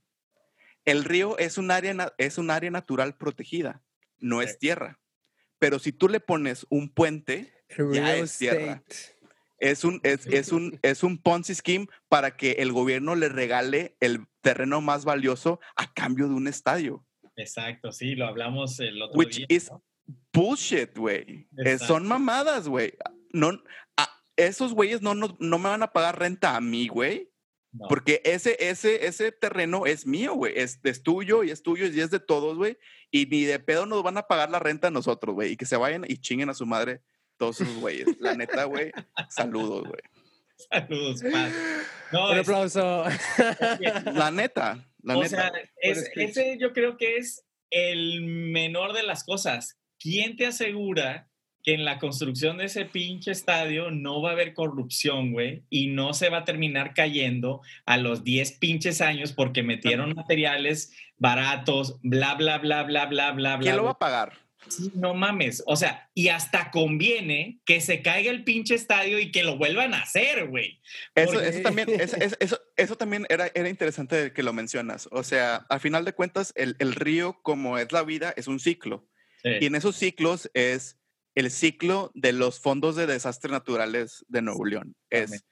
El 0.85 1.03
río 1.03 1.37
es 1.37 1.57
un 1.57 1.71
área, 1.71 2.13
es 2.17 2.37
un 2.37 2.51
área 2.51 2.69
natural 2.71 3.15
protegida, 3.17 3.83
no 4.19 4.41
es 4.41 4.57
tierra. 4.59 4.99
Pero 5.59 5.79
si 5.79 5.91
tú 5.93 6.09
le 6.09 6.19
pones 6.19 6.65
un 6.69 6.89
puente, 6.93 7.53
ya 7.91 8.15
es 8.15 8.37
tierra. 8.37 8.83
Es 9.63 9.83
un, 9.83 9.99
es, 10.03 10.27
es 10.27 10.51
un, 10.51 10.79
es 10.81 11.03
un 11.03 11.17
Ponzi 11.17 11.55
scheme 11.55 11.87
para 12.09 12.35
que 12.37 12.51
el 12.53 12.71
gobierno 12.71 13.15
le 13.15 13.29
regale 13.29 13.95
el 13.99 14.25
terreno 14.41 14.81
más 14.81 15.05
valioso 15.05 15.59
a 15.75 15.93
cambio 15.93 16.27
de 16.27 16.35
un 16.35 16.47
estadio. 16.47 17.05
Exacto, 17.35 17.91
sí, 17.91 18.15
lo 18.15 18.27
hablamos 18.27 18.79
el 18.79 19.01
otro 19.01 19.17
Which 19.17 19.37
día. 19.37 19.45
is 19.49 19.71
¿no? 19.71 19.83
bullshit, 20.33 20.95
güey. 20.97 21.47
Eh, 21.65 21.79
son 21.79 22.07
mamadas, 22.07 22.67
güey. 22.67 22.93
No, 23.31 23.49
a- 23.97 24.09
esos 24.35 24.73
güeyes 24.73 25.01
no, 25.01 25.15
no, 25.15 25.35
no 25.39 25.57
me 25.59 25.69
van 25.69 25.81
a 25.83 25.91
pagar 25.93 26.19
renta 26.19 26.55
a 26.55 26.61
mí, 26.61 26.87
güey. 26.87 27.31
No. 27.71 27.87
Porque 27.87 28.21
ese, 28.23 28.55
ese, 28.59 29.07
ese 29.07 29.31
terreno 29.31 29.87
es 29.87 30.05
mío, 30.05 30.35
güey. 30.35 30.53
Es, 30.55 30.79
es 30.83 31.01
tuyo 31.01 31.43
y 31.43 31.49
es 31.49 31.63
tuyo 31.63 31.87
y 31.87 31.99
es 32.01 32.11
de 32.11 32.19
todos, 32.19 32.55
güey. 32.57 32.77
Y 33.09 33.25
ni 33.25 33.45
de 33.45 33.57
pedo 33.59 33.87
nos 33.87 34.03
van 34.03 34.17
a 34.17 34.27
pagar 34.27 34.51
la 34.51 34.59
renta 34.59 34.89
a 34.89 34.91
nosotros, 34.91 35.33
güey. 35.33 35.53
Y 35.53 35.57
que 35.57 35.65
se 35.65 35.77
vayan 35.77 36.05
y 36.07 36.17
chinguen 36.17 36.49
a 36.49 36.53
su 36.53 36.67
madre 36.67 37.01
todos 37.37 37.61
esos 37.61 37.75
güeyes. 37.77 38.07
La 38.19 38.35
neta, 38.35 38.63
güey. 38.65 38.91
Saludos, 39.29 39.83
güey. 39.87 40.01
Saludos, 40.71 41.21
Pat. 41.31 41.51
No, 42.11 42.31
Un 42.31 42.37
es- 42.37 42.47
aplauso. 42.47 43.03
La 44.13 44.31
neta, 44.31 44.85
la 45.01 45.17
o 45.17 45.23
neta. 45.23 45.29
sea, 45.29 45.51
es- 45.81 46.09
ese 46.15 46.57
yo 46.59 46.71
creo 46.73 46.95
que 46.97 47.17
es 47.17 47.43
el 47.69 48.21
menor 48.21 48.93
de 48.93 49.03
las 49.03 49.23
cosas. 49.23 49.79
¿Quién 49.99 50.35
te 50.37 50.45
asegura 50.45 51.27
que 51.63 51.73
en 51.73 51.85
la 51.85 51.97
construcción 51.97 52.57
de 52.57 52.65
ese 52.65 52.85
pinche 52.85 53.31
estadio 53.31 53.89
no 53.89 54.21
va 54.21 54.29
a 54.29 54.33
haber 54.33 54.53
corrupción, 54.53 55.31
güey? 55.31 55.63
Y 55.69 55.87
no 55.87 56.13
se 56.13 56.29
va 56.29 56.39
a 56.39 56.45
terminar 56.45 56.93
cayendo 56.93 57.61
a 57.85 57.97
los 57.97 58.23
10 58.23 58.59
pinches 58.59 59.01
años 59.01 59.33
porque 59.33 59.63
metieron 59.63 60.13
materiales 60.13 60.93
baratos, 61.17 61.99
bla, 62.03 62.35
bla, 62.35 62.57
bla, 62.59 62.83
bla, 62.83 63.05
bla, 63.05 63.31
bla, 63.31 63.55
bla. 63.55 63.59
¿Quién 63.59 63.77
lo 63.77 63.85
va 63.85 63.91
a 63.91 63.99
pagar? 63.99 64.33
Sí, 64.67 64.91
no 64.95 65.13
mames. 65.13 65.63
O 65.65 65.75
sea, 65.75 66.09
y 66.13 66.29
hasta 66.29 66.71
conviene 66.71 67.59
que 67.65 67.81
se 67.81 68.01
caiga 68.01 68.31
el 68.31 68.43
pinche 68.43 68.75
estadio 68.75 69.19
y 69.19 69.31
que 69.31 69.43
lo 69.43 69.57
vuelvan 69.57 69.93
a 69.93 70.01
hacer, 70.01 70.47
güey. 70.47 70.81
Eso, 71.15 71.33
Porque- 71.33 71.47
eso 71.49 71.61
también, 71.61 71.89
eso, 72.01 72.17
eso- 72.39 72.59
eso- 72.75 72.95
también 72.97 73.25
era, 73.29 73.51
era 73.53 73.69
interesante 73.69 74.31
que 74.33 74.43
lo 74.43 74.53
mencionas. 74.53 75.07
O 75.11 75.23
sea, 75.23 75.65
al 75.69 75.79
final 75.79 76.05
de 76.05 76.13
cuentas, 76.13 76.53
el, 76.55 76.75
el 76.79 76.95
río, 76.95 77.39
como 77.43 77.77
es 77.77 77.91
la 77.91 78.03
vida, 78.03 78.33
es 78.37 78.47
un 78.47 78.59
ciclo. 78.59 79.07
Y 79.43 79.65
en 79.65 79.75
esos 79.75 79.97
ciclos 79.97 80.49
es 80.53 80.97
el 81.35 81.51
ciclo 81.51 82.11
de 82.13 82.31
los 82.31 82.59
fondos 82.61 82.95
de 82.95 83.07
desastres 83.07 83.51
naturales 83.51 84.23
de 84.29 84.41
Nuevo 84.41 84.63
León. 84.65 84.95
Es, 85.09 85.43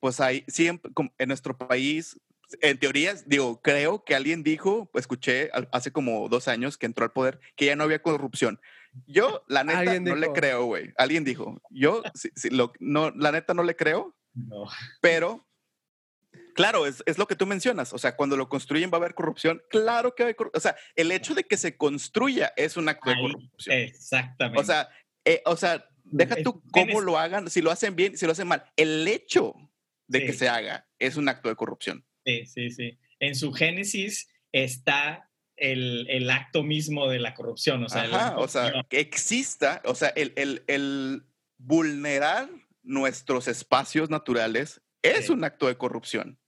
pues 0.00 0.18
hay 0.20 0.44
siempre, 0.48 0.90
en 1.18 1.28
nuestro 1.28 1.56
país, 1.56 2.18
en 2.60 2.78
teoría, 2.78 3.14
digo, 3.26 3.60
creo 3.62 4.04
que 4.04 4.14
alguien 4.14 4.42
dijo, 4.42 4.90
escuché 4.94 5.50
hace 5.72 5.90
como 5.92 6.28
dos 6.28 6.48
años 6.48 6.76
que 6.78 6.86
entró 6.86 7.04
al 7.04 7.12
poder, 7.12 7.40
que 7.56 7.66
ya 7.66 7.76
no 7.76 7.84
había 7.84 8.02
corrupción. 8.02 8.60
Yo, 9.06 9.44
la 9.48 9.64
neta, 9.64 9.78
no 10.00 10.14
le 10.16 10.26
creo, 10.32 10.64
güey. 10.66 10.92
Alguien 10.96 11.24
dijo. 11.24 11.60
Yo, 11.70 12.02
lo- 12.50 12.72
no, 12.78 13.10
la 13.10 13.32
neta, 13.32 13.52
no 13.54 13.62
le 13.64 13.74
creo. 13.74 14.14
No. 14.34 14.66
Pero, 15.00 15.46
claro, 16.54 16.86
es, 16.86 17.02
es 17.06 17.18
lo 17.18 17.26
que 17.26 17.34
tú 17.36 17.44
mencionas. 17.46 17.92
O 17.92 17.98
sea, 17.98 18.14
cuando 18.16 18.36
lo 18.36 18.48
construyen 18.48 18.90
va 18.90 18.94
a 18.94 19.00
haber 19.00 19.14
corrupción. 19.14 19.60
Claro 19.70 20.14
que 20.14 20.22
va 20.22 20.26
a 20.26 20.28
haber 20.28 20.36
corrupción. 20.36 20.58
O 20.58 20.62
sea, 20.62 20.76
el 20.94 21.10
hecho 21.10 21.34
de 21.34 21.44
que 21.44 21.56
se 21.56 21.76
construya 21.76 22.52
es 22.56 22.76
un 22.76 22.88
acto 22.88 23.10
de 23.10 23.16
corrupción. 23.16 23.76
Exactamente. 23.78 24.60
O 24.60 24.64
sea, 24.64 24.88
eh, 25.24 25.42
o 25.44 25.56
sea, 25.56 25.88
deja 26.04 26.36
tú 26.42 26.62
cómo 26.70 26.86
tienes- 26.86 27.02
lo 27.04 27.18
hagan, 27.18 27.50
si 27.50 27.60
lo 27.62 27.70
hacen 27.72 27.96
bien, 27.96 28.16
si 28.16 28.26
lo 28.26 28.32
hacen 28.32 28.46
mal. 28.46 28.64
El 28.76 29.06
hecho 29.08 29.54
de 30.06 30.24
que 30.26 30.32
se 30.34 30.48
haga 30.48 30.86
es 31.00 31.16
un 31.16 31.28
acto 31.28 31.48
de 31.48 31.56
corrupción. 31.56 32.04
Sí, 32.24 32.46
sí, 32.46 32.70
sí. 32.70 32.98
En 33.20 33.34
su 33.34 33.52
génesis 33.52 34.28
está 34.52 35.30
el, 35.56 36.06
el 36.10 36.28
acto 36.30 36.62
mismo 36.62 37.08
de 37.08 37.18
la 37.20 37.34
corrupción. 37.34 37.84
O 37.84 37.88
sea, 37.88 38.02
Ajá, 38.02 38.38
o 38.38 38.48
sea, 38.48 38.84
que 38.88 39.00
exista, 39.00 39.82
o 39.84 39.94
sea, 39.94 40.08
el, 40.10 40.32
el- 40.36 40.64
el 40.66 41.22
vulnerar 41.58 42.48
nuestros 42.82 43.48
espacios 43.48 44.10
naturales 44.10 44.80
es 45.02 45.26
Sí. 45.26 45.32
un 45.32 45.44
acto 45.44 45.66
de 45.68 45.76
corrupción. 45.76 46.38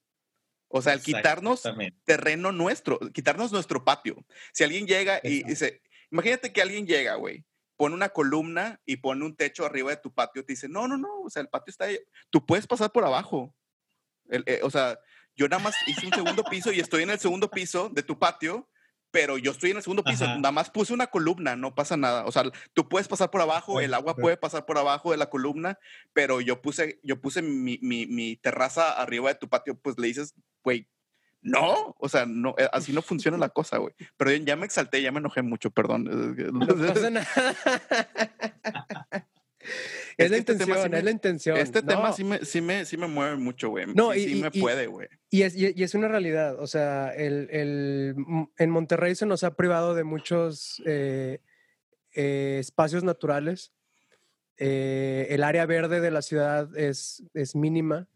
O 0.68 0.82
sea, 0.82 0.94
el 0.94 1.00
quitarnos 1.00 1.62
terreno 2.04 2.52
nuestro, 2.52 2.98
quitarnos 3.12 3.52
nuestro 3.52 3.84
patio. 3.84 4.26
Si 4.52 4.64
alguien 4.64 4.86
llega 4.86 5.20
y 5.22 5.36
Exacto. 5.38 5.48
dice, 5.48 5.82
imagínate 6.10 6.52
que 6.52 6.60
alguien 6.62 6.86
llega, 6.86 7.14
güey, 7.14 7.44
pone 7.76 7.94
una 7.94 8.08
columna 8.08 8.80
y 8.84 8.96
pone 8.96 9.24
un 9.24 9.36
techo 9.36 9.64
arriba 9.64 9.90
de 9.90 9.98
tu 9.98 10.12
patio, 10.12 10.44
te 10.44 10.54
dice, 10.54 10.68
no, 10.68 10.88
no, 10.88 10.96
no, 10.98 11.20
o 11.22 11.30
sea, 11.30 11.42
el 11.42 11.48
patio 11.48 11.70
está 11.70 11.84
ahí, 11.84 11.98
tú 12.30 12.44
puedes 12.44 12.66
pasar 12.66 12.90
por 12.90 13.04
abajo. 13.04 13.54
El- 14.28 14.42
eh, 14.46 14.60
o 14.62 14.70
sea, 14.70 14.98
yo 15.36 15.48
nada 15.48 15.62
más 15.62 15.74
hice 15.86 16.06
un 16.06 16.12
segundo 16.12 16.44
piso 16.44 16.72
y 16.72 16.80
estoy 16.80 17.02
en 17.02 17.10
el 17.10 17.18
segundo 17.18 17.50
piso 17.50 17.88
de 17.90 18.02
tu 18.02 18.18
patio, 18.18 18.68
pero 19.10 19.38
yo 19.38 19.52
estoy 19.52 19.70
en 19.70 19.76
el 19.78 19.82
segundo 19.82 20.02
piso, 20.04 20.24
Ajá. 20.24 20.36
nada 20.36 20.52
más 20.52 20.68
puse 20.70 20.92
una 20.92 21.06
columna, 21.06 21.56
no 21.56 21.74
pasa 21.74 21.96
nada. 21.96 22.24
O 22.26 22.32
sea, 22.32 22.42
tú 22.74 22.88
puedes 22.88 23.08
pasar 23.08 23.30
por 23.30 23.40
abajo, 23.40 23.80
el 23.80 23.94
agua 23.94 24.14
puede 24.16 24.36
pasar 24.36 24.66
por 24.66 24.76
abajo 24.78 25.10
de 25.12 25.16
la 25.16 25.30
columna, 25.30 25.78
pero 26.12 26.40
yo 26.40 26.60
puse, 26.60 27.00
yo 27.02 27.20
puse 27.20 27.40
mi, 27.42 27.78
mi- 27.80 28.06
mi 28.06 28.36
terraza 28.36 28.92
arriba 29.00 29.28
de 29.28 29.36
tu 29.36 29.48
patio, 29.48 29.78
pues 29.78 29.98
le 29.98 30.08
dices, 30.08 30.34
güey, 30.62 30.86
no, 31.42 31.94
o 32.00 32.08
sea, 32.08 32.26
no, 32.26 32.56
eh, 32.58 32.68
así 32.72 32.92
no 32.92 33.00
funciona 33.02 33.38
la 33.38 33.48
cosa, 33.50 33.76
güey. 33.78 33.94
Pero 34.16 34.32
ya 34.32 34.56
me 34.56 34.66
exalté, 34.66 35.00
ya 35.00 35.12
me 35.12 35.20
enojé 35.20 35.42
mucho, 35.42 35.70
perdón. 35.70 36.04
No 36.52 36.66
pasa 36.66 37.08
nada. 37.10 37.26
es, 40.18 40.30
la 40.30 40.36
este 40.38 40.52
intención, 40.52 40.82
sí 40.82 40.88
me- 40.90 40.98
es 40.98 41.04
la 41.04 41.10
intención. 41.10 41.56
Este 41.58 41.82
tema 41.82 42.12
sí 42.12 42.24
me, 42.24 42.44
sí, 42.44 42.60
me, 42.60 42.84
sí 42.84 42.96
me 42.96 43.06
mueve 43.06 43.36
mucho, 43.36 43.68
güey. 43.70 43.86
No, 43.94 44.12
sí, 44.12 44.20
y- 44.20 44.28
sí 44.34 44.42
me 44.42 44.50
y- 44.52 44.60
puede, 44.60 44.86
güey. 44.86 45.08
Y 45.30 45.42
es, 45.42 45.54
y, 45.56 45.82
es 45.82 45.94
una 45.94 46.08
realidad, 46.08 46.58
o 46.60 46.66
sea, 46.66 47.10
el, 47.14 47.48
el- 47.50 48.14
en 48.56 48.70
Monterrey 48.70 49.14
se 49.14 49.26
nos 49.26 49.44
ha 49.44 49.54
privado 49.56 49.94
de 49.94 50.04
muchos 50.04 50.82
eh, 50.86 51.40
eh, 52.14 52.56
espacios 52.60 53.04
naturales. 53.04 53.72
Eh, 54.58 55.26
el 55.30 55.42
área 55.42 55.66
verde 55.66 56.00
de 56.00 56.10
la 56.10 56.22
ciudad 56.22 56.74
es, 56.78 57.22
es 57.34 57.54
mínima 57.54 58.08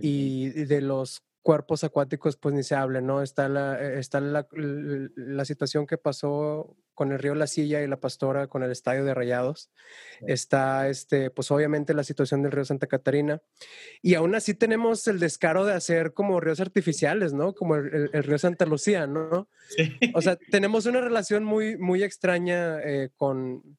y 0.00 0.48
de 0.50 0.80
los 0.80 1.22
cuerpos 1.40 1.84
acuáticos 1.84 2.36
pues 2.36 2.52
ni 2.54 2.64
se 2.64 2.74
habla, 2.74 3.00
¿no? 3.00 3.22
Está 3.22 3.48
la, 3.48 3.80
eh, 3.80 4.00
está 4.00 4.20
la, 4.20 4.48
la 4.50 5.44
situación 5.44 5.86
que 5.86 5.96
pasó 5.98 6.76
con 6.94 7.12
el 7.12 7.18
río 7.18 7.34
La 7.34 7.46
Silla 7.46 7.82
y 7.82 7.86
la 7.88 7.98
Pastora 8.00 8.46
con 8.46 8.62
el 8.62 8.70
estadio 8.70 9.04
de 9.04 9.12
Rayados. 9.14 9.70
Sí. 10.20 10.24
Está, 10.28 10.88
este, 10.88 11.30
pues 11.30 11.50
obviamente 11.50 11.92
la 11.92 12.04
situación 12.04 12.42
del 12.42 12.52
río 12.52 12.64
Santa 12.64 12.86
Catarina. 12.86 13.42
Y 14.00 14.14
aún 14.14 14.34
así 14.34 14.54
tenemos 14.54 15.06
el 15.08 15.18
descaro 15.20 15.64
de 15.64 15.74
hacer 15.74 16.12
como 16.14 16.40
ríos 16.40 16.60
artificiales, 16.60 17.32
¿no? 17.32 17.52
Como 17.54 17.76
el, 17.76 17.94
el- 17.94 18.10
el 18.12 18.22
río 18.22 18.38
Santa 18.38 18.64
Lucía, 18.66 19.06
¿no? 19.06 19.48
Sí. 19.68 19.92
O 20.14 20.22
sea, 20.22 20.36
tenemos 20.50 20.86
una 20.86 21.00
relación 21.00 21.44
muy, 21.44 21.76
muy 21.76 22.02
extraña 22.02 22.80
eh, 22.82 23.10
con, 23.16 23.76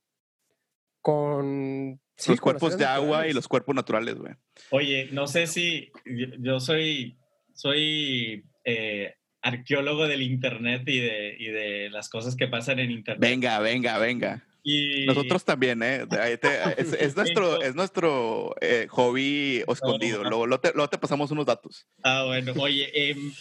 con 1.02 2.00
los 2.28 2.42
cuerpos 2.42 2.78
de 2.78 2.86
agua 2.86 3.28
y 3.28 3.34
los 3.34 3.48
cuerpos 3.48 3.76
naturales, 3.76 4.16
güey. 4.16 4.34
Oye, 4.72 5.10
no 5.12 5.28
sé 5.28 5.48
si 5.48 5.92
yo 6.40 6.60
soy, 6.60 7.18
soy 7.54 8.46
eh, 8.64 9.16
arqueólogo 9.46 10.08
del 10.08 10.24
Internet 10.24 10.82
y 10.88 11.00
de, 11.00 11.36
y 11.38 11.46
de 11.46 11.90
las 11.92 12.10
cosas 12.10 12.36
que 12.36 12.48
pasan 12.48 12.80
en 12.80 12.90
Internet. 12.90 13.22
Venga, 13.22 13.60
venga, 13.60 14.00
venga. 14.00 14.44
Y... 14.64 15.06
Nosotros 15.06 15.46
también, 15.46 15.84
¿eh? 15.84 16.08
es, 16.78 17.16
nuestro, 17.16 17.62
es 17.62 17.76
nuestro 17.76 18.56
eh, 18.60 18.88
hobby 18.90 19.64
escondido. 19.68 20.24
Luego, 20.24 20.60
te, 20.60 20.72
te, 20.72 20.98
pasamos 20.98 21.30
unos 21.30 21.46
datos. 21.46 21.86
Ah, 22.02 22.24
bueno. 22.26 22.54
Oye, 22.58 22.90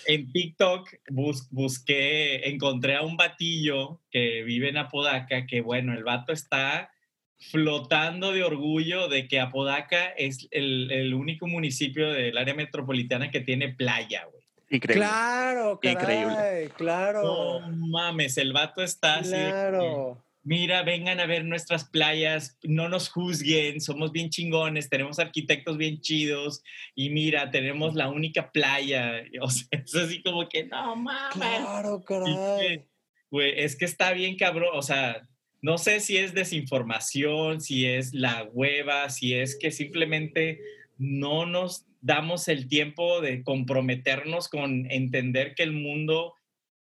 en, 0.07 0.31
TikTok 0.31 0.91
busqué, 1.09 2.51
encontré 2.51 2.97
a 2.97 3.03
un 3.03 3.17
batillo 3.17 4.03
que 4.11 4.43
vive 4.43 4.69
en 4.69 4.77
Apodaca, 4.77 5.47
que 5.47 5.63
bueno, 5.63 5.95
el 5.95 6.05
vato 6.05 6.35
está 6.35 6.91
flotando 7.39 8.33
de 8.33 8.45
orgullo 8.45 9.09
de 9.09 9.27
que 9.27 9.41
Apodaca 9.41 10.09
es 10.09 10.47
el, 10.51 10.91
el 10.91 11.15
único 11.15 11.47
municipio 11.47 12.13
del 12.13 12.37
área 12.37 12.55
metropolitana 12.55 13.31
que 13.31 13.41
tiene 13.41 13.71
playa, 13.71 14.27
güey. 14.31 14.44
Increíble. 14.71 15.07
Claro, 15.07 15.79
Increíble. 15.83 16.71
claro. 16.77 17.61
No 17.61 17.89
mames, 17.89 18.37
el 18.39 18.53
vato 18.53 18.83
está 18.83 19.21
claro. 19.23 20.25
Mira, 20.47 20.83
vengan 20.83 21.21
a 21.21 21.27
ver 21.27 21.47
nuestras 21.47 21.85
playas, 21.85 22.59
no 22.63 22.91
nos 22.91 23.09
juzguen, 23.09 23.81
somos 23.81 24.13
bien 24.13 24.29
chingones, 24.29 24.91
tenemos 24.91 25.19
arquitectos 25.19 25.79
bien 25.79 26.03
chidos 26.03 26.63
y 26.95 27.09
mira, 27.09 27.51
tenemos 27.51 27.95
la 27.95 28.11
única 28.11 28.53
playa. 28.53 29.23
O 29.41 29.49
sea, 29.49 29.67
es 29.71 29.95
así 29.95 30.23
como 30.23 30.47
que 30.49 30.65
no 30.65 30.97
mames. 30.97 31.33
Claro, 31.33 32.05
caray. 32.05 32.85
Güey, 33.31 33.55
es 33.57 33.75
que 33.75 33.87
está 33.87 34.13
bien 34.13 34.37
cabrón, 34.37 34.71
o 34.75 34.83
sea, 34.83 35.27
no 35.63 35.79
sé 35.79 36.01
si 36.01 36.19
es 36.19 36.35
desinformación, 36.35 37.63
si 37.63 37.87
es 37.87 38.13
la 38.13 38.45
hueva, 38.53 39.09
si 39.09 39.33
es 39.33 39.59
que 39.59 39.71
simplemente 39.71 40.61
no 40.99 41.47
nos 41.47 41.87
damos 42.05 42.49
el 42.49 42.69
tiempo 42.69 43.23
de 43.23 43.43
comprometernos 43.43 44.51
con 44.51 44.91
entender 44.91 45.55
que 45.55 45.63
el 45.63 45.73
mundo 45.73 46.35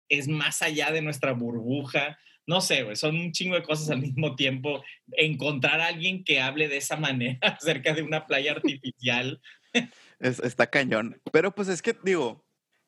es 0.08 0.28
más 0.28 0.62
allá 0.62 0.92
de 0.92 1.02
nuestra 1.02 1.32
burbuja. 1.32 2.16
No 2.46 2.60
sé, 2.60 2.94
son 2.94 3.16
un 3.16 3.32
chingo 3.32 3.56
de 3.56 3.64
cosas 3.64 3.90
al 3.90 4.00
mismo 4.00 4.36
tiempo. 4.36 4.84
Encontrar 5.12 5.80
a 5.80 5.88
alguien 5.88 6.22
que 6.22 6.40
hable 6.40 6.68
de 6.68 6.76
esa 6.76 6.96
manera 6.96 7.38
acerca 7.60 7.92
de 7.92 8.02
una 8.02 8.26
playa 8.26 8.52
artificial. 8.52 9.42
está 10.20 10.70
cañón. 10.70 11.20
Pero 11.32 11.52
pues 11.56 11.66
es 11.66 11.82
que, 11.82 11.96
digo, 12.04 12.46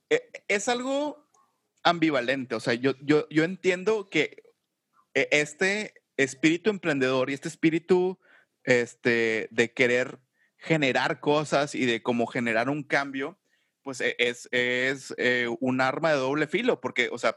e, 0.09 0.23
es 0.47 0.69
algo 0.69 1.29
ambivalente. 1.83 2.55
O 2.55 2.61
sea, 2.61 2.75
yo, 2.75 2.95
yo, 3.01 3.29
yo 3.31 3.43
entiendo 3.43 4.09
que 4.11 4.45
e, 5.13 5.29
este 5.33 5.95
espíritu 6.17 6.71
emprendedor 6.71 7.31
y 7.31 7.35
este 7.35 7.49
espíritu 7.49 8.21
este, 8.63 9.49
de 9.51 9.73
querer 9.73 10.21
generar 10.63 11.19
cosas 11.19 11.75
y 11.75 11.87
de 11.87 12.03
cómo 12.03 12.27
generar 12.27 12.71
un 12.71 12.85
cambio, 12.85 13.39
pues 13.83 14.01
e, 14.01 14.15
es, 14.19 14.49
es 14.53 15.13
eh, 15.19 15.49
un 15.61 15.81
arma 15.81 16.13
de 16.13 16.19
doble 16.19 16.47
filo, 16.47 16.81
porque, 16.81 17.09
o 17.11 17.19
sea, 17.19 17.37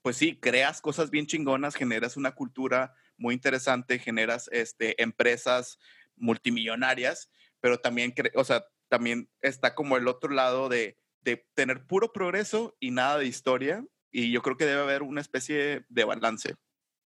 pues 0.00 0.16
sí, 0.16 0.40
creas 0.40 0.80
cosas 0.80 1.10
bien 1.10 1.26
chingonas, 1.26 1.74
generas 1.74 2.16
una 2.16 2.34
cultura 2.34 2.94
muy 3.18 3.34
interesante, 3.34 3.98
generas 3.98 4.48
este, 4.52 5.00
empresas 5.02 5.78
multimillonarias, 6.16 7.30
pero 7.60 7.78
también, 7.78 8.14
o 8.34 8.44
sea, 8.44 8.64
también 8.88 9.28
está 9.42 9.74
como 9.74 9.98
el 9.98 10.08
otro 10.08 10.30
lado 10.32 10.70
de, 10.70 10.98
de 11.20 11.46
tener 11.54 11.86
puro 11.86 12.10
progreso 12.12 12.74
y 12.80 12.90
nada 12.90 13.18
de 13.18 13.26
historia, 13.26 13.84
y 14.10 14.32
yo 14.32 14.40
creo 14.40 14.56
que 14.56 14.66
debe 14.66 14.80
haber 14.80 15.02
una 15.02 15.20
especie 15.20 15.84
de 15.90 16.04
balance. 16.04 16.54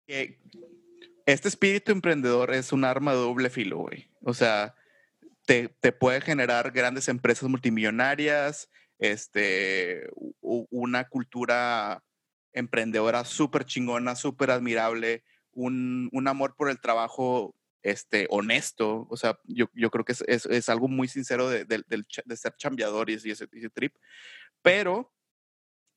este 0.07 1.47
espíritu 1.47 1.91
emprendedor 1.91 2.53
es 2.53 2.71
un 2.73 2.85
arma 2.85 3.11
de 3.13 3.19
doble 3.19 3.51
filo, 3.51 3.77
güey. 3.77 4.09
O 4.21 4.33
sea, 4.33 4.75
te, 5.45 5.69
puede 5.91 6.21
generar 6.21 6.71
grandes 6.71 7.07
empresas 7.07 7.49
multimillonarias, 7.49 8.69
este, 8.99 10.09
una 10.41 11.09
cultura 11.09 12.03
emprendedora 12.53 13.25
súper 13.25 13.65
chingona, 13.65 14.15
súper 14.15 14.51
admirable, 14.51 15.23
un, 15.51 16.09
amor 16.27 16.55
por 16.55 16.69
el 16.69 16.79
trabajo 16.79 17.55
este, 17.81 18.27
honesto. 18.29 19.07
O 19.09 19.17
sea, 19.17 19.37
yo, 19.43 19.67
creo 19.67 20.05
que 20.05 20.13
es, 20.27 20.69
algo 20.69 20.87
muy 20.87 21.07
sincero 21.07 21.49
de, 21.49 21.65
ser 22.35 22.55
chambeador 22.55 23.09
y 23.09 23.15
ese, 23.15 23.47
trip. 23.47 23.95
Pero 24.61 25.13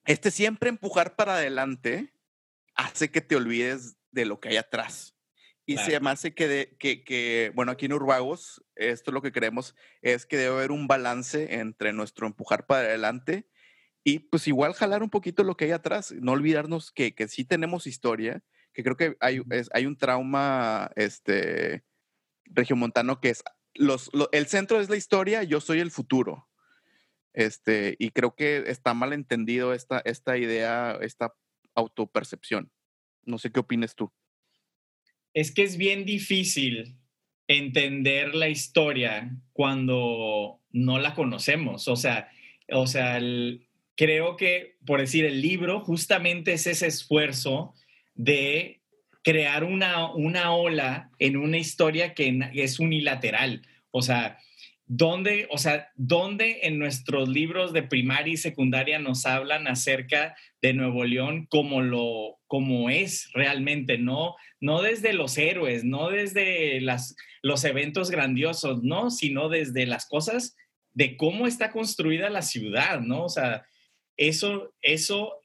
este 0.05 0.31
siempre 0.31 0.69
empujar 0.69 1.17
para 1.17 1.37
adelante 1.37 2.13
hace 2.75 3.11
que 3.11 3.21
te 3.21 3.37
olvides 3.37 3.97
de 4.11 4.25
lo 4.25 4.41
que 4.41 4.51
hay 4.51 4.57
atrás. 4.57 5.16
Y 5.69 5.79
se 5.79 5.99
me 5.99 6.11
hace 6.11 6.33
que, 6.33 6.77
que, 6.79 7.03
que, 7.03 7.51
bueno, 7.57 7.73
aquí 7.73 7.87
en 7.87 7.93
Urbagos, 7.93 8.65
esto 8.77 9.11
es 9.11 9.15
lo 9.15 9.21
que 9.21 9.33
queremos, 9.33 9.75
es 10.01 10.25
que 10.25 10.37
debe 10.37 10.55
haber 10.55 10.71
un 10.71 10.87
balance 10.87 11.57
entre 11.57 11.93
nuestro 11.93 12.29
empujar 12.29 12.67
para 12.67 12.87
adelante 12.87 13.49
y 14.05 14.21
pues 14.21 14.47
igual 14.47 14.75
jalar 14.75 15.03
un 15.03 15.11
poquito 15.11 15.43
lo 15.43 15.57
que 15.57 15.65
hay 15.65 15.73
atrás, 15.73 16.13
no 16.13 16.33
olvidarnos 16.33 16.93
que, 16.93 17.17
que 17.17 17.27
sí 17.27 17.45
tenemos 17.45 17.89
historia, 17.89 18.45
que 18.73 18.85
creo 18.85 18.97
que 18.97 19.17
hay, 19.19 19.43
hay 19.73 19.87
un 19.87 19.99
trauma 19.99 20.93
este, 20.95 21.85
regiomontano 22.45 23.21
que 23.21 23.31
es, 23.31 23.43
los, 23.75 24.13
el 24.31 24.47
centro 24.47 24.81
es 24.81 24.89
la 24.89 24.97
historia, 24.97 25.43
yo 25.43 25.61
soy 25.61 25.81
el 25.81 25.91
futuro. 25.91 26.49
Este, 27.33 27.97
y 27.99 28.13
creo 28.13 28.37
que 28.37 28.65
está 28.69 28.95
mal 28.95 29.13
entendido 29.13 29.75
esta, 29.75 30.01
esta 30.05 30.39
idea, 30.39 30.97
esta 31.03 31.35
autopercepción. 31.75 32.71
No 33.25 33.39
sé 33.39 33.51
qué 33.51 33.59
opines 33.59 33.97
tú 33.97 34.13
es 35.37 35.53
que 35.53 35.65
es 35.65 35.77
bien 35.77 36.07
difícil 36.07 36.97
entender 37.47 38.35
la 38.35 38.49
historia 38.49 39.37
cuando 39.53 40.63
no 40.73 40.99
la 40.99 41.15
conocemos. 41.15 41.89
O 41.89 41.97
sea, 41.97 42.31
o 42.73 42.87
sea 42.87 43.21
creo 43.97 44.39
que, 44.39 44.77
por 44.87 44.99
decir, 44.99 45.27
el 45.27 45.43
libro 45.43 45.81
justamente 45.81 46.55
es 46.55 46.67
ese 46.67 46.87
esfuerzo 46.87 47.75
de 48.15 48.81
crear 49.23 49.63
una, 49.63 50.11
una 50.11 50.53
ola 50.53 51.11
en 51.19 51.37
una 51.37 51.59
historia 51.59 52.15
que 52.15 52.41
es 52.55 52.81
unilateral. 52.81 53.61
O 53.91 54.01
sea, 54.01 54.39
¿dónde, 54.87 55.49
o 55.51 55.59
sea, 55.59 55.91
¿dónde 55.97 56.61
en 56.63 56.79
nuestros 56.79 57.29
libros 57.29 57.73
de 57.73 57.83
primaria 57.83 58.35
y 58.35 58.37
secundaria 58.37 58.99
nos 58.99 59.27
hablan 59.27 59.69
acerca 59.69 60.35
de 60.63 60.73
Nuevo 60.73 61.05
León 61.05 61.47
como 61.51 61.83
lo 61.83 62.39
como 62.47 62.91
es 62.91 63.31
realmente, 63.33 63.99
no 63.99 64.37
no 64.61 64.83
desde 64.83 65.13
los 65.13 65.37
héroes, 65.39 65.85
no 65.85 66.11
desde 66.11 66.81
las, 66.81 67.15
los 67.43 67.65
eventos 67.65 68.11
grandiosos, 68.11 68.83
no, 68.83 69.11
sino 69.11 69.49
desde 69.49 69.87
las 69.87 70.07
cosas 70.07 70.57
de 70.93 71.17
cómo 71.17 71.47
está 71.47 71.71
construida 71.71 72.31
la 72.31 72.43
ciudad, 72.43 73.01
¿no? 73.01 73.25
O 73.25 73.29
sea, 73.29 73.67
eso, 74.17 74.75
eso 74.81 75.41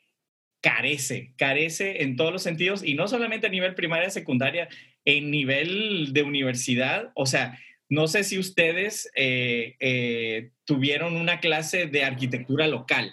carece, 0.62 1.34
carece 1.38 2.04
en 2.04 2.16
todos 2.16 2.32
los 2.32 2.44
sentidos 2.44 2.84
y 2.84 2.94
no 2.94 3.08
solamente 3.08 3.48
a 3.48 3.52
nivel 3.52 3.76
primaria, 3.76 4.10
secundaria, 4.10 4.70
en 5.04 5.32
nivel 5.32 6.14
de 6.14 6.24
universidad, 6.24 7.12
o 7.16 7.26
sea, 7.26 7.60
no 7.92 8.08
sé 8.08 8.24
si 8.24 8.40
ustedes 8.40 9.12
eh, 9.16 9.76
eh, 9.82 10.52
tuvieron 10.64 11.18
una 11.18 11.42
clase 11.42 11.88
de 11.88 12.06
arquitectura 12.06 12.66
local. 12.66 13.12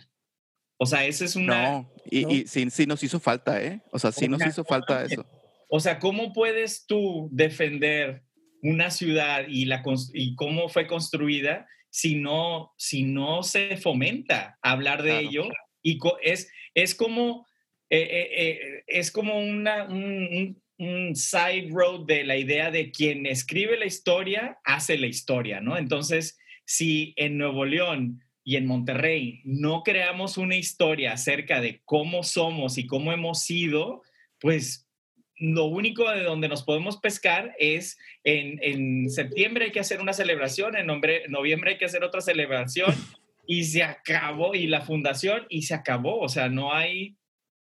O 0.77 0.87
sea, 0.87 1.05
eso 1.05 1.25
es 1.25 1.35
una... 1.35 1.73
No, 1.73 1.93
y, 2.09 2.47
sí, 2.47 2.71
sí, 2.71 2.87
nos 2.87 3.03
hizo 3.03 3.19
falta, 3.19 3.61
¿eh? 3.61 3.81
O 3.91 3.99
sea, 3.99 4.13
sí 4.13 4.29
nos 4.29 4.47
hizo 4.47 4.65
falta 4.65 5.05
eso. 5.05 5.27
O 5.69 5.81
sea, 5.81 5.99
¿cómo 5.99 6.33
puedes 6.33 6.87
tú 6.87 7.29
defender 7.33 8.23
una 8.63 8.93
ciudad 8.93 9.47
y, 9.49 9.65
la, 9.65 9.83
y 10.15 10.37
cómo 10.37 10.69
fue 10.69 10.87
construida 10.87 11.67
si 11.91 12.15
no, 12.15 12.73
si 12.79 13.03
no 13.03 13.43
se 13.43 13.79
fomenta 13.79 14.61
hablar 14.63 15.03
de 15.03 15.19
ello? 15.19 15.43
Y 15.83 15.99
es, 16.23 16.53
es 16.75 16.95
como, 16.95 17.49
eh, 17.91 17.99
eh, 18.01 18.29
eh, 18.33 18.85
es 18.87 19.11
como 19.11 19.41
una, 19.41 19.87
un, 19.87 20.05
un, 20.05 20.63
side 20.79 21.69
road 21.73 22.07
de 22.07 22.25
la 22.25 22.37
idea 22.37 22.71
de 22.71 22.91
quien 22.91 23.27
escribe 23.27 23.77
la 23.77 23.87
historia 23.87 24.59
hace 24.65 24.97
la 24.97 25.07
historia, 25.07 25.61
¿no? 25.61 25.77
Entonces, 25.77 26.39
si 26.65 27.15
en 27.17 27.37
Nuevo 27.37 27.65
León 27.65 28.23
y 28.45 28.57
en 28.57 28.67
Monterrey 28.67 29.41
no 29.45 29.83
creamos 29.83 30.39
una 30.39 30.57
historia 30.57 31.13
acerca 31.13 31.61
de 31.61 31.83
cómo 31.85 32.23
somos 32.23 32.79
y 32.79 32.87
cómo 32.87 33.13
hemos 33.13 33.43
sido, 33.43 34.03
pues 34.41 34.89
lo 35.37 35.65
único 35.67 36.11
de 36.11 36.23
donde 36.23 36.49
nos 36.49 36.63
podemos 36.63 36.99
pescar 36.99 37.55
es 37.59 37.99
en, 38.25 39.09
septiembre 39.11 39.67
hay 39.67 39.73
que 39.73 39.81
hacer 39.81 40.01
una 40.01 40.13
celebración, 40.13 40.77
en 40.77 40.87
noviembre 40.87 41.73
hay 41.73 41.79
que 41.79 41.85
hacer 41.85 42.05
otra 42.05 42.21
celebración 42.21 42.95
y 43.47 43.65
se 43.65 43.83
acabó, 43.83 44.55
y 44.55 44.67
la 44.67 44.83
fundación 44.83 45.47
y 45.49 45.63
se 45.63 45.75
acabó, 45.75 46.21
o 46.21 46.29
sea, 46.29 46.49
no 46.49 46.73
hay, 46.73 47.17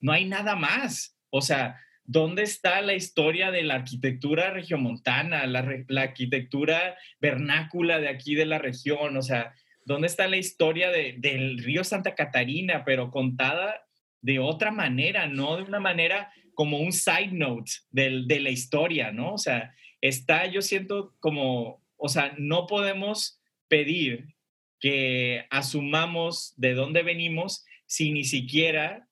no 0.00 0.12
hay 0.12 0.26
nada 0.26 0.54
más. 0.56 1.16
O 1.30 1.40
sea, 1.40 1.80
¿dónde 2.10 2.42
está 2.42 2.80
la 2.80 2.94
historia 2.94 3.52
de 3.52 3.62
la 3.62 3.76
arquitectura 3.76 4.50
regiomontana, 4.50 5.46
la, 5.46 5.60
arquitectura 6.02 6.96
vernácula 7.20 8.00
de 8.00 8.08
aquí 8.08 8.34
de 8.34 8.46
la 8.46 8.58
región? 8.58 9.16
O 9.16 9.22
sea, 9.22 9.54
¿dónde 9.84 10.08
está 10.08 10.26
la 10.26 10.36
historia 10.36 10.90
del 10.90 11.58
río 11.58 11.84
Santa 11.84 12.16
Catarina, 12.16 12.84
pero 12.84 13.12
contada 13.12 13.86
de 14.22 14.40
otra 14.40 14.72
manera, 14.72 15.28
no 15.28 15.56
de 15.56 15.62
una 15.62 15.78
manera 15.78 16.32
como 16.54 16.78
un 16.78 16.92
side 16.92 17.30
note 17.30 17.70
del, 17.90 18.26
de 18.26 18.40
la 18.40 18.50
historia, 18.50 19.12
¿no? 19.12 19.34
O 19.34 19.38
sea, 19.38 19.72
está, 20.00 20.46
yo 20.46 20.62
siento 20.62 21.14
como, 21.20 21.80
o 21.96 22.08
sea, 22.08 22.34
no 22.38 22.66
podemos 22.66 23.40
pedir 23.68 24.34
que 24.80 25.46
asumamos 25.48 26.54
de 26.56 26.74
dónde 26.74 27.04
venimos 27.04 27.64
si 27.86 28.10
ni 28.10 28.24
siquiera 28.24 29.06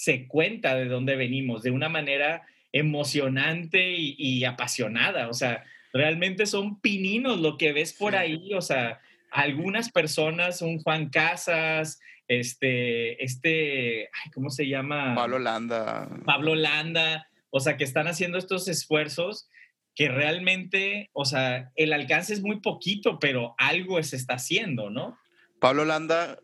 se 0.00 0.26
cuenta 0.26 0.74
de 0.76 0.86
dónde 0.86 1.14
venimos 1.14 1.62
de 1.62 1.72
una 1.72 1.90
manera 1.90 2.46
emocionante 2.72 3.96
y, 3.98 4.42
apasionada. 4.44 5.28
O 5.28 5.34
sea, 5.34 5.62
realmente 5.92 6.46
son 6.46 6.80
pininos 6.80 7.38
lo 7.38 7.58
que 7.58 7.74
ves 7.74 7.92
por 7.92 8.16
ahí. 8.16 8.54
O 8.54 8.62
sea, 8.62 8.98
algunas 9.30 9.90
personas, 9.90 10.62
un 10.62 10.80
Juan 10.80 11.10
Casas, 11.10 12.00
este, 12.28 13.22
este, 13.22 14.08
¿cómo 14.32 14.48
se 14.48 14.68
llama? 14.68 15.14
Pablo 15.14 15.38
Landa. 15.38 16.08
Pablo 16.24 16.54
Landa, 16.54 17.28
o 17.50 17.60
sea, 17.60 17.76
que 17.76 17.84
están 17.84 18.06
haciendo 18.06 18.38
estos 18.38 18.68
esfuerzos 18.68 19.50
que 19.94 20.08
realmente, 20.08 21.10
o 21.12 21.26
sea, 21.26 21.72
el 21.76 21.92
alcance 21.92 22.32
es 22.32 22.40
muy 22.40 22.62
poquito, 22.62 23.18
pero 23.18 23.54
algo 23.58 24.02
se 24.02 24.16
está 24.16 24.36
haciendo, 24.36 24.88
¿no? 24.88 25.18
Pablo 25.60 25.84
Landa, 25.84 26.38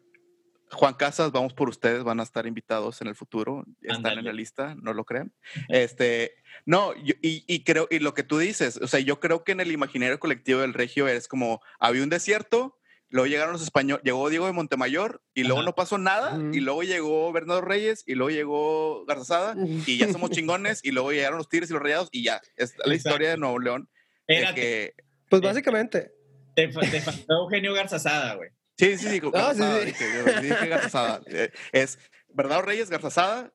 Juan 0.73 0.95
Casas, 0.95 1.31
vamos 1.33 1.55
por 1.55 1.69
ustedes, 1.69 2.03
van 2.03 2.21
a 2.21 2.23
estar 2.23 2.47
invitados 2.47 3.01
en 3.01 3.09
el 3.09 3.15
futuro, 3.15 3.65
están 3.83 4.19
en 4.19 4.25
la 4.25 4.33
lista, 4.33 4.75
no 4.81 4.93
lo 4.93 5.05
crean. 5.05 5.33
Este, 5.69 6.35
no, 6.65 6.93
y, 6.95 7.15
y, 7.23 7.65
creo, 7.65 7.87
y 7.91 8.01
lo 8.01 8.15
que 8.15 8.25
tú 8.25 8.39
dices, 8.39 8.79
o 8.79 8.89
sea, 8.89 9.01
yo 9.01 9.21
creo 9.21 9.45
que 9.45 9.53
en 9.53 9.61
el 9.61 9.71
imaginario 9.71 10.19
colectivo 10.19 10.61
del 10.61 10.75
regio 10.75 11.07
es 11.07 11.29
como, 11.29 11.61
había 11.79 12.03
un 12.03 12.09
desierto, 12.09 12.79
luego 13.09 13.29
llegaron 13.29 13.53
los 13.53 13.63
españoles, 13.63 14.03
llegó 14.05 14.29
Diego 14.29 14.47
de 14.47 14.53
Montemayor 14.53 15.23
y 15.35 15.45
luego 15.45 15.63
no 15.63 15.75
pasó 15.75 15.99
nada, 15.99 16.37
y 16.53 16.61
luego 16.61 16.83
llegó 16.83 17.33
Bernardo 17.33 17.63
Reyes 17.63 18.03
y 18.07 18.15
luego 18.15 18.31
llegó 18.31 19.05
Garzazada 19.07 19.55
y 19.87 19.99
ya 19.99 20.11
somos 20.11 20.31
chingones 20.31 20.85
y 20.85 20.91
luego 20.91 21.13
llegaron 21.13 21.39
los 21.39 21.49
Tigres 21.49 21.71
y 21.71 21.75
los 21.75 21.83
Rayados 21.83 22.09
y 22.11 22.25
ya, 22.25 22.41
es 22.57 22.75
la 22.85 22.95
historia 22.95 23.31
de 23.31 23.37
Nuevo 23.37 23.59
León. 23.61 23.89
que, 24.27 24.95
pues 25.29 25.43
básicamente. 25.43 26.13
Te, 26.57 26.69
te 26.69 27.01
faltó 27.03 27.35
Eugenio 27.43 27.75
Garzazada, 27.75 28.35
güey. 28.35 28.51
Sí, 28.79 28.99
sí, 28.99 29.09
sí. 29.09 29.21
Garzazada. 29.21 31.23
Eh, 31.27 31.51
es 31.73 31.99
Bernardo 32.29 32.63
Reyes, 32.63 32.91
Garzazada, 32.91 33.53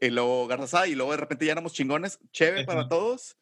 y 0.00 0.10
luego 0.10 0.46
Garzazada, 0.46 0.88
y 0.88 0.94
luego 0.94 1.12
de 1.12 1.18
repente 1.18 1.46
ya 1.46 1.52
éramos 1.52 1.72
chingones, 1.72 2.18
chévere 2.32 2.64
para 2.64 2.88
todos. 2.88 3.36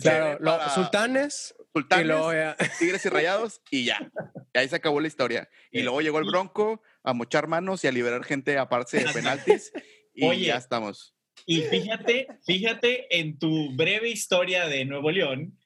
Claro, 0.00 0.38
los 0.40 0.72
sultanes, 0.72 1.54
sultanes, 1.72 2.56
tigres 2.78 3.04
y 3.04 3.08
rayados, 3.08 3.60
y 3.70 3.84
ya. 3.84 4.10
Y 4.52 4.58
ahí 4.58 4.68
se 4.68 4.76
acabó 4.76 5.00
la 5.00 5.08
historia. 5.08 5.48
Y 5.70 5.82
luego 5.82 6.00
llegó 6.00 6.18
el 6.18 6.24
Bronco 6.24 6.82
a 7.02 7.12
mochar 7.12 7.48
manos 7.48 7.84
y 7.84 7.88
a 7.88 7.92
liberar 7.92 8.24
gente 8.24 8.58
a 8.58 8.68
parte 8.68 8.98
de 8.98 9.12
penaltis, 9.12 9.72
y 10.14 10.46
ya 10.46 10.56
estamos. 10.56 11.14
Y 11.46 11.62
fíjate, 11.62 12.28
fíjate 12.46 13.20
en 13.20 13.38
tu 13.38 13.74
breve 13.76 14.08
historia 14.08 14.66
de 14.66 14.84
Nuevo 14.84 15.10
León, 15.10 15.58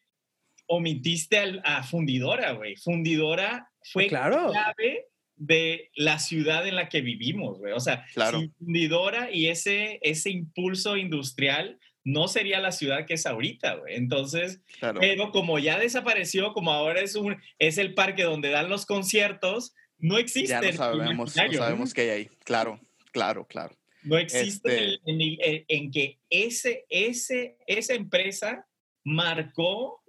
omitiste 0.66 1.60
a 1.64 1.82
Fundidora, 1.82 2.52
güey. 2.52 2.76
Fundidora 2.76 3.70
fue 3.92 4.08
claro. 4.08 4.50
clave 4.50 5.06
de 5.36 5.90
la 5.94 6.18
ciudad 6.18 6.66
en 6.66 6.76
la 6.76 6.88
que 6.88 7.00
vivimos, 7.00 7.58
güey. 7.58 7.72
O 7.72 7.80
sea, 7.80 8.04
sin 8.30 8.52
fundidora 8.54 9.30
y 9.30 9.48
ese, 9.48 10.00
ese 10.02 10.30
impulso 10.30 10.96
industrial, 10.96 11.78
no 12.04 12.26
sería 12.26 12.60
la 12.60 12.72
ciudad 12.72 13.06
que 13.06 13.14
es 13.14 13.26
ahorita, 13.26 13.74
güey. 13.76 13.96
Entonces, 13.96 14.62
pero 14.80 15.30
como 15.30 15.58
ya 15.58 15.78
desapareció, 15.78 16.52
como 16.52 16.72
ahora 16.72 17.00
es, 17.00 17.14
un, 17.14 17.36
es 17.58 17.78
el 17.78 17.94
parque 17.94 18.24
donde 18.24 18.50
dan 18.50 18.68
los 18.68 18.86
conciertos, 18.86 19.74
no 19.98 20.18
existe. 20.18 20.48
Ya 20.48 20.60
no 20.60 20.72
sabemos, 20.72 21.36
no 21.36 21.52
sabemos 21.52 21.94
qué 21.94 22.00
hay 22.02 22.08
ahí. 22.08 22.28
Claro, 22.44 22.80
claro, 23.12 23.46
claro. 23.46 23.76
No 24.02 24.16
existe 24.16 24.94
este 24.94 25.00
en, 25.06 25.64
en, 25.68 25.90
que 25.90 26.18
ese, 26.30 26.86
ese, 26.88 27.58
esa 27.66 27.94
empresa 27.94 28.66
marcó 29.04 30.02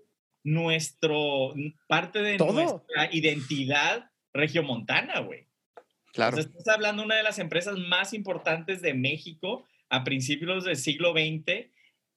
nuestro, 0.50 1.54
parte 1.88 2.20
de 2.20 2.38
nuestra 2.38 3.10
identidad 3.12 4.10
regiomontana, 4.34 5.20
güey. 5.20 5.47
Claro. 6.12 6.39
estás 6.39 6.68
hablando 6.68 7.04
de 7.04 7.06
una 7.06 7.16
de 7.18 7.24
las 7.24 7.38
empresas 7.38 7.78
más 7.78 8.14
importantes 8.14 8.82
de 8.82 8.95
México 8.95 9.68
a 9.89 10.04
principios 10.04 10.66
del 10.66 10.76
siglo 10.76 11.12
XX 11.12 11.68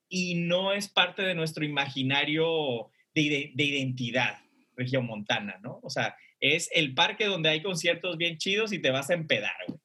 y 0.09 0.35
no 0.37 0.72
es 0.72 0.89
parte 0.89 1.22
de 1.22 1.35
nuestro 1.35 1.64
imaginario 1.64 2.91
de, 3.14 3.53
de 3.55 3.64
identidad 3.64 4.39
regiomontana, 4.76 5.59
¿no? 5.62 5.78
O 5.83 5.91
sea, 5.91 6.16
es 6.41 6.70
el 6.72 6.95
parque 6.95 7.26
donde 7.26 7.51
hay 7.51 7.62
conciertos 7.62 8.16
bien 8.16 8.39
chidos 8.39 8.72
y 8.72 8.80
te 8.80 8.91
vas 8.91 9.11
a 9.11 9.14
empedar, 9.14 9.55
güey. 9.68 9.78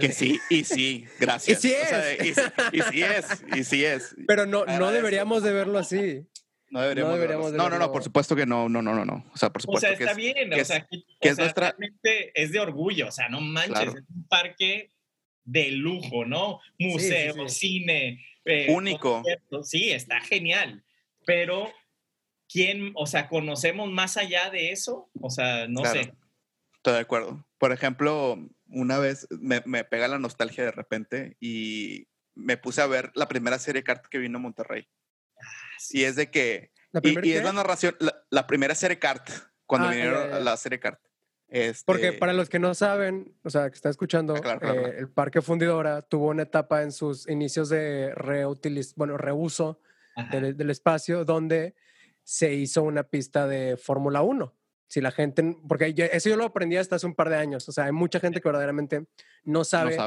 Que 0.00 0.12
sí, 0.12 0.40
y 0.50 0.64
sí, 0.64 1.06
gracias. 1.20 1.64
Y 1.64 1.68
sí 1.68 1.74
es. 1.74 2.28
y, 2.72 2.80
sí 2.80 3.02
es, 3.02 3.44
y 3.56 3.64
sí 3.64 3.84
es. 3.84 4.16
Pero 4.26 4.44
no, 4.44 4.64
no 4.66 4.90
deberíamos 4.90 5.44
de 5.44 5.52
verlo 5.52 5.78
así. 5.78 6.26
No 6.72 6.80
deberíamos. 6.80 7.52
No, 7.52 7.68
no, 7.68 7.78
no, 7.78 7.92
por 7.92 8.02
supuesto 8.02 8.34
que 8.34 8.46
no, 8.46 8.66
no, 8.66 8.80
no, 8.80 8.94
no, 8.94 9.04
no. 9.04 9.26
O 9.34 9.36
sea, 9.36 9.50
por 9.50 9.60
supuesto. 9.60 9.86
O 9.86 9.90
sea, 9.90 9.98
está 9.98 10.14
bien, 10.14 10.54
o 10.54 10.64
sea, 10.64 10.88
que, 10.88 11.28
es 11.28 11.36
nuestra. 11.36 11.76
Es 12.02 12.50
de 12.50 12.60
orgullo, 12.60 13.08
o 13.08 13.12
sea, 13.12 13.28
no 13.28 13.42
manches, 13.42 13.88
es 13.88 14.04
un 14.08 14.26
parque 14.26 14.90
de 15.44 15.70
lujo, 15.72 16.24
¿no? 16.24 16.60
Museo, 16.78 17.46
cine. 17.50 18.24
Eh, 18.46 18.68
Único. 18.70 19.22
Sí, 19.64 19.90
está 19.90 20.22
genial. 20.22 20.82
Pero, 21.26 21.70
¿quién, 22.48 22.92
o 22.94 23.06
sea, 23.06 23.28
conocemos 23.28 23.90
más 23.90 24.16
allá 24.16 24.48
de 24.48 24.72
eso? 24.72 25.10
O 25.20 25.28
sea, 25.28 25.68
no 25.68 25.84
sé. 25.84 26.14
Estoy 26.76 26.94
de 26.94 27.00
acuerdo. 27.00 27.46
Por 27.58 27.72
ejemplo, 27.72 28.38
una 28.68 28.98
vez 28.98 29.28
me, 29.28 29.60
me, 29.66 29.84
pega 29.84 30.08
la 30.08 30.18
nostalgia 30.18 30.64
de 30.64 30.72
repente 30.72 31.36
y 31.38 32.06
me 32.34 32.56
puse 32.56 32.80
a 32.80 32.86
ver 32.86 33.12
la 33.14 33.28
primera 33.28 33.58
serie 33.58 33.82
de 33.82 33.84
cartas 33.84 34.08
que 34.08 34.16
vino 34.16 34.38
a 34.38 34.40
Monterrey. 34.40 34.88
Y 35.90 36.04
es 36.04 36.16
de 36.16 36.30
que. 36.30 36.70
y, 37.02 37.32
es 37.32 37.44
la 37.44 37.52
narración, 37.52 37.96
la, 38.30 38.46
primera 38.46 38.74
serie 38.74 38.98
Cart, 38.98 39.28
cuando 39.66 39.88
ah, 39.88 39.90
vinieron 39.90 40.44
la 40.44 40.56
serie 40.56 40.78
Cart. 40.78 41.00
Este 41.52 41.82
Porque 41.84 42.14
para 42.14 42.32
los 42.32 42.48
que 42.48 42.58
no 42.58 42.74
saben, 42.74 43.34
o 43.44 43.50
sea, 43.50 43.68
que 43.68 43.74
están 43.74 43.90
escuchando, 43.90 44.34
ah, 44.42 44.58
eh, 44.62 44.94
el 44.98 45.10
Parque 45.10 45.42
Fundidora 45.42 46.00
tuvo 46.00 46.28
una 46.28 46.44
etapa 46.44 46.82
en 46.82 46.92
sus 46.92 47.28
inicios 47.28 47.68
de 47.68 48.14
reutiliz 48.14 48.94
bueno, 48.94 49.18
reuso 49.18 49.78
del, 50.30 50.70
espacio 50.70 51.26
donde 51.26 51.74
se 52.22 52.54
hizo 52.54 52.82
una 52.82 53.02
pista 53.02 53.46
de 53.46 53.76
Fórmula 53.76 54.22
1. 54.22 54.54
Si 54.86 55.02
la 55.02 55.10
gente, 55.10 55.56
porque 55.68 55.94
eso 56.12 56.30
yo 56.30 56.36
lo 56.36 56.44
aprendí 56.44 56.78
hasta 56.78 56.96
hace 56.96 57.06
un 57.06 57.14
par 57.14 57.28
de 57.28 57.36
años, 57.36 57.68
o 57.68 57.72
sea, 57.72 57.84
hay 57.84 57.92
mucha 57.92 58.18
gente 58.18 58.40
que 58.40 58.48
verdaderamente 58.48 59.06
no 59.44 59.64
sabe 59.64 59.98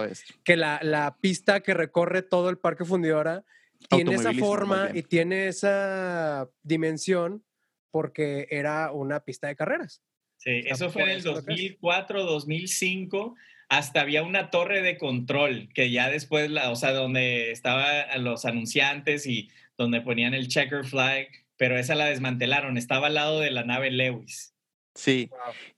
que 0.43 0.55
la, 0.55 0.79
la, 0.81 1.17
pista 1.21 1.59
que 1.59 1.75
recorre 1.75 2.23
todo 2.23 2.49
el 2.49 2.57
Parque 2.57 2.85
Fundidora 2.85 3.43
tiene 3.89 4.15
esa 4.15 4.33
forma 4.33 4.89
y 4.93 5.03
tiene 5.03 5.47
esa 5.47 6.49
dimensión 6.63 7.43
porque 7.91 8.47
era 8.49 8.91
una 8.91 9.21
pista 9.21 9.47
de 9.47 9.55
carreras. 9.55 10.01
Sí, 10.37 10.63
eso 10.65 10.89
fue 10.91 11.03
en 11.03 11.09
el 11.09 11.23
2004, 11.23 12.23
2005. 12.23 13.35
Hasta 13.69 14.01
había 14.01 14.21
una 14.21 14.51
torre 14.51 14.81
de 14.81 14.97
control 14.97 15.69
que 15.73 15.89
ya 15.91 16.09
después, 16.09 16.51
la, 16.51 16.71
o 16.71 16.75
sea, 16.75 16.91
donde 16.91 17.51
estaban 17.51 18.23
los 18.23 18.45
anunciantes 18.45 19.25
y 19.25 19.49
donde 19.77 20.01
ponían 20.01 20.33
el 20.33 20.49
checker 20.49 20.85
flag, 20.85 21.27
pero 21.57 21.77
esa 21.77 21.95
la 21.95 22.05
desmantelaron. 22.05 22.77
Estaba 22.77 23.07
al 23.07 23.15
lado 23.15 23.39
de 23.39 23.51
la 23.51 23.63
nave 23.63 23.91
Lewis. 23.91 24.53
Sí. 24.93 25.29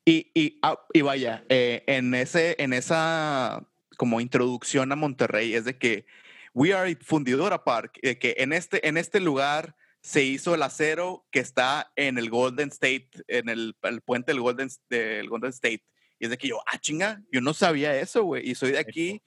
Y, 0.04 0.32
y, 0.34 0.60
ah, 0.64 0.80
y, 0.94 1.02
vaya, 1.02 1.44
eh, 1.50 1.84
en, 1.88 2.14
ese, 2.14 2.56
en 2.60 2.74
esa 2.74 3.68
como 3.98 4.22
introducción 4.22 4.92
a 4.92 4.96
Monterrey 4.96 5.54
es 5.54 5.66
de 5.66 5.78
que 5.78 6.06
We 6.58 6.74
Are 6.74 6.96
Fundidora 7.02 7.64
Park, 7.64 8.00
eh, 8.02 8.18
que 8.18 8.34
en 8.40 8.52
este, 8.52 8.88
en 8.88 8.98
este 8.98 9.20
lugar 9.20 9.76
se 10.02 10.24
hizo 10.24 10.56
el 10.56 10.64
acero 10.64 11.28
que 11.30 11.38
está 11.38 11.92
en 11.96 12.18
el 12.18 12.32
Golden 12.32 12.70
State, 12.70 13.12
en 13.28 13.48
el, 13.48 13.76
puente 14.04 14.32
del 14.32 14.42
Golden, 14.42 14.68
del 14.90 15.30
Golden 15.30 15.52
State. 15.52 15.84
Y 16.18 16.26
es 16.26 16.32
de 16.32 16.38
que 16.40 16.48
yo, 16.48 16.60
ah, 16.66 16.80
chinga, 16.80 17.22
yo 17.32 17.42
no 17.42 17.54
sabía 17.54 17.96
eso, 18.00 18.24
güey. 18.24 18.50
Y 18.50 18.56
soy 18.56 18.72
de 18.72 18.80
aquí 18.80 19.22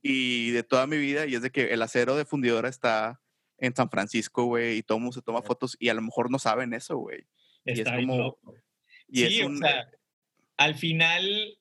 y 0.00 0.52
de 0.52 0.62
toda 0.62 0.86
mi 0.86 0.96
vida. 0.96 1.26
Y 1.26 1.34
es 1.34 1.42
de 1.42 1.50
que 1.50 1.72
el 1.72 1.82
acero 1.82 2.14
de 2.14 2.24
fundidora 2.24 2.68
está 2.68 3.20
en 3.58 3.74
San 3.74 3.90
Francisco, 3.90 4.44
güey. 4.44 4.76
Y 4.76 4.82
todo 4.84 4.98
el 4.98 5.02
mundo 5.02 5.14
se 5.14 5.22
toma 5.22 5.42
fotos 5.42 5.76
y 5.80 5.88
a 5.88 5.94
lo 5.94 6.02
mejor 6.02 6.30
no 6.30 6.38
saben 6.38 6.72
eso, 6.72 6.98
güey. 6.98 7.26
Y 7.64 7.80
es 7.80 7.90
como. 7.90 8.38
Y 9.08 9.26
sí, 9.26 9.40
es 9.40 9.44
un, 9.44 9.56
o 9.56 9.58
sea, 9.58 9.90
al 10.56 10.76
final 10.76 11.58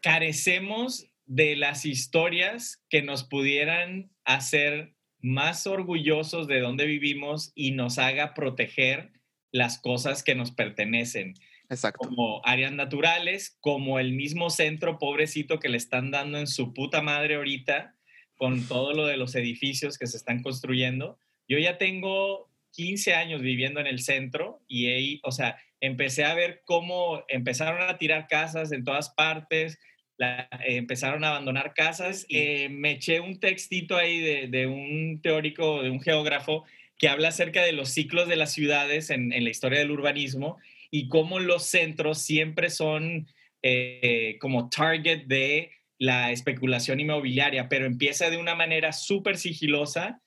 carecemos 0.00 1.09
de 1.30 1.54
las 1.54 1.86
historias 1.86 2.84
que 2.90 3.02
nos 3.02 3.22
pudieran 3.22 4.10
hacer 4.24 4.96
más 5.20 5.64
orgullosos 5.68 6.48
de 6.48 6.58
donde 6.58 6.86
vivimos 6.86 7.52
y 7.54 7.70
nos 7.70 8.00
haga 8.00 8.34
proteger 8.34 9.12
las 9.52 9.78
cosas 9.78 10.24
que 10.24 10.34
nos 10.34 10.50
pertenecen. 10.50 11.34
Exacto. 11.68 12.08
Como 12.08 12.44
áreas 12.44 12.72
naturales, 12.72 13.56
como 13.60 14.00
el 14.00 14.12
mismo 14.12 14.50
centro 14.50 14.98
pobrecito 14.98 15.60
que 15.60 15.68
le 15.68 15.76
están 15.76 16.10
dando 16.10 16.36
en 16.36 16.48
su 16.48 16.74
puta 16.74 17.00
madre 17.00 17.36
ahorita 17.36 17.94
con 18.34 18.66
todo 18.66 18.92
lo 18.92 19.06
de 19.06 19.16
los 19.16 19.36
edificios 19.36 19.98
que 19.98 20.08
se 20.08 20.16
están 20.16 20.42
construyendo. 20.42 21.16
Yo 21.46 21.58
ya 21.58 21.78
tengo 21.78 22.50
15 22.72 23.14
años 23.14 23.40
viviendo 23.40 23.78
en 23.78 23.86
el 23.86 24.00
centro 24.00 24.64
y 24.66 24.88
ahí, 24.88 25.20
o 25.22 25.30
sea, 25.30 25.58
empecé 25.78 26.24
a 26.24 26.34
ver 26.34 26.62
cómo 26.64 27.22
empezaron 27.28 27.88
a 27.88 27.98
tirar 27.98 28.26
casas 28.26 28.72
en 28.72 28.82
todas 28.82 29.10
partes, 29.10 29.78
la- 30.20 30.48
eh, 30.66 30.76
empezaron 30.76 31.24
a 31.24 31.30
abandonar 31.30 31.72
casas. 31.74 32.26
Eh, 32.28 32.68
me 32.68 32.92
eché 32.92 33.20
un 33.20 33.40
textito 33.40 33.96
ahí 33.96 34.20
de, 34.20 34.48
de 34.48 34.66
un 34.66 35.20
teórico, 35.22 35.82
de 35.82 35.90
un 35.90 36.00
geógrafo, 36.00 36.64
que 36.98 37.08
habla 37.08 37.28
acerca 37.28 37.62
de 37.64 37.72
los 37.72 37.88
ciclos 37.88 38.28
de 38.28 38.36
las 38.36 38.52
ciudades 38.52 39.08
en, 39.10 39.32
en 39.32 39.44
la 39.44 39.50
historia 39.50 39.78
del 39.78 39.90
urbanismo 39.90 40.58
y 40.90 41.08
cómo 41.08 41.40
los 41.40 41.64
centros 41.64 42.18
siempre 42.20 42.68
son 42.68 43.26
eh, 43.62 44.36
como 44.40 44.68
target 44.68 45.24
de 45.26 45.70
la 45.98 46.30
especulación 46.32 47.00
inmobiliaria, 47.00 47.68
pero 47.68 47.86
empieza 47.86 48.28
de 48.30 48.36
una 48.36 48.54
manera 48.54 48.92
súper 48.92 49.36
sigilosa, 49.36 50.20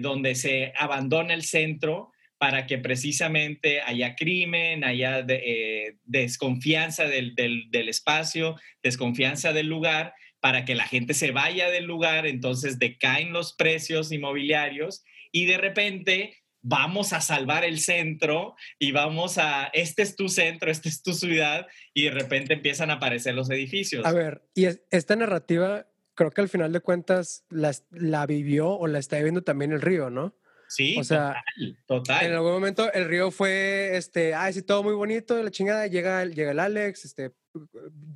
donde 0.00 0.34
se 0.36 0.72
abandona 0.76 1.34
el 1.34 1.42
centro 1.42 2.12
para 2.40 2.66
que 2.66 2.78
precisamente 2.78 3.82
haya 3.82 4.14
crimen, 4.16 4.82
haya 4.82 5.22
eh, 5.28 5.96
desconfianza 6.04 7.04
del, 7.04 7.34
del- 7.34 7.88
espacio, 7.90 8.56
desconfianza 8.82 9.52
del 9.52 9.66
lugar, 9.66 10.14
para 10.40 10.64
que 10.64 10.74
la 10.74 10.84
gente 10.86 11.12
se 11.12 11.32
vaya 11.32 11.68
del 11.68 11.84
lugar, 11.84 12.26
entonces 12.26 12.78
decaen 12.78 13.34
los 13.34 13.52
precios 13.52 14.10
inmobiliarios 14.10 15.04
y 15.30 15.44
de 15.44 15.58
repente 15.58 16.38
vamos 16.62 17.12
a 17.12 17.20
salvar 17.20 17.62
el 17.62 17.78
centro 17.78 18.54
y 18.78 18.92
vamos 18.92 19.36
a, 19.36 19.66
este 19.74 20.00
es 20.00 20.16
tu 20.16 20.30
centro, 20.30 20.70
esta 20.70 20.88
es 20.88 21.02
tu 21.02 21.12
ciudad 21.12 21.66
y 21.92 22.04
de 22.04 22.10
repente 22.12 22.54
empiezan 22.54 22.88
a 22.88 22.94
aparecer 22.94 23.34
los 23.34 23.50
edificios. 23.50 24.06
A 24.06 24.12
ver, 24.14 24.40
y 24.54 24.64
es- 24.64 24.80
esta 24.90 25.14
narrativa, 25.14 25.88
creo 26.14 26.30
que 26.30 26.40
al 26.40 26.48
final 26.48 26.72
de 26.72 26.80
cuentas 26.80 27.44
la, 27.50 27.72
la 27.90 28.24
vivió 28.24 28.70
o 28.70 28.86
la 28.86 28.98
está 28.98 29.16
viviendo 29.16 29.42
también 29.42 29.72
el 29.72 29.82
río, 29.82 30.08
¿no? 30.08 30.38
Sí, 30.70 30.96
o 30.98 31.04
sea, 31.04 31.42
total, 31.58 31.78
total. 31.86 32.26
En 32.26 32.32
algún 32.32 32.52
momento 32.52 32.90
el 32.92 33.06
río 33.06 33.30
fue, 33.30 33.96
este, 33.96 34.34
ay, 34.34 34.54
sí, 34.54 34.62
todo 34.62 34.82
muy 34.82 34.94
bonito, 34.94 35.42
la 35.42 35.50
chingada, 35.50 35.86
llega, 35.86 36.24
llega 36.24 36.52
el 36.52 36.58
Alex, 36.60 37.04
este, 37.04 37.32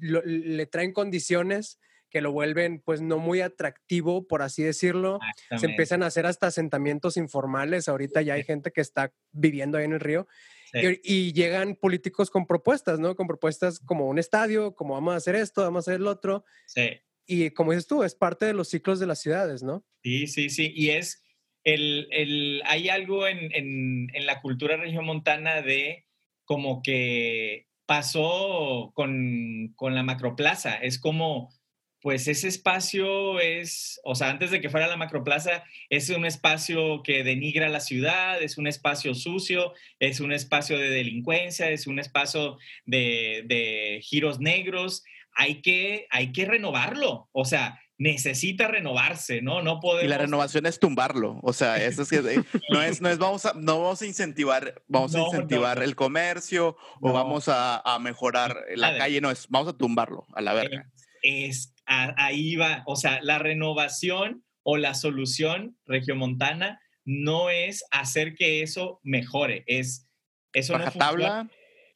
lo- 0.00 0.22
le 0.24 0.64
traen 0.66 0.92
condiciones 0.92 1.78
que 2.08 2.20
lo 2.20 2.30
vuelven, 2.30 2.80
pues, 2.80 3.00
no 3.00 3.18
muy 3.18 3.40
atractivo, 3.40 4.28
por 4.28 4.40
así 4.42 4.62
decirlo. 4.62 5.18
Se 5.58 5.66
empiezan 5.66 6.04
a 6.04 6.06
hacer 6.06 6.26
hasta 6.26 6.46
asentamientos 6.46 7.16
informales. 7.16 7.88
Ahorita 7.88 8.22
ya 8.22 8.34
hay 8.34 8.44
gente 8.44 8.70
que 8.70 8.80
está 8.80 9.12
viviendo 9.32 9.78
ahí 9.78 9.84
en 9.84 9.94
el 9.94 9.98
río. 9.98 10.28
Sí. 10.70 11.00
Y, 11.02 11.14
y 11.28 11.32
llegan 11.32 11.74
políticos 11.74 12.30
con 12.30 12.46
propuestas, 12.46 13.00
¿no? 13.00 13.16
Con 13.16 13.26
propuestas 13.26 13.80
como 13.80 14.08
un 14.08 14.20
estadio, 14.20 14.76
como 14.76 14.94
vamos 14.94 15.14
a 15.14 15.16
hacer 15.16 15.34
esto, 15.34 15.62
vamos 15.62 15.88
a 15.88 15.90
hacer 15.90 16.00
el 16.00 16.06
otro. 16.06 16.44
Sí. 16.66 17.00
Y 17.26 17.50
como 17.50 17.72
dices 17.72 17.88
tú, 17.88 18.04
es 18.04 18.14
parte 18.14 18.46
de 18.46 18.52
los 18.54 18.68
ciclos 18.68 19.00
de 19.00 19.06
las 19.06 19.20
ciudades, 19.20 19.64
¿no? 19.64 19.84
Sí, 20.04 20.28
sí, 20.28 20.50
sí. 20.50 20.72
Y 20.72 20.90
es, 20.90 21.23
el, 21.64 22.08
el, 22.10 22.62
hay 22.66 22.88
algo 22.88 23.26
en, 23.26 23.52
en, 23.52 24.08
en 24.12 24.26
la 24.26 24.40
cultura 24.40 24.76
regiomontana 24.76 25.62
de 25.62 26.04
como 26.44 26.82
que 26.82 27.66
pasó 27.86 28.92
con, 28.94 29.72
con 29.76 29.94
la 29.94 30.02
macroplaza. 30.02 30.74
Es 30.76 30.98
como, 30.98 31.52
pues 32.00 32.28
ese 32.28 32.48
espacio 32.48 33.40
es, 33.40 34.00
o 34.04 34.14
sea, 34.14 34.28
antes 34.28 34.50
de 34.50 34.60
que 34.60 34.68
fuera 34.68 34.86
la 34.86 34.96
macroplaza, 34.96 35.64
es 35.88 36.10
un 36.10 36.26
espacio 36.26 37.02
que 37.02 37.24
denigra 37.24 37.68
la 37.68 37.80
ciudad, 37.80 38.42
es 38.42 38.58
un 38.58 38.66
espacio 38.66 39.14
sucio, 39.14 39.72
es 39.98 40.20
un 40.20 40.32
espacio 40.32 40.78
de 40.78 40.90
delincuencia, 40.90 41.70
es 41.70 41.86
un 41.86 41.98
espacio 41.98 42.58
de, 42.84 43.44
de 43.46 44.00
giros 44.02 44.38
negros. 44.38 45.02
Hay 45.34 45.62
que, 45.62 46.06
hay 46.10 46.30
que 46.32 46.44
renovarlo. 46.44 47.28
O 47.32 47.44
sea, 47.44 47.80
necesita 47.98 48.68
renovarse, 48.68 49.40
¿no? 49.42 49.62
No 49.62 49.80
podemos... 49.80 50.04
Y 50.04 50.08
la 50.08 50.18
renovación 50.18 50.66
es 50.66 50.80
tumbarlo. 50.80 51.38
O 51.42 51.52
sea, 51.52 51.76
eso 51.82 52.02
es 52.02 52.10
que 52.10 52.42
no 52.70 52.82
es, 52.82 53.00
no 53.00 53.08
es 53.08 53.18
vamos 53.18 53.46
a, 53.46 53.54
no 53.54 53.80
vamos 53.80 54.02
a 54.02 54.06
incentivar, 54.06 54.82
vamos 54.88 55.12
No, 55.12 55.24
a 55.24 55.26
incentivar 55.28 55.78
no. 55.78 55.84
el 55.84 55.94
comercio 55.94 56.76
o 57.00 57.12
vamos 57.12 57.48
a, 57.48 57.78
a 57.80 57.98
mejorar 57.98 58.64
la 58.74 58.98
calle, 58.98 59.20
no 59.20 59.30
es, 59.30 59.46
vamos 59.48 59.68
a 59.68 59.76
tumbarlo 59.76 60.26
a 60.34 60.40
la 60.42 60.54
verga. 60.54 60.90
es 61.22 61.74
ahí 61.86 62.56
va, 62.56 62.82
o 62.86 62.96
sea, 62.96 63.20
la 63.22 63.38
renovación 63.38 64.44
o 64.62 64.76
la 64.76 64.94
solución 64.94 65.76
regiomontana 65.84 66.80
no 67.04 67.50
es 67.50 67.84
hacer 67.90 68.34
que 68.34 68.62
eso 68.62 69.00
mejore, 69.02 69.62
es 69.66 70.08
eso 70.54 70.72
no 70.78 70.84
Baja 70.84 70.98
tabla, 70.98 71.50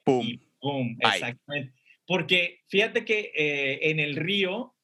pum. 0.04 0.22
y 0.26 0.36
pum, 0.60 0.96
Bye. 0.98 1.14
exactamente. 1.14 1.74
Porque 2.06 2.60
fíjate 2.68 3.04
que 3.04 3.32
eh, 3.34 3.90
en 3.90 4.00
el 4.00 4.16
río, 4.16 4.74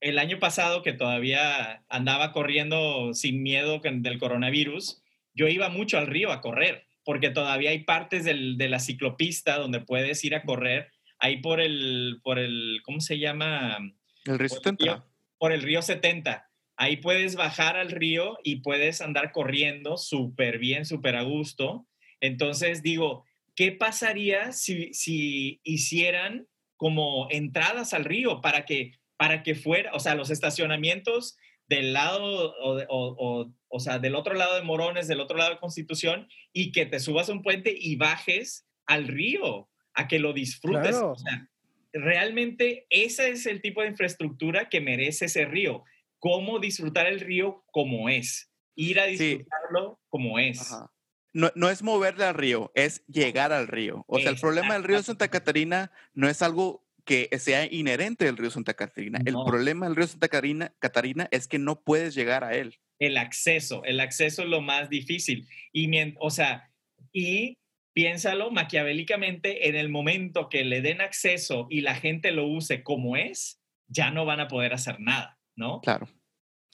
el 0.00 0.18
año 0.18 0.38
pasado 0.38 0.82
que 0.82 0.92
todavía 0.92 1.84
andaba 1.88 2.32
corriendo 2.32 3.12
sin 3.14 3.42
miedo 3.42 3.80
del 3.82 4.18
coronavirus, 4.18 5.02
yo 5.34 5.48
iba 5.48 5.68
mucho 5.68 5.98
al 5.98 6.06
río 6.06 6.32
a 6.32 6.40
correr, 6.40 6.86
porque 7.04 7.30
todavía 7.30 7.70
hay 7.70 7.84
partes 7.84 8.24
del- 8.24 8.56
de 8.58 8.68
la 8.68 8.78
ciclopista 8.78 9.56
donde 9.58 9.80
puedes 9.80 10.24
ir 10.24 10.34
a 10.34 10.42
correr, 10.42 10.90
ahí 11.18 11.38
por 11.38 11.60
el, 11.60 12.20
por 12.22 12.38
el, 12.38 12.80
¿cómo 12.82 13.00
se 13.00 13.18
llama? 13.18 13.78
El 14.24 14.38
río 14.38 14.48
por 14.48 14.56
el 14.58 14.62
70. 14.62 14.84
río- 14.84 15.04
por 15.38 15.52
el 15.52 15.62
río 15.62 15.82
70. 15.82 16.46
Ahí 16.76 16.96
puedes 16.96 17.36
bajar 17.36 17.76
al 17.76 17.90
río 17.90 18.38
y 18.42 18.56
puedes 18.56 19.00
andar 19.02 19.32
corriendo 19.32 19.96
súper 19.98 20.58
bien, 20.58 20.86
súper 20.86 21.16
a 21.16 21.22
gusto. 21.22 21.86
Entonces 22.20 22.82
digo, 22.82 23.24
¿qué 23.54 23.72
pasaría 23.72 24.52
si, 24.52 24.92
si 24.94 25.60
hicieran 25.62 26.46
como 26.76 27.28
entradas 27.30 27.92
al 27.92 28.04
río 28.06 28.40
para 28.40 28.64
que, 28.64 28.92
para 29.20 29.42
que 29.42 29.54
fuera, 29.54 29.92
o 29.92 30.00
sea, 30.00 30.14
los 30.14 30.30
estacionamientos 30.30 31.36
del 31.68 31.92
lado, 31.92 32.54
o, 32.62 32.78
o- 32.88 33.16
o- 33.42 33.52
o 33.68 33.78
sea, 33.80 33.98
del 33.98 34.14
otro 34.14 34.32
lado 34.32 34.54
de 34.56 34.62
Morones, 34.62 35.08
del 35.08 35.20
otro 35.20 35.36
lado 35.36 35.50
de 35.50 35.58
Constitución, 35.60 36.26
y 36.54 36.72
que 36.72 36.86
te 36.86 36.98
subas 37.00 37.28
a 37.28 37.32
un 37.32 37.42
puente 37.42 37.76
y 37.78 37.96
bajes 37.96 38.66
al 38.86 39.06
río, 39.08 39.68
a 39.92 40.08
que 40.08 40.18
lo 40.20 40.32
disfrutes. 40.32 40.92
Claro. 40.92 41.12
O 41.12 41.16
sea, 41.18 41.50
realmente 41.92 42.86
ese 42.88 43.28
es 43.28 43.44
el 43.44 43.60
tipo 43.60 43.82
de 43.82 43.88
infraestructura 43.88 44.70
que 44.70 44.80
merece 44.80 45.26
ese 45.26 45.44
río. 45.44 45.84
Cómo 46.18 46.58
disfrutar 46.58 47.06
el 47.06 47.20
río 47.20 47.62
como 47.72 48.08
es. 48.08 48.50
Ir 48.74 49.00
a 49.00 49.04
Sí. 49.08 49.18
disfrutarlo 49.18 50.00
como 50.08 50.38
es. 50.38 50.62
Ajá. 50.72 50.90
No, 51.34 51.52
no 51.54 51.68
es 51.68 51.82
moverle 51.82 52.24
al 52.24 52.34
río, 52.34 52.72
es 52.74 53.04
llegar 53.06 53.52
al 53.52 53.68
río. 53.68 54.02
O 54.08 54.18
sea, 54.18 54.30
el 54.30 54.40
problema 54.40 54.74
del 54.74 54.84
río 54.84 55.02
Santa 55.02 55.28
Catarina 55.28 55.92
no 56.14 56.26
es 56.26 56.40
algo 56.42 56.84
que 57.04 57.28
sea 57.38 57.66
inherente 57.72 58.24
del 58.24 58.36
río 58.36 58.50
Santa 58.50 58.74
Catarina. 58.74 59.20
El 59.24 59.34
problema 59.34 59.86
del 59.86 59.96
río 59.96 60.06
Santa 60.06 60.28
Catarina, 60.28 60.74
Catarina 60.78 61.28
es 61.30 61.46
que 61.48 61.58
no 61.58 61.82
puedes 61.82 62.14
llegar 62.14 62.44
a 62.44 62.54
él. 62.54 62.78
El 62.98 63.16
acceso, 63.16 63.82
el 63.84 64.00
acceso 64.00 64.42
es 64.42 64.48
lo 64.48 64.60
más 64.60 64.90
difícil. 64.90 65.48
Y, 65.72 65.88
mien- 65.88 66.16
o 66.20 66.30
sea, 66.30 66.70
y 67.12 67.56
piénsalo 67.92 68.50
maquiavélicamente, 68.50 69.68
en 69.68 69.76
el 69.76 69.88
momento 69.88 70.48
que 70.48 70.64
le 70.64 70.80
den 70.80 71.00
acceso 71.00 71.66
y 71.70 71.80
la 71.80 71.94
gente 71.94 72.30
lo 72.30 72.46
use 72.46 72.82
como 72.82 73.16
es, 73.16 73.60
ya 73.88 74.10
no 74.10 74.24
van 74.24 74.40
a 74.40 74.48
poder 74.48 74.72
hacer 74.74 75.00
nada, 75.00 75.38
¿no? 75.56 75.80
Claro. 75.80 76.08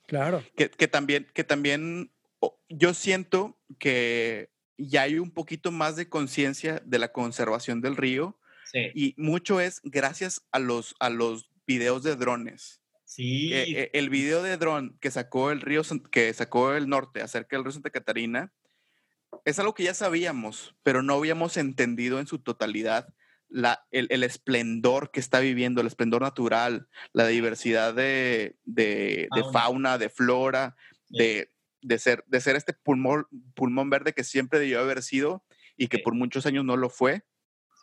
Claro. 0.07 0.45
que, 0.57 0.71
que 0.71 0.87
también, 0.89 1.27
que 1.35 1.43
también 1.43 2.13
yo 2.69 2.95
siento 2.95 3.59
que 3.79 4.51
ya 4.79 5.03
hay 5.03 5.19
un 5.19 5.33
poquito 5.33 5.73
más 5.73 5.97
de 5.97 6.09
conciencia 6.09 6.81
de 6.85 6.99
la 6.99 7.13
conservación 7.13 7.81
del 7.81 7.97
río 7.97 8.39
Sí, 8.71 8.91
y 8.95 9.15
mucho 9.17 9.61
es 9.61 9.81
gracias 9.85 10.47
a 10.53 10.59
los, 10.59 10.95
a 11.01 11.11
los 11.11 11.51
videos 11.67 12.03
de 12.03 12.17
drones. 12.17 12.83
sí, 13.05 13.49
Que, 13.51 13.63
eh, 13.83 13.91
el 13.95 14.11
video 14.11 14.43
de 14.43 14.57
dron 14.57 14.99
que 15.01 15.11
sacó 15.11 15.51
el 15.53 15.61
río, 15.61 15.83
que 16.11 16.33
sacó 16.35 16.75
el 16.75 16.89
norte 16.89 17.23
acerca 17.23 17.57
del 17.57 17.65
río 17.65 17.73
Santa 17.73 17.91
Catarina, 17.91 18.53
es 19.45 19.59
algo 19.59 19.75
que 19.75 19.85
ya 19.85 19.95
sabíamos, 19.95 20.75
pero 20.83 21.03
no 21.03 21.15
habíamos 21.15 21.57
entendido 21.57 22.19
en 22.19 22.27
su 22.27 22.39
totalidad 22.41 23.09
la, 23.49 23.87
el, 23.93 24.09
el 24.11 24.25
esplendor 24.25 25.13
que 25.13 25.21
está 25.21 25.39
viviendo, 25.39 25.81
el 25.81 25.87
esplendor 25.87 26.23
natural, 26.23 26.89
la 27.13 27.27
diversidad 27.29 27.95
de, 27.95 28.57
de- 28.65 29.29
de 29.33 29.43
Fauna. 29.43 29.53
fauna, 29.53 29.99
de 29.99 30.09
flora, 30.09 30.77
Sí. 31.09 31.19
de, 31.19 31.53
de 31.83 31.99
ser, 32.01 32.25
de 32.27 32.41
ser 32.41 32.57
este 32.57 32.73
pulmón, 32.73 33.29
pulmón 33.55 33.89
verde 33.91 34.13
que 34.13 34.25
siempre 34.25 34.59
debió 34.59 34.81
haber 34.81 35.03
sido 35.05 35.45
y 35.77 35.87
que 35.87 35.99
Sí. 35.99 36.03
por 36.03 36.15
muchos 36.15 36.45
años 36.47 36.65
no 36.65 36.77
lo 36.77 36.91
fue. 36.91 37.23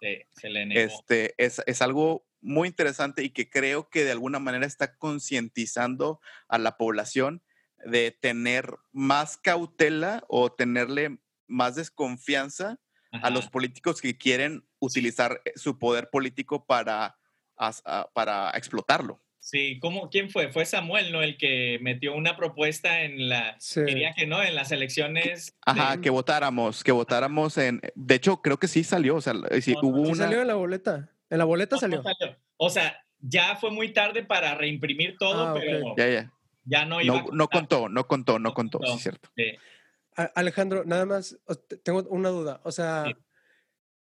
Sí, 0.03 0.21
se 0.35 0.49
le 0.49 0.65
negó. 0.65 0.79
Este, 0.81 1.33
es, 1.37 1.61
es 1.65 1.81
algo 1.81 2.27
muy 2.41 2.67
interesante 2.67 3.23
y 3.23 3.29
que 3.29 3.49
creo 3.49 3.89
que 3.89 4.03
de 4.03 4.11
alguna 4.11 4.39
manera 4.39 4.65
está 4.65 4.97
concientizando 4.97 6.19
a 6.47 6.57
la 6.57 6.77
población 6.77 7.41
de 7.85 8.11
tener 8.11 8.75
más 8.91 9.37
cautela 9.37 10.23
o 10.27 10.51
tenerle 10.51 11.19
más 11.47 11.75
desconfianza 11.75 12.79
a 13.21 13.29
los 13.29 13.47
políticos 13.47 14.01
que 14.01 14.17
quieren 14.17 14.67
utilizar 14.79 15.41
eh, 15.45 15.53
su 15.55 15.77
poder 15.77 16.09
político 16.09 16.65
para, 16.65 17.15
para 18.13 18.49
explotarlo. 18.51 19.22
Sí, 19.45 19.77
¿cómo, 19.81 20.09
¿quién 20.09 20.29
fue? 20.29 20.47
Fue 20.53 20.65
Samuel, 20.65 21.11
¿no? 21.11 21.21
El 21.21 21.35
que 21.37 21.77
metió 21.81 22.15
una 22.15 22.37
propuesta 22.37 23.01
en 23.01 23.27
la, 23.27 23.57
Sí. 23.59 23.81
quería 23.85 24.13
que 24.13 24.25
no, 24.25 24.41
en 24.41 24.55
las 24.55 24.71
elecciones. 24.71 25.53
Ajá, 25.65 25.97
de- 25.97 26.01
que 26.01 26.09
votáramos, 26.09 26.81
que 26.81 26.93
votáramos 26.93 27.57
en... 27.57 27.81
De 27.93 28.15
hecho, 28.15 28.41
creo 28.41 28.57
que 28.57 28.69
sí 28.69 28.85
salió, 28.85 29.17
o 29.17 29.21
sea, 29.21 29.33
sí, 29.61 29.73
No, 29.73 29.81
hubo 29.89 30.01
una... 30.03 30.15
salió 30.15 30.39
en 30.41 30.47
la 30.47 30.53
boleta. 30.55 31.09
En 31.29 31.39
la 31.39 31.43
boleta 31.43 31.75
No, 31.75 31.79
salió. 31.81 32.01
salió. 32.01 32.37
O 32.55 32.69
sea, 32.69 33.03
ya 33.19 33.57
fue 33.57 33.69
muy 33.69 33.91
tarde 33.91 34.23
para 34.23 34.55
reimprimir 34.55 35.17
todo, 35.17 35.49
Ah, 35.49 35.53
pero 35.59 35.93
Ya, 35.97 36.07
ya. 36.09 36.33
ya 36.63 36.85
no 36.85 37.01
iba 37.01 37.13
No, 37.13 37.19
a 37.19 37.23
no 37.23 37.47
contar. 37.49 37.49
contó, 37.59 37.89
no 37.89 38.07
contó, 38.07 38.39
no 38.39 38.49
No 38.49 38.53
contó, 38.53 38.79
sí, 38.81 38.93
es 38.95 39.01
cierto. 39.01 39.29
Sí, 39.35 39.57
Alejandro, 40.35 40.83
nada 40.85 41.05
más, 41.05 41.37
tengo 41.83 42.03
una 42.09 42.29
duda. 42.29 42.61
O 42.63 42.71
sea, 42.71 43.03
Sí. 43.07 43.15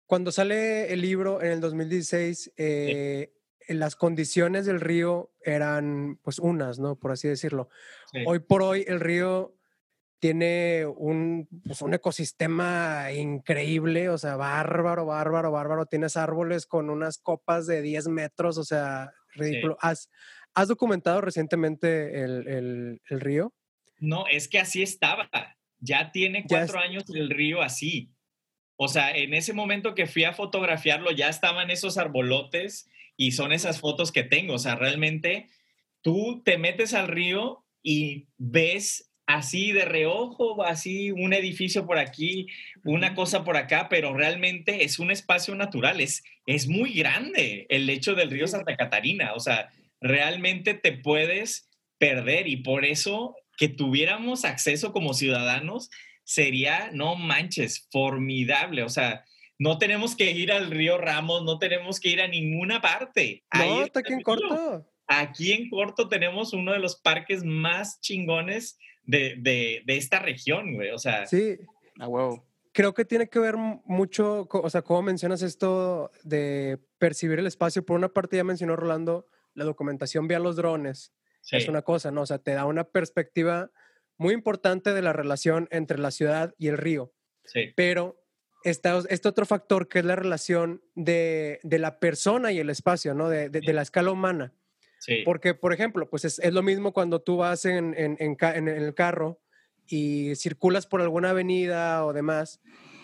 cuando 0.04 0.32
sale 0.32 0.92
el 0.92 1.00
libro 1.00 1.40
en 1.40 1.52
el 1.52 1.60
2016, 1.62 2.52
eh, 2.58 3.32
las 3.74 3.96
condiciones 3.96 4.66
del 4.66 4.80
río 4.80 5.30
eran 5.44 6.18
pues 6.22 6.38
unas, 6.38 6.78
¿no? 6.78 6.96
Por 6.96 7.12
así 7.12 7.28
decirlo. 7.28 7.68
Sí. 8.12 8.20
Hoy 8.26 8.40
por 8.40 8.62
hoy 8.62 8.84
el 8.88 9.00
río 9.00 9.54
tiene 10.18 10.84
un, 10.86 11.48
pues, 11.64 11.80
un 11.80 11.94
ecosistema 11.94 13.10
increíble, 13.12 14.10
o 14.10 14.18
sea, 14.18 14.36
bárbaro, 14.36 15.06
bárbaro, 15.06 15.50
bárbaro. 15.50 15.86
Tienes 15.86 16.16
árboles 16.16 16.66
con 16.66 16.90
unas 16.90 17.18
copas 17.18 17.66
de 17.66 17.80
10 17.80 18.08
metros, 18.08 18.58
o 18.58 18.64
sea, 18.64 19.12
ridículo. 19.34 19.78
¿Has, 19.80 20.10
has 20.54 20.68
documentado 20.68 21.20
recientemente 21.22 22.22
el, 22.22 22.46
el- 22.48 23.02
el 23.08 23.20
río? 23.20 23.54
No, 23.98 24.26
es 24.26 24.48
que 24.48 24.58
así 24.58 24.82
estaba. 24.82 25.30
Ya 25.78 26.12
tiene 26.12 26.44
Ya 26.46 26.58
cuatro 26.58 26.78
años 26.80 27.04
el 27.14 27.30
río 27.30 27.62
así. 27.62 28.12
O 28.76 28.88
sea, 28.88 29.16
en 29.16 29.32
ese 29.34 29.52
momento 29.54 29.94
que 29.94 30.06
fui 30.06 30.24
a 30.24 30.32
fotografiarlo, 30.34 31.10
ya 31.10 31.28
estaban 31.28 31.70
esos 31.70 31.96
arbolotes 31.98 32.88
y 33.20 33.32
son 33.32 33.52
esas 33.52 33.80
fotos 33.80 34.12
que 34.12 34.22
tengo. 34.22 34.54
O 34.54 34.58
sea, 34.58 34.76
realmente 34.76 35.48
tú 36.00 36.40
te 36.42 36.56
metes 36.56 36.94
al 36.94 37.06
río 37.06 37.62
y 37.82 38.28
ves 38.38 39.10
así 39.26 39.72
de 39.72 39.84
reojo, 39.84 40.64
así 40.64 41.10
un 41.10 41.34
edificio 41.34 41.84
por 41.84 41.98
aquí, 41.98 42.46
una 42.82 43.14
cosa 43.14 43.44
por 43.44 43.58
acá, 43.58 43.88
pero 43.90 44.14
realmente 44.14 44.84
es 44.84 44.98
un 44.98 45.10
espacio 45.10 45.54
natural. 45.54 46.00
Es, 46.00 46.24
es 46.46 46.66
muy 46.66 46.94
grande 46.94 47.66
el 47.68 47.84
lecho 47.84 48.14
del 48.14 48.30
río. 48.30 48.48
Santa 48.48 48.74
Catarina. 48.74 49.34
O 49.34 49.40
sea, 49.40 49.68
realmente 50.00 50.72
te 50.72 50.92
puedes 50.92 51.68
perder 51.98 52.48
y 52.48 52.56
por 52.56 52.86
eso 52.86 53.36
que 53.58 53.68
tuviéramos 53.68 54.46
acceso 54.46 54.92
como 54.92 55.12
ciudadanos 55.12 55.90
sería, 56.24 56.88
no 56.94 57.16
manches, 57.16 57.86
formidable. 57.90 58.82
O 58.82 58.88
sea, 58.88 59.26
no 59.60 59.78
tenemos 59.78 60.16
que 60.16 60.30
ir 60.32 60.50
al 60.50 60.70
río 60.70 60.96
Ramos, 60.98 61.44
no 61.44 61.58
tenemos 61.58 62.00
que 62.00 62.08
ir 62.08 62.20
a 62.22 62.26
ninguna 62.28 62.80
parte. 62.80 63.44
Ahí 63.50 63.68
no, 63.68 63.74
está 63.84 63.86
está 63.86 64.00
aquí 64.00 64.12
en 64.14 64.22
corto. 64.22 64.86
Aquí 65.06 65.52
en 65.52 65.68
Corto 65.68 66.08
tenemos 66.08 66.52
uno 66.52 66.72
de 66.72 66.78
los 66.78 66.96
parques 67.00 67.42
más 67.44 68.00
chingones 68.00 68.78
de, 69.04 69.34
de- 69.38 69.82
de 69.84 69.96
esta 69.96 70.20
región, 70.20 70.72
güey. 70.74 70.90
O 70.90 70.98
sea, 70.98 71.26
Sí, 71.26 71.58
A 71.98 72.06
huevo. 72.06 72.46
creo 72.72 72.94
que 72.94 73.04
tiene 73.04 73.28
que 73.28 73.40
ver 73.40 73.56
mu- 73.56 73.82
mucho, 73.86 74.46
o 74.50 74.70
sea, 74.70 74.82
cómo 74.82 75.02
mencionas 75.02 75.42
esto 75.42 76.12
de 76.22 76.78
percibir 76.98 77.40
el 77.40 77.48
espacio. 77.48 77.84
Por 77.84 77.96
una 77.96 78.08
parte 78.08 78.36
ya 78.36 78.44
mencionó 78.44 78.76
Rolando 78.76 79.26
la 79.54 79.64
documentación 79.64 80.28
vía 80.28 80.38
los 80.38 80.54
drones. 80.56 81.12
sí, 81.42 81.56
Es 81.56 81.68
una 81.68 81.82
cosa, 81.82 82.10
¿no? 82.12 82.22
O 82.22 82.26
sea, 82.26 82.38
te 82.38 82.52
da 82.52 82.64
una 82.66 82.84
perspectiva 82.84 83.70
muy 84.16 84.32
importante 84.32 84.92
de 84.94 85.02
la 85.02 85.12
relación 85.12 85.66
entre 85.72 85.98
la 85.98 86.12
ciudad 86.12 86.54
y 86.56 86.68
el 86.68 86.78
río. 86.78 87.12
sí, 87.46 87.72
Pero 87.74 88.19
está 88.64 89.02
este 89.08 89.28
otro 89.28 89.46
factor 89.46 89.88
que 89.88 90.00
es 90.00 90.04
la 90.04 90.16
relación 90.16 90.82
de, 90.94 91.60
de 91.62 91.78
la 91.78 91.98
persona 91.98 92.52
y 92.52 92.58
el 92.58 92.70
espacio, 92.70 93.14
¿no? 93.14 93.28
De, 93.28 93.48
de- 93.48 93.60
de 93.60 93.72
la 93.72 93.82
escala 93.82 94.10
humana. 94.10 94.52
sí. 94.98 95.22
Porque, 95.24 95.54
por 95.54 95.72
ejemplo, 95.72 96.08
pues 96.10 96.24
es, 96.24 96.38
es 96.40 96.52
lo 96.52 96.62
mismo 96.62 96.92
cuando 96.92 97.20
tú 97.22 97.36
vas 97.38 97.64
en, 97.64 97.94
en- 97.96 98.16
en 98.20 98.68
el 98.68 98.94
carro 98.94 99.40
y 99.86 100.34
circulas 100.36 100.86
por 100.86 101.00
alguna 101.00 101.30
avenida 101.30 102.04
o 102.04 102.12
demás, 102.12 102.60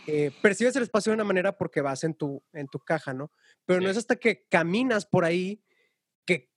eh, 0.07 0.31
percibes 0.43 0.77
el 0.77 0.85
espacio 0.85 1.11
de 1.11 1.15
una 1.15 1.25
manera 1.25 1.57
porque 1.59 1.81
vas 1.81 2.05
en 2.05 2.15
tu, 2.15 2.45
en 2.53 2.69
tu 2.69 2.79
caja, 2.79 3.13
¿no? 3.13 3.33
Pero 3.65 3.81
no 3.81 3.89
es 3.91 3.97
hasta 3.97 4.17
que 4.17 4.45
caminas 4.49 5.05
por 5.07 5.25
ahí 5.25 5.63
que, 6.25 6.49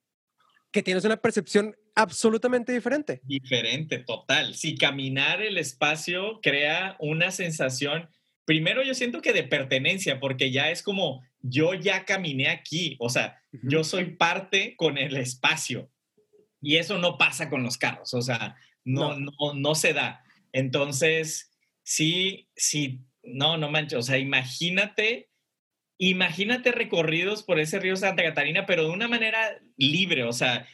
que 0.72 0.84
tienes 0.84 1.04
una 1.06 1.18
percepción 1.18 1.76
absolutamente 1.95 2.72
diferente. 2.72 3.22
Diferente, 3.24 4.00
total. 4.00 4.54
Si 4.56 4.78
caminar 4.78 5.41
el 5.41 5.58
espacio 5.58 6.39
crea 6.43 6.95
una 7.00 7.32
sensación, 7.32 8.08
primero 8.50 8.82
yo 8.82 8.95
siento 8.95 9.22
que 9.22 9.32
de 9.32 9.43
pertenencia, 9.43 10.20
porque 10.20 10.50
ya 10.50 10.72
es 10.72 10.82
como 10.82 11.24
yo 11.39 11.76
ya 11.76 12.04
caminé 12.04 12.50
aquí, 12.50 12.97
o 13.00 13.08
sea, 13.08 13.39
yo 13.62 13.84
soy 13.84 14.16
parte 14.16 14.76
con 14.76 14.97
el 14.97 15.18
espacio. 15.18 15.91
Y 16.60 16.78
eso 16.78 16.97
no 16.97 17.20
pasa 17.20 17.47
con 17.47 17.62
los 17.62 17.78
carros, 17.78 18.16
o 18.16 18.24
sea, 18.24 18.56
no, 18.84 19.20
no, 19.20 19.54
no, 19.54 19.76
se 19.76 19.93
da. 19.93 20.24
Entonces, 20.52 21.52
sí, 21.84 22.50
sí, 22.56 23.02
no, 23.22 23.58
no 23.58 23.70
manches, 23.70 24.00
o 24.00 24.02
sea, 24.02 24.18
imagínate, 24.18 25.30
imagínate 26.00 26.72
recorridos 26.72 27.43
por 27.43 27.60
ese 27.60 27.80
río 27.80 27.95
Santa 27.97 28.24
Catarina, 28.24 28.66
pero 28.66 28.86
de 28.86 28.89
una 28.89 29.08
manera 29.08 29.62
libre, 29.78 30.24
o 30.24 30.34
sea, 30.34 30.68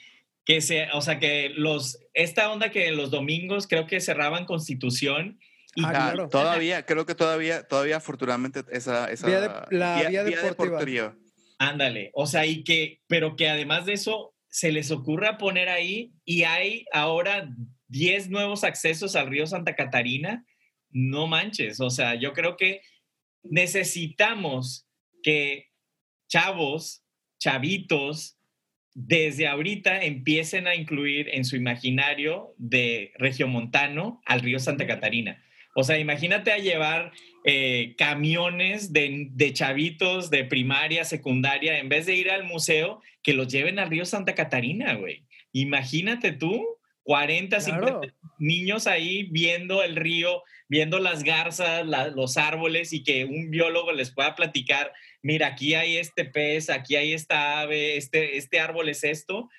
que 0.45 0.61
se, 0.61 0.87
o 0.93 1.01
sea, 1.01 1.19
que 1.19 1.49
los, 1.49 1.99
esta 2.13 2.49
onda 2.53 2.71
que 2.71 2.89
los 2.91 3.11
domingos 3.11 3.67
creo 3.67 3.85
que 3.85 3.99
cerraban 3.99 4.45
Constitución. 4.45 5.41
Y 5.75 5.83
Ah, 5.85 5.89
claro. 5.91 6.29
Todavía, 6.29 6.85
creo 6.85 7.05
que 7.05 7.15
todavía, 7.15 7.67
todavía 7.67 7.97
afortunadamente 7.97 8.63
esa, 8.71 9.11
esa 9.11 9.27
Vía 9.27 9.41
de- 9.41 9.77
la 9.77 10.09
vía 10.09 10.23
deportiva. 10.23 10.79
deportiva. 10.79 11.15
Ándale, 11.59 12.11
o 12.13 12.25
sea, 12.27 12.45
y 12.45 12.63
que, 12.63 13.01
pero 13.07 13.35
que 13.35 13.49
además 13.49 13.85
de 13.85 13.93
eso 13.93 14.33
se 14.49 14.71
les 14.71 14.91
ocurra 14.91 15.37
poner 15.37 15.69
ahí 15.69 16.13
y 16.25 16.43
hay 16.43 16.85
ahora 16.93 17.49
10 17.87 18.29
nuevos 18.29 18.63
accesos 18.63 19.15
al 19.15 19.27
río 19.27 19.45
Santa 19.47 19.75
Catarina, 19.75 20.45
no 20.91 21.27
manches, 21.27 21.79
o 21.81 21.89
sea, 21.89 22.15
yo 22.15 22.33
creo 22.33 22.55
que 22.57 22.81
necesitamos 23.43 24.87
que 25.23 25.67
chavos, 26.27 27.03
chavitos, 27.39 28.37
desde 28.93 29.47
ahorita 29.47 30.03
empiecen 30.03 30.67
a 30.67 30.75
incluir 30.75 31.27
en 31.33 31.43
su 31.45 31.55
imaginario 31.55 32.53
de 32.57 33.11
regiomontano 33.17 34.21
al 34.25 34.39
río 34.41 34.59
Santa 34.59 34.87
Catarina. 34.87 35.41
O 35.77 35.83
sea, 35.83 35.99
imagínate 35.99 36.53
a 36.53 36.57
llevar 36.57 37.11
eh, 37.43 37.95
camiones 37.97 38.93
de, 38.93 39.27
de 39.31 39.53
chavitos 39.53 40.29
de 40.29 40.45
primaria, 40.45 41.03
secundaria, 41.03 41.77
en 41.79 41.89
vez 41.89 42.05
de 42.05 42.15
ir 42.15 42.31
al 42.31 42.45
museo, 42.45 43.01
que 43.21 43.33
los 43.33 43.49
lleven 43.49 43.77
al 43.77 43.89
río 43.89 44.05
Santa 44.05 44.33
Catarina, 44.35 44.93
güey. 44.95 45.25
Imagínate 45.51 46.31
tú, 46.31 46.65
40, 47.03 47.57
Claro. 47.59 47.85
50 48.01 48.15
niños 48.39 48.87
ahí 48.87 49.23
viendo 49.31 49.83
el 49.83 49.95
río, 49.97 50.43
viendo 50.69 50.97
las 50.99 51.23
garzas, 51.23 51.85
la- 51.85 52.07
los 52.07 52.37
árboles 52.37 52.93
y 52.93 53.03
que 53.03 53.25
un 53.25 53.51
biólogo 53.51 53.91
les 53.91 54.11
pueda 54.11 54.33
platicar, 54.33 54.93
mira, 55.21 55.47
aquí 55.47 55.75
hay 55.75 55.97
este 55.97 56.23
pez, 56.25 56.69
aquí 56.69 56.95
hay 56.95 57.11
esta 57.13 57.59
ave, 57.61 57.97
este, 57.97 58.37
este 58.37 58.59
árbol 58.61 58.87
es 58.89 59.03
esto. 59.03 59.49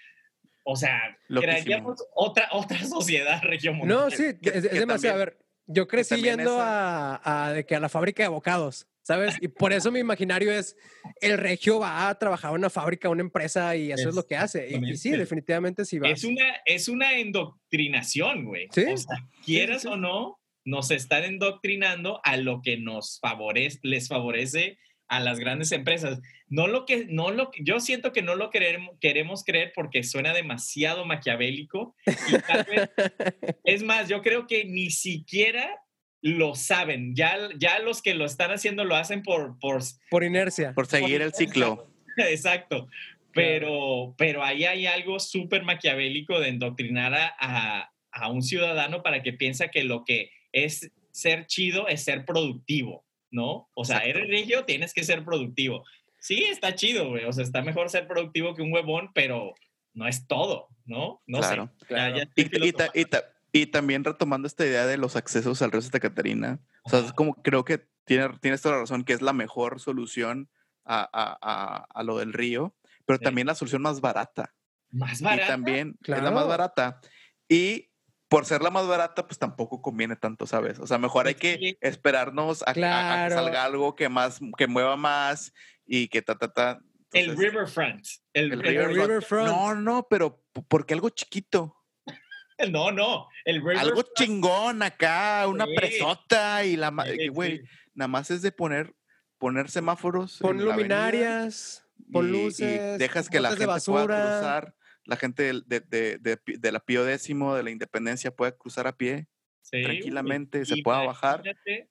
O 0.65 0.77
sea, 0.77 0.99
Loquísimo. 1.29 1.41
crearíamos 1.43 2.05
otra, 2.15 2.49
otra 2.53 2.79
sociedad 2.85 3.41
regiomontana. 3.43 4.01
No, 4.07 4.11
sí, 4.11 4.25
que- 4.43 4.49
es, 4.49 4.65
es 4.65 4.73
demasiado. 4.73 4.87
también- 4.87 5.13
a 5.13 5.17
ver, 5.17 5.37
yo 5.67 5.87
crecí 5.89 6.17
yendo 6.23 6.55
esa- 6.57 7.17
a, 7.17 7.47
a, 7.47 7.53
de 7.53 7.65
que 7.67 7.75
a 7.75 7.81
la 7.81 7.89
fábrica 7.89 8.23
de 8.23 8.27
abocados, 8.29 8.87
¿sabes? 9.03 9.37
Y 9.41 9.49
por 9.49 9.73
eso 9.73 9.91
mi 9.93 10.01
imaginario 10.01 10.53
es, 10.53 10.77
el 11.21 11.39
regio 11.39 11.79
va 11.81 12.09
a 12.09 12.19
trabajar 12.19 12.51
en 12.53 12.59
una 12.59 12.71
fábrica, 12.71 13.09
una 13.09 13.23
empresa 13.23 13.77
y 13.77 13.93
eso 13.93 14.09
es, 14.09 14.15
lo 14.15 14.27
que 14.27 14.37
hace. 14.37 14.69
Y- 14.71 14.91
Y, 14.93 14.97
sí, 14.97 15.11
definitivamente 15.11 15.85
sí 15.85 15.99
va. 15.99 16.09
Es 16.09 16.25
una, 16.25 16.45
es 16.65 16.89
una 16.89 17.19
endoctrinación, 17.19 18.45
güey. 18.45 18.69
Sí. 18.73 18.85
O 18.85 18.97
sea, 18.97 19.17
quieras 19.45 19.83
sí. 19.83 19.89
o 19.89 19.97
no, 19.97 20.39
nos 20.65 20.91
están 20.91 21.25
endoctrinando 21.25 22.21
a 22.25 22.37
lo 22.37 22.61
que 22.63 22.77
nos 22.79 23.19
favorece, 23.21 23.79
les 23.83 24.09
favorece 24.09 24.79
a 25.09 25.21
las 25.21 25.39
grandes 25.39 25.73
empresas. 25.73 26.21
No 26.49 26.67
lo 26.67 26.85
que, 26.87 27.07
no 27.09 27.31
lo 27.31 27.51
yo 27.61 27.81
siento 27.81 28.13
que 28.13 28.23
no 28.23 28.35
lo 28.35 28.51
queremos, 28.51 28.97
queremos 29.01 29.45
creer 29.45 29.73
porque 29.75 30.03
suena 30.03 30.33
demasiado 30.35 31.05
maquiavélico. 31.05 31.95
Y 32.07 32.33
tal 32.43 32.65
vez, 32.65 32.91
es 33.65 33.83
más, 33.83 34.09
yo 34.09 34.23
creo 34.23 34.47
que 34.47 34.65
ni 34.65 34.91
siquiera 34.91 35.81
lo 36.23 36.55
saben. 36.55 37.15
Ya, 37.15 37.37
ya 37.59 37.79
los 37.79 38.03
que 38.03 38.15
lo 38.15 38.25
están 38.25 38.51
haciendo 38.51 38.85
lo 38.85 38.97
hacen 38.97 39.23
por, 39.23 39.59
por, 39.61 39.81
Por 40.11 40.25
inercia. 40.25 40.73
Por 40.75 40.87
seguir 40.87 41.23
el 41.23 41.33
ciclo. 41.35 41.89
Exacto. 42.17 42.89
Pero, 43.33 44.15
pero 44.17 44.43
ahí 44.43 44.65
hay 44.65 44.87
algo 44.87 45.21
súper 45.21 45.63
maquiavélico 45.63 46.41
de 46.41 46.49
endoctrinar 46.49 47.15
a, 47.15 47.35
a- 47.39 47.93
a 48.11 48.31
un 48.31 48.43
ciudadano 48.43 49.03
para 49.03 49.23
que 49.23 49.35
piensa 49.35 49.69
que 49.69 49.85
lo 49.85 50.03
que 50.05 50.31
es 50.51 50.91
ser 51.11 51.47
chido 51.47 51.87
es 51.87 52.03
ser 52.03 52.25
productivo, 52.25 53.05
¿no? 53.31 53.69
O 53.75 53.85
sea, 53.85 53.99
Exacto. 53.99 54.19
eres 54.19 54.31
regio, 54.31 54.65
tienes 54.65 54.93
que 54.95 55.05
ser 55.05 55.25
productivo. 55.25 55.85
Sí, 56.19 56.45
está 56.45 56.75
chido, 56.75 57.09
güey. 57.11 57.25
O 57.25 57.33
sea, 57.33 57.45
está 57.45 57.63
mejor 57.63 57.91
ser 57.91 58.07
productivo 58.09 58.55
que 58.55 58.63
un 58.63 58.73
huevón, 58.73 59.11
pero 59.15 59.55
no 59.95 60.07
es 60.09 60.27
todo, 60.27 60.69
¿no? 60.85 61.23
No 61.27 61.39
Claro. 61.39 61.67
sé. 61.67 61.73
Ya- 61.81 61.87
Claro. 61.87 62.17
ya 62.17 62.23
Y, 62.37 62.69
y 62.69 62.73
ta- 62.73 62.91
y 62.95 63.05
ta- 63.05 63.25
y 63.53 63.67
también 63.67 64.05
retomando 64.05 64.47
esta 64.47 64.67
idea 64.67 64.87
de 64.87 64.99
los 64.99 65.17
accesos 65.17 65.63
al 65.63 65.73
río 65.73 65.81
Santa 65.81 66.01
Catarina, 66.01 66.61
o 66.85 66.91
sea, 66.91 67.01
es 67.01 67.13
como 67.13 67.35
creo 67.43 67.65
que 67.65 67.87
tiene, 68.05 68.29
tienes 68.41 68.61
toda 68.63 68.75
la 68.77 68.81
razón 68.83 69.05
que 69.05 69.13
es 69.15 69.23
la 69.23 69.33
mejor 69.33 69.81
solución 69.81 70.49
a, 70.85 71.01
a- 71.13 71.39
a- 71.41 71.87
a 71.93 72.03
lo 72.03 72.19
del 72.19 72.33
río, 72.33 72.75
pero 73.07 73.19
Sí. 73.19 73.25
también 73.25 73.47
la 73.47 73.55
solución 73.55 73.83
más 73.83 74.01
barata. 74.01 74.55
Más 74.91 75.21
Y 75.21 75.25
barato. 75.25 75.49
también 75.49 75.97
es 76.03 76.09
la 76.09 76.17
más 76.31 76.31
Claro. 76.33 76.47
barata. 76.49 77.01
Y 77.49 77.89
por 78.29 78.45
ser 78.47 78.63
la 78.63 78.71
más 78.71 78.87
barata, 78.87 79.27
pues 79.27 79.39
tampoco 79.39 79.81
conviene 79.83 80.17
tanto, 80.17 80.47
¿sabes? 80.47 80.79
O 80.79 80.87
sea, 80.87 80.99
mejor 80.99 81.27
hay 81.29 81.35
que 81.37 81.77
esperarnos 81.81 82.63
a, 82.63 82.71
a- 82.71 83.25
a 83.25 83.29
que 83.29 83.35
salga 83.35 83.65
algo 83.65 83.95
que 83.95 84.09
más, 84.09 84.41
que 84.59 84.67
mueva 84.67 84.97
más 84.97 85.53
y 85.87 86.09
que 86.09 86.23
ta, 86.23 86.37
ta, 86.37 86.53
ta. 86.53 86.81
El 87.13 87.37
Riverfront. 87.37 88.05
El, 88.33 88.53
el 88.53 88.53
el 88.53 88.63
Riverfront. 88.63 88.97
Riverfront. 89.09 89.49
No, 89.49 89.75
no, 89.77 90.07
pero 90.11 90.43
porque 90.69 90.95
algo 90.95 91.11
chiquito. 91.11 91.77
No, 92.71 92.91
no. 92.91 93.29
El 93.45 93.57
Algo 93.57 93.69
Riverfront. 93.71 94.07
chingón 94.17 94.83
acá, 94.83 95.47
una 95.47 95.67
Sí. 95.67 95.75
presota 95.77 96.65
y 96.65 96.77
la 96.77 96.91
Sí, 97.07 97.29
güey, 97.29 97.59
sí. 97.59 97.65
nada 97.95 98.09
más 98.09 98.31
es 98.31 98.41
de 98.43 98.51
poner 98.51 98.95
poner 99.39 99.71
semáforos. 99.71 100.39
Pon 100.41 100.65
luminarias. 100.65 101.85
Pon 102.11 102.27
y- 102.27 102.29
y 102.29 102.33
luces, 102.45 102.99
dejas 102.99 103.29
que 103.29 103.41
la 103.41 103.51
de 103.51 103.57
gente 103.59 103.81
pueda 103.91 104.07
cruzar, 104.07 104.75
la 105.07 105.17
gente 105.17 105.43
del- 105.45 105.65
de, 105.67 105.81
de, 105.81 106.19
de, 106.19 106.39
de 106.47 106.73
la 106.73 106.81
Pío 106.81 107.05
décimo, 107.05 107.55
de 107.55 107.63
la 107.63 107.71
Independencia, 107.71 108.31
pueda 108.31 108.53
cruzar 108.53 108.87
a 108.87 108.97
pie 108.97 109.27
Sí, 109.63 109.83
tranquilamente, 109.83 110.65
se 110.65 110.77
pueda 110.83 111.03
bajar, 111.03 111.43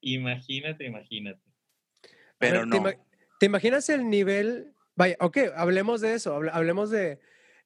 Imagínate, 0.01 0.85
imagínate, 0.85 1.41
pero 2.37 2.59
ver, 2.59 2.67
no. 2.67 2.71
¿te, 2.71 2.77
ima- 2.81 2.97
te 3.39 3.45
imaginas 3.47 3.89
el 3.89 4.09
nivel? 4.09 4.73
Vaya, 4.95 5.17
ok, 5.19 5.37
hablemos 5.57 5.99
de 6.01 6.13
eso, 6.13 6.33
hable- 6.35 6.51
hablemos 6.53 6.89
de, 6.89 7.19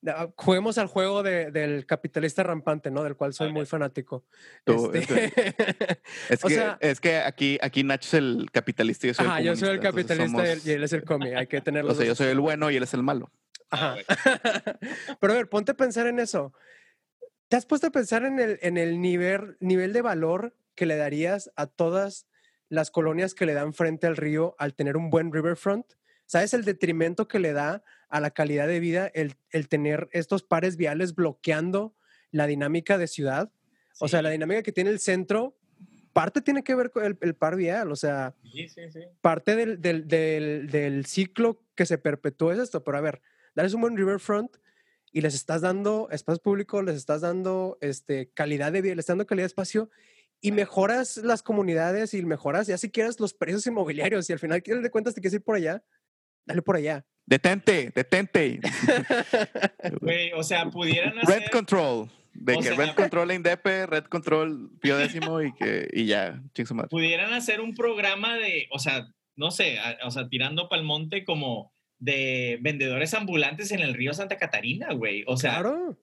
ah, 0.07 0.29
juguemos 0.35 0.79
al 0.79 0.87
juego 0.87 1.21
de- 1.21 1.51
del 1.51 1.85
capitalista 1.85 2.41
rampante, 2.41 2.89
¿no? 2.89 3.03
Del 3.03 3.15
cual 3.15 3.33
soy 3.33 3.51
muy 3.51 3.67
fanático. 3.67 4.25
Tú, 4.63 4.91
Este, 4.93 5.31
Es 6.29 6.43
o 6.43 6.47
que, 6.47 6.55
sea- 6.55 6.77
es 6.81 6.99
que 6.99 7.17
aquí, 7.17 7.59
aquí 7.61 7.83
Nacho 7.83 8.07
es 8.07 8.13
el 8.15 8.47
capitalista 8.51 9.05
y 9.05 9.09
yo 9.09 9.13
soy 9.13 9.25
Ajá, 9.27 9.39
el 9.39 9.45
yo 9.45 9.55
soy 9.55 9.69
el 9.69 9.79
comunista, 9.79 10.15
capitalista 10.15 10.41
y 10.43 10.47
él- 10.47 10.57
somos- 10.57 10.65
y 10.67 10.71
él 10.71 10.83
es 10.83 10.93
el 10.93 11.03
comi, 11.03 11.29
hay 11.33 11.45
que 11.47 11.61
tenerlo. 11.61 11.91
O 11.93 11.95
sea, 11.95 12.05
yo 12.07 12.15
soy 12.15 12.27
el 12.29 12.39
bueno 12.39 12.71
y 12.71 12.77
él 12.77 12.83
es 12.83 12.93
el 12.95 13.03
malo. 13.03 13.31
Ajá. 13.69 13.95
Pero 15.19 15.33
a 15.33 15.35
ver, 15.35 15.49
ponte 15.49 15.71
a 15.71 15.77
pensar 15.77 16.07
en 16.07 16.19
eso. 16.19 16.53
¿Te 17.47 17.55
has 17.55 17.65
puesto 17.65 17.87
a 17.87 17.91
pensar 17.91 18.25
en 18.25 18.39
el, 18.39 18.59
en 18.61 18.77
el 18.77 19.01
nivel, 19.01 19.57
nivel 19.59 19.93
de 19.93 20.01
valor 20.01 20.55
que 20.75 20.85
le 20.85 20.95
darías 20.97 21.51
a 21.55 21.67
todas 21.67 22.27
las 22.69 22.91
colonias 22.91 23.33
que 23.33 23.45
le 23.45 23.53
dan 23.53 23.73
frente 23.73 24.05
al 24.07 24.17
río 24.17 24.55
al 24.59 24.75
tener 24.75 24.97
un 24.97 25.09
buen 25.09 25.31
riverfront? 25.31 25.85
¿Sabes 26.25 26.53
el 26.53 26.63
detrimento 26.63 27.27
que 27.27 27.39
le 27.39 27.53
da 27.53 27.83
a 28.07 28.19
la 28.19 28.31
calidad 28.31 28.67
de 28.67 28.79
vida 28.79 29.07
el, 29.13 29.35
el 29.49 29.67
tener 29.67 30.09
estos 30.11 30.43
pares 30.43 30.77
viales 30.77 31.15
bloqueando 31.15 31.95
la 32.31 32.45
dinámica 32.45 32.97
de 32.99 33.07
ciudad? 33.07 33.51
O 33.99 34.07
sea, 34.07 34.19
Sí, 34.19 34.23
la 34.23 34.29
dinámica 34.29 34.61
que 34.61 34.71
tiene 34.71 34.91
el 34.91 34.99
centro, 34.99 35.57
parte 36.13 36.41
tiene 36.41 36.63
que 36.63 36.75
ver 36.75 36.91
con 36.91 37.03
el, 37.03 37.17
el 37.21 37.33
par 37.35 37.55
vial, 37.55 37.91
o 37.91 37.95
sea, 37.95 38.35
Sí, 38.43 38.67
sí, 38.69 38.91
sí. 38.91 39.01
parte 39.21 39.55
del, 39.55 39.81
del, 39.81 40.07
del, 40.07 40.69
del 40.69 41.05
ciclo 41.07 41.63
que 41.73 41.87
se 41.87 41.97
perpetúa 41.97 42.53
es 42.53 42.59
esto, 42.59 42.83
pero 42.83 42.99
a 42.99 43.01
ver, 43.01 43.21
darles 43.59 43.73
un 43.73 43.81
buen 43.81 43.97
riverfront 43.97 44.55
y 45.11 45.21
les 45.21 45.33
estás 45.35 45.61
dando 45.61 46.07
espacio 46.11 46.41
público, 46.41 46.81
les 46.81 46.95
estás 46.95 47.21
dando 47.21 47.77
este, 47.81 48.29
calidad 48.33 48.71
de 48.71 48.81
vida, 48.81 48.95
les 48.95 49.03
estás 49.03 49.13
dando 49.15 49.25
calidad 49.27 49.43
de 49.43 49.47
espacio 49.47 49.89
y 50.41 50.51
mejoras 50.51 51.17
las 51.17 51.43
comunidades 51.43 52.13
y 52.13 52.23
mejoras, 52.23 52.67
ya 52.67 52.77
si 52.77 52.89
quieres, 52.89 53.19
los 53.19 53.33
precios 53.33 53.65
inmobiliarios 53.67 54.29
y 54.29 54.33
al 54.33 54.39
final, 54.39 54.63
quieres 54.63 54.83
de 54.83 54.89
cuentas, 54.91 55.13
te 55.13 55.19
quieres 55.21 55.33
ir 55.35 55.43
por 55.43 55.55
allá, 55.55 55.83
dale 56.45 56.61
por 56.61 56.75
allá. 56.77 57.05
Detente, 57.25 57.91
detente. 57.93 58.59
Güey, 60.01 60.31
o 60.33 60.43
sea, 60.43 60.69
pudieran 60.69 61.17
hacer... 61.19 61.41
Red 61.41 61.51
Control. 61.51 62.09
De 62.33 62.53
O 62.55 62.59
que 62.59 62.67
sea- 62.67 62.77
Red 62.77 62.95
Control 62.95 63.31
Indepe, 63.33 63.85
Red 63.87 64.05
Control 64.05 64.71
Pío 64.79 64.97
décimo 64.97 65.41
y 65.41 65.53
que 65.53 65.89
y 65.91 66.05
ya, 66.05 66.41
ching 66.53 66.65
su 66.65 66.75
madre. 66.75 66.89
pudieran 66.89 67.33
hacer 67.33 67.59
un 67.59 67.75
programa 67.75 68.37
de, 68.37 68.67
o 68.71 68.79
sea, 68.79 69.07
no 69.35 69.51
sé, 69.51 69.79
a- 69.79 69.97
o 70.05 70.11
sea, 70.11 70.29
tirando 70.29 70.69
pa'l 70.69 70.83
monte 70.83 71.25
como 71.25 71.73
de 71.99 72.57
vendedores 72.61 73.13
ambulantes 73.13 73.71
en 73.71 73.81
el 73.81 73.93
río 73.93 74.13
Santa 74.13 74.37
Catarina, 74.37 74.93
güey. 74.93 75.23
O 75.27 75.37
sea, 75.37 75.59
claro. 75.59 75.97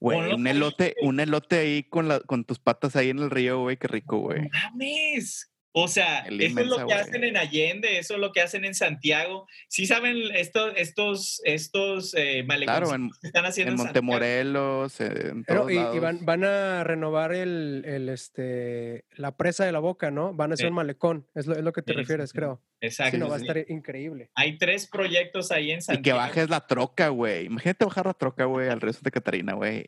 Güey, 0.00 0.32
un 0.32 0.46
elote, 0.46 0.94
un 1.02 1.20
elote 1.20 1.58
ahí 1.58 1.82
con, 1.84 2.08
la, 2.08 2.20
con 2.20 2.44
tus 2.44 2.58
patas 2.58 2.96
ahí 2.96 3.10
en 3.10 3.18
el 3.18 3.30
río, 3.30 3.60
güey, 3.60 3.76
qué 3.76 3.86
rico, 3.86 4.18
güey. 4.18 4.48
mames. 4.48 5.49
O 5.72 5.86
sea, 5.86 6.20
El 6.22 6.40
eso 6.40 6.60
es 6.60 6.66
lo 6.66 6.84
que 6.86 6.94
hacen 6.94 7.22
en 7.22 7.36
Allende, 7.36 7.98
eso 7.98 8.14
es 8.14 8.20
lo 8.20 8.32
que 8.32 8.40
hacen 8.40 8.64
en 8.64 8.74
Santiago. 8.74 9.46
Sí 9.68 9.86
saben 9.86 10.16
estos, 10.34 10.72
estos, 10.76 11.40
estos 11.44 12.12
eh, 12.16 12.44
Claro, 12.46 12.92
en, 12.94 13.10
que 13.20 13.28
están 13.28 13.44
haciendo 13.46 13.72
en 13.74 13.78
en, 13.78 13.84
Santiago? 13.84 14.04
Montemorelos, 14.06 15.00
en 15.00 15.44
Pero, 15.44 15.60
todos 15.60 15.70
y, 15.72 15.74
y 15.74 15.76
lados. 15.78 16.00
van, 16.00 16.24
van 16.24 16.44
a 16.44 16.82
renovar 16.84 17.32
el, 17.32 17.84
el, 17.86 18.08
este, 18.08 19.04
la 19.12 19.36
presa 19.36 19.64
de 19.64 19.72
la 19.72 19.78
boca, 19.78 20.10
¿no? 20.10 20.34
Van 20.34 20.50
a 20.50 20.54
hacer 20.54 20.64
Sí. 20.66 20.68
un 20.70 20.74
malecón, 20.74 21.26
es 21.36 21.46
lo, 21.46 21.54
es 21.54 21.62
lo 21.62 21.72
que 21.72 21.82
te 21.82 21.92
Sí, 21.92 21.98
refieres, 21.98 22.30
sí. 22.30 22.36
creo. 22.36 22.60
Exacto. 22.80 23.12
Sí, 23.12 23.18
no, 23.18 23.26
sí, 23.26 23.30
va 23.30 23.36
a 23.36 23.40
estar 23.40 23.64
increíble. 23.70 24.30
Hay 24.34 24.58
tres 24.58 24.86
proyectos 24.88 25.52
ahí 25.52 25.70
en 25.70 25.76
Y 25.76 25.78
que 25.78 25.82
Santiago. 25.82 26.18
bajes 26.18 26.50
la 26.50 26.66
troca, 26.66 27.08
güey. 27.10 27.44
Imagínate 27.46 27.84
bajar 27.84 28.06
la 28.06 28.14
troca, 28.14 28.44
güey, 28.46 28.68
al 28.68 28.80
río 28.80 28.92
Santa 28.92 29.10
Catarina, 29.12 29.52
güey. 29.54 29.84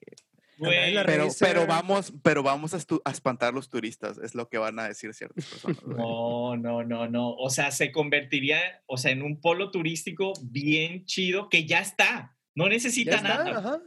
Güey, 0.58 0.94
Pero, 1.06 1.28
pero 1.40 1.66
vamos, 1.66 2.12
pero 2.22 2.42
vamos 2.42 2.74
a, 2.74 2.78
a 3.04 3.10
espantar 3.10 3.48
a 3.48 3.52
los 3.52 3.68
turistas, 3.68 4.18
es 4.18 4.34
lo 4.34 4.48
que 4.48 4.58
van 4.58 4.78
a 4.78 4.86
decir 4.88 5.12
ciertas 5.14 5.44
personas. 5.46 5.80
güey. 5.82 5.96
No, 5.96 6.56
no, 6.56 6.84
no, 6.84 7.08
no. 7.08 7.30
O 7.34 7.50
sea, 7.50 7.70
se 7.70 7.90
convertiría, 7.90 8.82
o 8.86 8.96
sea, 8.96 9.10
en 9.10 9.22
un 9.22 9.40
polo 9.40 9.70
turístico 9.70 10.32
bien 10.42 11.04
chido 11.06 11.48
que 11.48 11.64
ya 11.66 11.80
está. 11.80 12.36
No 12.54 12.68
necesita 12.68 13.16
está, 13.16 13.28
nada. 13.44 13.58
ajá. 13.58 13.80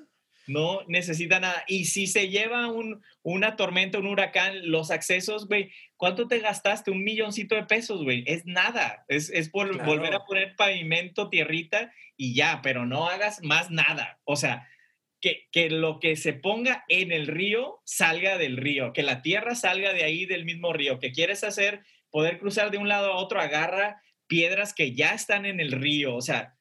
No 0.47 0.82
necesita 0.88 1.39
nada. 1.39 1.63
Y 1.68 1.86
si 1.86 2.05
se 2.05 2.30
lleva 2.30 2.68
un, 2.72 3.01
una 3.24 3.55
tormenta, 3.55 3.97
un 3.97 4.05
huracán, 4.05 4.70
los 4.70 4.91
accesos, 4.91 5.47
güey, 5.47 5.72
¿cuánto 5.97 6.28
te 6.28 6.38
gastaste? 6.39 6.91
Un 6.91 7.03
milloncito 7.03 7.55
de 7.55 7.63
pesos, 7.63 8.03
güey. 8.03 8.24
Es 8.28 8.45
nada. 8.45 9.05
Es, 9.07 9.32
es 9.32 9.49
por 9.49 9.70
Claro. 9.72 9.86
volver 9.89 10.13
a 10.13 10.24
poner 10.26 10.55
pavimento, 10.55 11.30
tierrita 11.30 11.91
y 12.16 12.36
ya, 12.36 12.59
pero 12.61 12.86
no 12.86 13.07
hagas 13.07 13.41
más 13.41 13.72
nada. 13.72 14.20
O 14.24 14.36
sea, 14.36 14.68
que, 15.26 15.47
que 15.51 15.71
lo 15.71 15.99
que 15.99 16.15
se 16.15 16.34
ponga 16.34 16.86
en 16.88 17.11
el 17.11 17.26
río 17.26 17.80
salga 17.84 18.38
del 18.38 18.57
río, 18.57 18.93
que 18.93 19.01
la 19.01 19.23
tierra 19.23 19.55
salga 19.55 19.91
de 19.91 20.03
ahí 20.03 20.28
del 20.28 20.45
mismo 20.45 20.71
río. 20.71 20.99
Que 20.99 21.11
quieres 21.11 21.43
hacer, 21.43 21.82
poder 22.11 22.38
cruzar 22.38 22.69
de 22.69 22.78
un 22.78 22.88
lado 22.88 23.11
a 23.11 23.15
otro, 23.15 23.39
agarra 23.41 24.01
piedras 24.28 24.76
que 24.76 24.93
ya 24.93 25.15
están 25.15 25.47
en 25.47 25.59
el 25.59 25.71
río. 25.71 26.15
O 26.15 26.21
sea, 26.21 26.53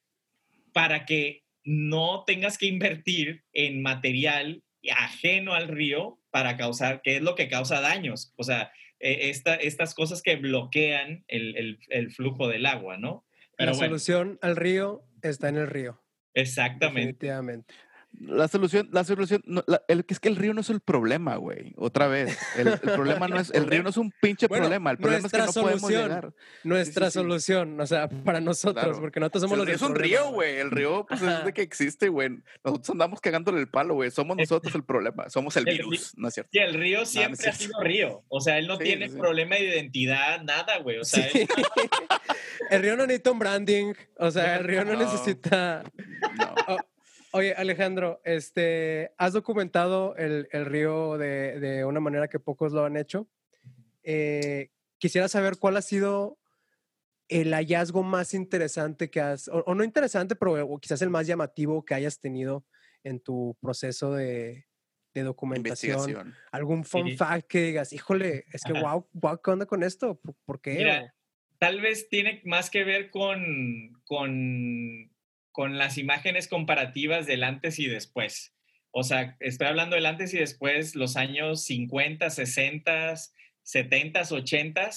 para 0.73 1.05
que 1.05 1.43
no 1.63 2.23
tengas 2.25 2.57
que 2.57 2.65
invertir 2.65 3.43
en 3.53 3.83
material 3.83 4.63
ajeno 4.95 5.53
al 5.53 5.67
río 5.67 6.19
para 6.31 6.57
causar, 6.57 7.01
que 7.03 7.17
es 7.17 7.21
lo 7.21 7.35
que 7.35 7.47
causa 7.47 7.81
daños. 7.81 8.33
O 8.35 8.43
sea, 8.43 8.71
eh, 8.99 9.29
esta- 9.29 9.55
estas 9.55 9.93
cosas 9.93 10.21
que 10.23 10.37
bloquean 10.37 11.23
el, 11.27 11.55
el- 11.55 11.79
el 11.89 12.11
flujo 12.11 12.47
del 12.47 12.65
agua, 12.65 12.97
¿no? 12.97 13.25
Pero 13.57 13.71
la 13.71 13.77
bueno, 13.77 13.89
solución 13.99 14.39
al 14.41 14.55
río 14.55 15.03
está 15.21 15.49
en 15.49 15.57
el 15.57 15.67
río. 15.67 16.01
exactamente. 16.33 17.01
Definitivamente. 17.01 17.73
La 18.21 18.47
solución, 18.47 18.89
la 18.91 19.03
solución, 19.03 19.41
no, 19.45 19.63
la- 19.67 19.81
el, 19.87 20.05
es 20.07 20.19
que 20.19 20.29
el 20.29 20.35
río 20.35 20.53
no 20.53 20.61
es 20.61 20.69
el 20.69 20.79
problema, 20.79 21.35
güey. 21.35 21.73
Otra 21.77 22.07
vez, 22.07 22.37
el, 22.57 22.67
el 22.69 22.79
problema 22.79 23.27
no 23.27 23.39
es, 23.39 23.51
el 23.51 23.67
río 23.67 23.83
no 23.83 23.89
es 23.89 23.97
un 23.97 24.11
pinche 24.21 24.47
Bueno, 24.47 24.63
problema, 24.65 24.91
el 24.91 24.97
problema 24.97 25.27
es 25.27 25.31
que 25.31 25.37
no 25.39 25.45
podemos 25.53 25.81
solución. 25.81 26.03
llegar. 26.03 26.33
Nuestra 26.63 27.07
sí, 27.07 27.11
sí. 27.13 27.19
solución, 27.19 27.79
o 27.81 27.85
sea, 27.87 28.07
para 28.09 28.41
nosotros, 28.41 28.83
Claro. 28.85 28.99
porque 29.01 29.19
nosotros 29.19 29.41
somos 29.41 29.53
el 29.53 29.59
los 29.59 29.67
río 29.67 29.75
del 29.77 29.83
es 29.83 29.89
un 29.89 29.95
río, 29.95 30.31
güey. 30.31 30.55
El 30.57 30.71
río, 30.71 31.05
pues 31.07 31.21
es 31.21 31.45
de 31.45 31.53
que 31.53 31.61
existe, 31.61 32.09
güey. 32.09 32.29
Nosotros 32.63 32.89
andamos 32.91 33.19
cagándole 33.21 33.59
el 33.59 33.67
palo, 33.67 33.95
güey. 33.95 34.11
Somos 34.11 34.37
nosotros 34.37 34.73
el 34.75 34.83
problema. 34.83 35.29
Somos 35.29 35.55
el 35.57 35.67
El 35.67 35.77
río- 35.77 35.89
virus, 35.89 36.13
¿no 36.17 36.27
es 36.29 36.33
cierto? 36.35 36.49
Sí, 36.53 36.59
el 36.59 36.73
río 36.73 36.99
no 36.99 37.05
siempre 37.05 37.49
ha 37.49 37.53
cierto. 37.53 37.63
sido 37.77 37.79
río. 37.83 38.23
O 38.29 38.39
sea, 38.39 38.57
él 38.57 38.67
no 38.67 38.77
Sí, 38.77 38.83
tiene 38.85 39.09
problema 39.09 39.55
de 39.55 39.65
identidad, 39.69 40.41
nada, 40.41 40.77
güey. 40.79 40.97
O 40.99 41.03
sea, 41.03 41.27
Sí. 41.29 41.39
él- 41.41 41.47
el 42.71 42.81
río 42.81 42.95
no 42.95 43.05
necesita 43.05 43.31
un 43.31 43.39
branding, 43.39 43.93
o 44.17 44.31
sea, 44.31 44.55
el 44.57 44.63
río 44.65 44.85
no, 44.85 44.93
No. 44.93 44.99
necesita... 44.99 45.83
Oye, 47.35 47.53
Alejandro, 47.53 48.21
este, 48.23 49.11
has 49.17 49.33
documentado 49.33 50.15
el, 50.15 50.47
el 50.51 50.65
río 50.65 51.17
de, 51.17 51.59
de 51.59 51.83
una 51.83 51.99
manera 51.99 52.29
que 52.29 52.39
pocos 52.39 52.71
lo 52.71 52.85
han 52.85 52.95
hecho. 52.95 53.27
Eh, 54.03 54.69
quisiera 54.99 55.27
saber 55.27 55.57
cuál 55.57 55.75
ha 55.75 55.81
sido 55.81 56.39
el 57.27 57.53
hallazgo 57.53 58.03
más 58.03 58.33
interesante 58.33 59.09
que 59.09 59.19
has, 59.19 59.49
o, 59.49 59.65
o 59.65 59.75
no 59.75 59.83
interesante, 59.83 60.37
pero 60.37 60.65
o 60.65 60.79
quizás 60.79 61.01
el 61.01 61.09
más 61.09 61.27
llamativo 61.27 61.83
que 61.83 61.93
hayas 61.95 62.21
tenido 62.21 62.65
en 63.03 63.19
tu 63.19 63.57
proceso 63.59 64.13
de, 64.13 64.67
de 65.13 65.23
documentación. 65.23 65.97
Investigación. 65.97 66.35
Algún 66.53 66.85
fun 66.85 67.09
Sí. 67.09 67.17
fact 67.17 67.47
que 67.49 67.61
digas, 67.63 67.91
híjole, 67.91 68.45
es 68.53 68.63
que 68.63 68.71
Ajá. 68.71 68.93
wow, 68.93 69.09
wow, 69.11 69.41
¿qué 69.43 69.51
onda 69.51 69.65
con 69.65 69.83
esto? 69.83 70.15
¿Por, 70.21 70.35
por 70.45 70.61
qué? 70.61 70.75
Mira, 70.75 71.13
tal 71.57 71.81
vez 71.81 72.07
tiene 72.07 72.41
más 72.45 72.69
que 72.69 72.85
ver 72.85 73.11
con, 73.11 74.01
con, 74.05 75.11
con 75.55 75.77
las 75.77 75.97
imágenes 75.97 76.49
comparativas 76.49 77.25
del 77.25 77.45
antes 77.45 77.79
y 77.79 77.87
después. 77.87 78.53
O 78.91 79.03
sea, 79.03 79.37
estoy 79.39 79.67
hablando 79.67 79.95
del 79.95 80.05
antes 80.05 80.33
y 80.33 80.37
después, 80.37 80.95
los 80.95 81.15
años 81.15 81.63
50, 81.63 82.29
60, 82.29 83.15
70, 83.63 84.21
80. 84.29 84.89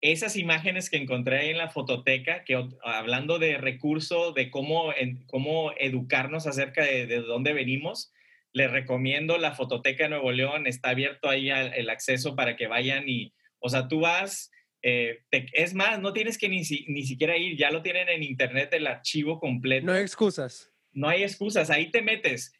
Esas 0.00 0.36
imágenes 0.36 0.88
que 0.88 0.98
encontré 0.98 1.50
en 1.50 1.58
la 1.58 1.70
fototeca, 1.70 2.44
que 2.44 2.64
hablando 2.84 3.40
de 3.40 3.58
recurso, 3.58 4.30
de 4.30 4.52
cómo, 4.52 4.92
cómo 5.26 5.72
educarnos 5.76 6.46
acerca 6.46 6.84
de, 6.84 7.08
de 7.08 7.20
dónde 7.22 7.52
venimos, 7.52 8.12
les 8.52 8.70
recomiendo 8.70 9.36
la 9.36 9.56
fototeca 9.56 10.04
de 10.04 10.10
Nuevo 10.10 10.30
León. 10.30 10.68
Está 10.68 10.90
abierto 10.90 11.28
ahí 11.28 11.50
el 11.50 11.90
acceso 11.90 12.36
para 12.36 12.54
que 12.54 12.68
vayan 12.68 13.08
y, 13.08 13.34
o 13.58 13.68
sea, 13.68 13.88
tú 13.88 13.98
vas, 13.98 14.52
eh, 14.82 15.20
te- 15.30 15.46
es 15.52 15.74
más, 15.74 16.00
no 16.00 16.12
tienes 16.12 16.38
que 16.38 16.48
ni, 16.48 16.62
ni 16.86 17.02
siquiera 17.04 17.36
ir, 17.36 17.56
ya 17.56 17.70
lo 17.70 17.82
tienen 17.82 18.08
en 18.08 18.22
internet 18.22 18.72
el 18.72 18.86
archivo 18.86 19.38
completo. 19.40 19.86
no 19.86 19.92
hay 19.92 20.02
excusas. 20.02 20.72
No 20.92 21.08
hay 21.08 21.22
excusas, 21.22 21.70
ahí 21.70 21.90
te 21.90 22.02
metes 22.02 22.52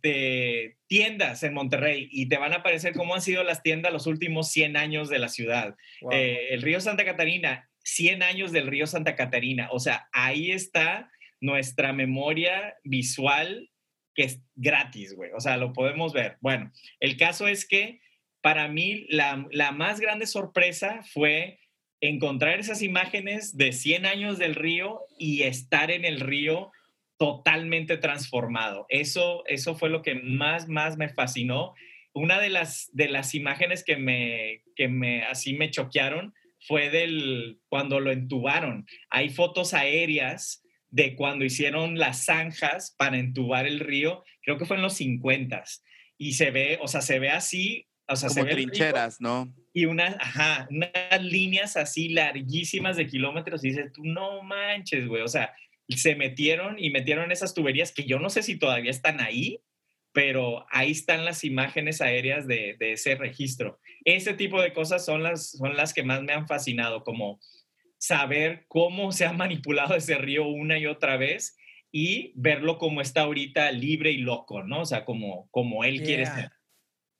este, 0.00 0.76
tiendas 0.86 1.42
en 1.42 1.54
Monterrey 1.54 2.08
y 2.10 2.28
te 2.28 2.36
van 2.36 2.52
a 2.52 2.56
aparecer 2.56 2.92
cómo 2.94 3.14
han 3.14 3.22
sido 3.22 3.42
las 3.44 3.62
tiendas 3.62 3.92
los 3.92 4.06
últimos 4.06 4.50
100 4.50 4.76
años 4.76 5.08
de 5.08 5.18
la 5.18 5.28
ciudad. 5.28 5.76
Wow. 6.02 6.12
Eh, 6.12 6.48
el 6.54 6.62
río 6.62 6.80
Santa 6.80 7.04
Catarina, 7.04 7.70
100 7.84 8.22
años 8.22 8.52
del 8.52 8.66
río 8.66 8.86
Santa 8.86 9.14
Catarina. 9.16 9.68
O 9.70 9.78
sea, 9.78 10.08
ahí 10.12 10.50
está 10.50 11.10
nuestra 11.40 11.92
memoria 11.92 12.74
visual 12.84 13.70
que 14.14 14.24
es 14.24 14.40
gratis, 14.54 15.14
güey. 15.14 15.30
O 15.36 15.40
sea, 15.40 15.56
lo 15.56 15.72
podemos 15.72 16.12
ver. 16.12 16.36
Bueno, 16.40 16.72
el 17.00 17.16
caso 17.16 17.48
es 17.48 17.66
que 17.66 18.00
para 18.42 18.68
mí 18.68 19.06
la, 19.10 19.46
la 19.50 19.72
más 19.72 20.00
grande 20.00 20.26
sorpresa 20.26 21.02
fue 21.12 21.58
encontrar 22.00 22.58
esas 22.58 22.82
imágenes 22.82 23.56
de 23.56 23.72
100 23.72 24.06
años 24.06 24.38
del 24.38 24.54
río 24.54 25.00
y 25.18 25.42
estar 25.42 25.90
en 25.90 26.04
el 26.04 26.20
río 26.20 26.70
totalmente 27.18 27.96
transformado. 27.96 28.86
Eso, 28.88 29.44
eso 29.46 29.74
fue 29.74 29.88
lo 29.88 30.02
que 30.02 30.14
más, 30.14 30.68
más 30.68 30.96
me 30.96 31.08
fascinó. 31.08 31.74
Una 32.12 32.40
de 32.40 32.50
las, 32.50 32.90
de 32.92 33.08
las 33.08 33.34
imágenes 33.34 33.84
que 33.84 33.96
me, 33.96 34.62
que 34.74 34.88
me, 34.88 35.24
así 35.24 35.54
me 35.54 35.70
choquearon 35.70 36.34
fue 36.66 36.90
del, 36.90 37.58
cuando 37.68 38.00
lo 38.00 38.10
entubaron. 38.10 38.86
Hay 39.10 39.30
fotos 39.30 39.72
aéreas 39.72 40.62
de 40.90 41.14
cuando 41.16 41.44
hicieron 41.44 41.98
las 41.98 42.24
zanjas 42.24 42.94
para 42.96 43.18
entubar 43.18 43.66
el 43.66 43.80
río, 43.80 44.24
creo 44.42 44.56
que 44.56 44.64
fue 44.64 44.76
en 44.76 44.82
los 44.82 44.94
50 44.94 45.62
y 46.18 46.32
se 46.32 46.50
ve, 46.50 46.78
o 46.80 46.88
sea, 46.88 47.02
se 47.02 47.18
ve 47.18 47.30
así, 47.30 47.86
o 48.08 48.16
sea, 48.16 48.28
Como 48.28 48.44
se 48.44 48.50
trincheras, 48.50 49.20
¿no? 49.20 49.52
y 49.72 49.84
unas, 49.84 50.16
ajá, 50.20 50.66
unas 50.70 51.22
líneas 51.22 51.76
así 51.76 52.08
larguísimas 52.08 52.96
de 52.96 53.06
kilómetros 53.06 53.62
y 53.64 53.68
dices, 53.68 53.92
tú 53.92 54.04
no 54.04 54.42
manches, 54.42 55.06
güey, 55.06 55.22
o 55.22 55.28
sea, 55.28 55.52
se 55.88 56.14
metieron 56.16 56.76
y 56.78 56.90
metieron 56.90 57.30
esas 57.30 57.52
tuberías 57.52 57.92
que 57.92 58.04
yo 58.04 58.18
no 58.18 58.30
sé 58.30 58.42
si 58.42 58.58
todavía 58.58 58.90
están 58.90 59.20
ahí, 59.20 59.60
pero 60.12 60.64
ahí 60.70 60.92
están 60.92 61.26
las 61.26 61.44
imágenes 61.44 62.00
aéreas 62.00 62.46
de, 62.46 62.76
de 62.78 62.92
ese 62.92 63.16
registro. 63.16 63.78
Ese 64.04 64.32
tipo 64.32 64.62
de 64.62 64.72
cosas 64.72 65.04
son 65.04 65.22
las, 65.22 65.50
son 65.50 65.76
las 65.76 65.92
que 65.92 66.02
más 66.02 66.22
me 66.22 66.32
han 66.32 66.48
fascinado, 66.48 67.04
como 67.04 67.38
saber 67.98 68.64
cómo 68.68 69.12
se 69.12 69.26
ha 69.26 69.32
manipulado 69.34 69.94
ese 69.94 70.16
río 70.16 70.46
una 70.48 70.78
y 70.78 70.86
otra 70.86 71.16
vez 71.18 71.58
y 71.92 72.32
verlo 72.34 72.78
como 72.78 73.00
está 73.00 73.22
ahorita 73.22 73.70
libre 73.72 74.10
y 74.10 74.18
loco, 74.18 74.62
¿no? 74.62 74.80
O 74.80 74.86
sea, 74.86 75.04
como, 75.04 75.48
como 75.50 75.84
él 75.84 76.02
quiere 76.02 76.22
Yeah. 76.22 76.34
ser. 76.34 76.50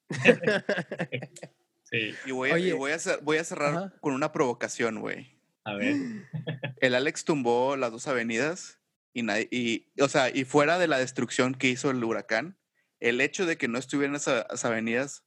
Sí, 1.89 2.15
Y 2.27 2.33
voy 2.33 2.51
a, 2.51 2.59
y 2.59 2.73
voy 2.73 2.91
a, 2.91 2.97
cer- 2.97 3.21
voy 3.23 3.37
a 3.37 3.45
cerrar 3.45 3.95
con 4.01 4.13
una 4.13 4.33
provocación, 4.33 4.99
güey. 5.01 5.39
a 5.65 5.75
ver. 5.75 5.95
El 6.81 6.95
Alex 6.97 7.25
tumbó 7.25 7.77
las 7.77 7.93
dos 7.93 8.09
avenidas 8.09 8.81
y, 9.13 9.23
nadie, 9.23 9.47
y, 9.53 9.93
o 10.01 10.09
sea, 10.09 10.29
y 10.35 10.45
fuera 10.45 10.79
de 10.79 10.89
la 10.89 10.99
destrucción 10.99 11.55
que 11.55 11.69
hizo 11.69 11.91
el 11.91 12.03
huracán, 12.03 12.59
el 12.99 13.21
hecho 13.21 13.47
de 13.47 13.57
que 13.57 13.69
no 13.69 13.79
estuvieran 13.79 14.17
esas, 14.17 14.45
esas 14.47 14.65
avenidas, 14.65 15.25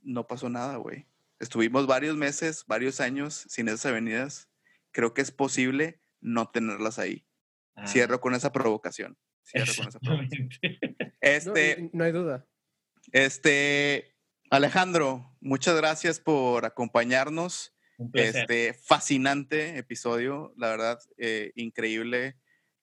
no 0.00 0.28
pasó 0.28 0.48
nada, 0.48 0.76
güey. 0.76 1.06
Estuvimos 1.40 1.88
varios 1.88 2.16
meses, 2.16 2.64
varios 2.68 3.00
años 3.00 3.46
sin 3.48 3.66
esas 3.68 3.86
avenidas. 3.86 4.48
Creo 4.92 5.12
que 5.12 5.22
es 5.22 5.32
posible 5.32 6.00
no 6.20 6.48
tenerlas 6.50 6.98
ahí. 7.00 7.26
Ah, 7.74 7.86
Cierro 7.88 8.20
con 8.20 8.34
esa 8.34 8.52
provocación. 8.52 9.18
Cierro 9.44 9.72
con 9.76 9.88
esa 9.88 9.98
provocación. 9.98 10.48
exactamente. 10.52 10.78
No, 11.02 11.12
Este, 11.20 11.90
no 11.92 12.04
hay 12.04 12.12
duda. 12.12 12.46
Este, 13.12 14.16
Alejandro, 14.50 15.36
muchas 15.40 15.76
gracias 15.76 16.20
por 16.20 16.64
acompañarnos. 16.64 17.72
Este, 18.40 18.74
fascinante 18.74 19.78
episodio, 19.78 20.52
la 20.56 20.68
verdad, 20.68 20.98
eh, 21.16 21.52
increíble. 21.54 22.36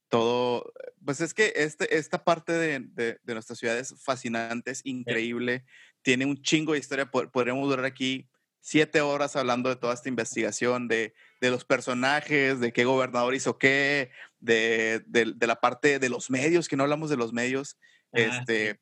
Todo, 0.10 0.72
pues 1.04 1.22
es 1.22 1.34
que 1.34 1.54
este, 1.56 1.98
esta 1.98 2.24
parte 2.24 2.52
de, 2.52 2.80
de- 2.80 3.20
de 3.24 3.34
nuestra 3.34 3.56
ciudad 3.56 3.78
es 3.78 3.96
fascinante, 4.04 4.72
es 4.72 4.82
increíble, 4.86 5.66
tiene 6.04 6.26
un 6.26 6.42
chingo 6.42 6.74
de 6.74 6.80
historia. 6.80 7.10
pod- 7.12 7.32
Podríamos 7.32 7.68
durar 7.70 7.86
aquí 7.86 8.28
siete 8.60 9.02
horas 9.02 9.36
hablando 9.36 9.70
de 9.70 9.76
toda 9.76 9.94
esta 9.94 10.10
investigación, 10.10 10.88
de, 10.88 11.14
de 11.42 11.50
los 11.52 11.66
personajes, 11.66 12.60
de 12.60 12.72
qué 12.74 12.86
gobernador 12.86 13.34
hizo 13.36 13.58
qué, 13.58 14.12
de, 14.40 15.04
de- 15.08 15.34
de 15.36 15.48
la 15.48 15.60
parte 15.60 16.00
de 16.00 16.10
los 16.10 16.30
medios, 16.30 16.68
que 16.68 16.76
no 16.76 16.84
hablamos 16.84 17.10
de 17.10 17.18
los 17.18 17.34
medios. 17.34 17.78
Ah, 18.14 18.20
este, 18.20 18.80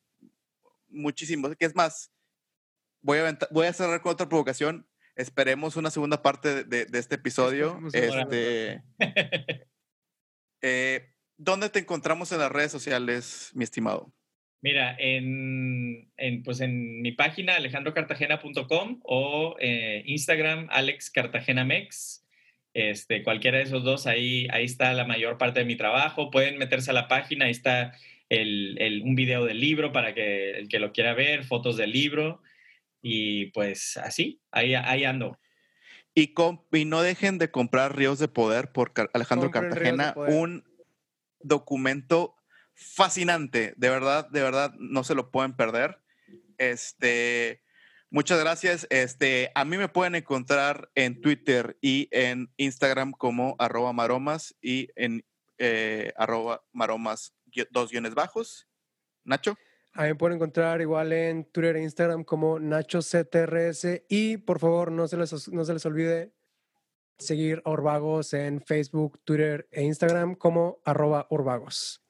muchísimo. 0.92 1.50
Que 1.54 1.64
es 1.66 1.74
más, 1.74 2.12
voy 3.00 3.18
a, 3.18 3.38
voy 3.50 3.66
a 3.66 3.72
cerrar 3.72 4.00
con 4.02 4.12
otra 4.12 4.28
provocación. 4.28 4.86
Esperemos 5.14 5.76
una 5.76 5.90
segunda 5.90 6.22
parte 6.22 6.54
de, 6.54 6.64
de- 6.64 6.84
de 6.86 6.98
este 6.98 7.16
episodio. 7.16 7.78
Este, 7.92 8.82
eh, 10.62 11.08
¿Dónde 11.36 11.70
te 11.70 11.80
encontramos 11.80 12.30
en 12.32 12.38
las 12.38 12.52
redes 12.52 12.70
sociales, 12.70 13.50
mi 13.54 13.64
estimado? 13.64 14.12
Mira, 14.62 14.94
en, 14.98 16.12
en, 16.16 16.42
pues 16.44 16.60
en 16.60 17.02
mi 17.02 17.10
página 17.12 17.56
alejandrocartagena.com 17.56 19.00
o 19.02 19.56
eh, 19.58 20.04
Instagram 20.06 20.68
alexcartagenamex. 20.70 22.20
Este, 22.74 23.22
cualquiera 23.22 23.58
de 23.58 23.64
esos 23.64 23.82
dos, 23.82 24.06
ahí, 24.06 24.46
ahí 24.50 24.64
está 24.64 24.92
la 24.94 25.04
mayor 25.04 25.36
parte 25.36 25.60
de 25.60 25.66
mi 25.66 25.76
trabajo. 25.76 26.30
Pueden 26.30 26.58
meterse 26.58 26.90
a 26.90 26.94
la 26.94 27.08
página, 27.08 27.46
ahí 27.46 27.50
está 27.50 27.92
el, 28.40 28.76
el- 28.80 29.02
un 29.02 29.14
video 29.14 29.44
del 29.44 29.60
libro 29.60 29.92
para 29.92 30.14
que 30.14 30.52
el 30.52 30.68
que 30.68 30.78
lo 30.78 30.92
quiera 30.92 31.14
ver, 31.14 31.44
fotos 31.44 31.76
del 31.76 31.92
libro. 31.92 32.40
Y 33.02 33.46
pues 33.46 33.96
así, 33.96 34.40
ahí, 34.52 34.74
ahí 34.74 35.04
ando. 35.04 35.38
Y, 36.14 36.28
com- 36.34 36.62
y 36.72 36.84
no 36.84 37.02
dejen 37.02 37.38
de 37.38 37.50
comprar 37.50 37.96
Ríos 37.96 38.18
de 38.18 38.28
Poder 38.28 38.70
por 38.72 38.92
Car- 38.92 39.10
Alejandro 39.14 39.50
Cartagena, 39.50 40.14
un 40.34 40.64
documento 41.40 42.36
fascinante, 42.74 43.74
de 43.76 43.90
verdad, 43.90 44.28
de 44.30 44.42
verdad, 44.42 44.72
no 44.78 45.04
se 45.04 45.14
lo 45.14 45.30
pueden 45.30 45.54
perder. 45.54 45.98
Este, 46.58 47.62
muchas 48.10 48.38
gracias. 48.40 48.86
Este, 48.90 49.50
a 49.54 49.64
mí 49.64 49.76
me 49.76 49.88
pueden 49.88 50.14
encontrar 50.14 50.90
en 50.94 51.20
Twitter 51.20 51.76
y 51.80 52.08
en 52.12 52.50
Instagram 52.56 53.12
como 53.12 53.56
arroba 53.58 53.92
maromas 53.92 54.54
y 54.62 54.88
en 54.96 55.24
eh, 55.58 56.12
arroba 56.16 56.62
maromas 56.72 57.34
dos 57.70 57.90
guiones 57.90 58.14
bajos. 58.14 58.68
Nacho. 59.24 59.56
A 59.94 60.02
mí 60.02 60.08
me 60.08 60.14
pueden 60.14 60.36
encontrar 60.36 60.80
igual 60.80 61.12
en 61.12 61.44
Twitter 61.44 61.76
e 61.76 61.82
Instagram 61.82 62.24
como 62.24 62.58
NachoCTRS. 62.58 64.04
Y 64.08 64.38
por 64.38 64.58
favor, 64.58 64.90
no 64.90 65.06
se 65.06 65.16
les, 65.16 65.48
no 65.48 65.64
se 65.64 65.74
les 65.74 65.84
olvide 65.84 66.32
seguir 67.18 67.62
a 67.64 67.70
Urbagos 67.70 68.32
en 68.32 68.62
Facebook, 68.62 69.20
Twitter 69.24 69.68
e 69.70 69.82
Instagram 69.82 70.34
como 70.34 70.80
arroba 70.84 71.26
Urbagos. 71.30 72.02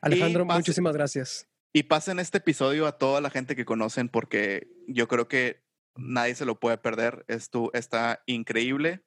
Alejandro, 0.00 0.44
muchísimas 0.44 0.94
gracias. 0.94 1.48
Y 1.72 1.84
pasen 1.84 2.18
este 2.18 2.38
episodio 2.38 2.86
a 2.86 2.98
toda 2.98 3.20
la 3.20 3.30
gente 3.30 3.54
que 3.54 3.64
conocen 3.64 4.08
porque 4.08 4.68
yo 4.88 5.06
creo 5.06 5.28
que 5.28 5.62
nadie 5.94 6.34
se 6.34 6.44
lo 6.44 6.58
puede 6.58 6.78
perder. 6.78 7.24
Esto 7.28 7.70
está 7.72 8.22
increíble. 8.26 9.04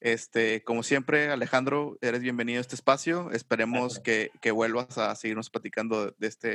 Este, 0.00 0.62
como 0.62 0.82
siempre, 0.82 1.30
Alejandro, 1.30 1.98
eres 2.00 2.20
bienvenido 2.20 2.58
a 2.58 2.60
este 2.60 2.74
espacio. 2.74 3.30
Esperemos 3.32 4.00
que, 4.00 4.30
que 4.40 4.50
vuelvas 4.50 4.98
a 4.98 5.14
seguirnos 5.14 5.50
platicando 5.50 6.14
de, 6.18 6.26
este, 6.26 6.48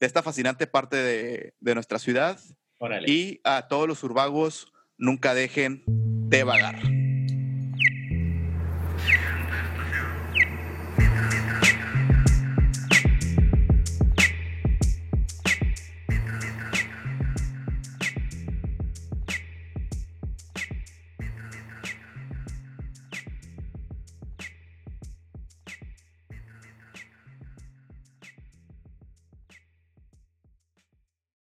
de 0.00 0.06
esta 0.06 0.22
fascinante 0.22 0.66
parte 0.66 0.96
de, 0.96 1.54
de 1.60 1.74
nuestra 1.74 1.98
ciudad. 1.98 2.38
Órale. 2.78 3.10
Y 3.10 3.40
a 3.44 3.68
todos 3.68 3.88
los 3.88 4.02
urbagos, 4.02 4.72
nunca 4.98 5.34
dejen 5.34 5.84
de 5.86 6.44
vagar. 6.44 6.76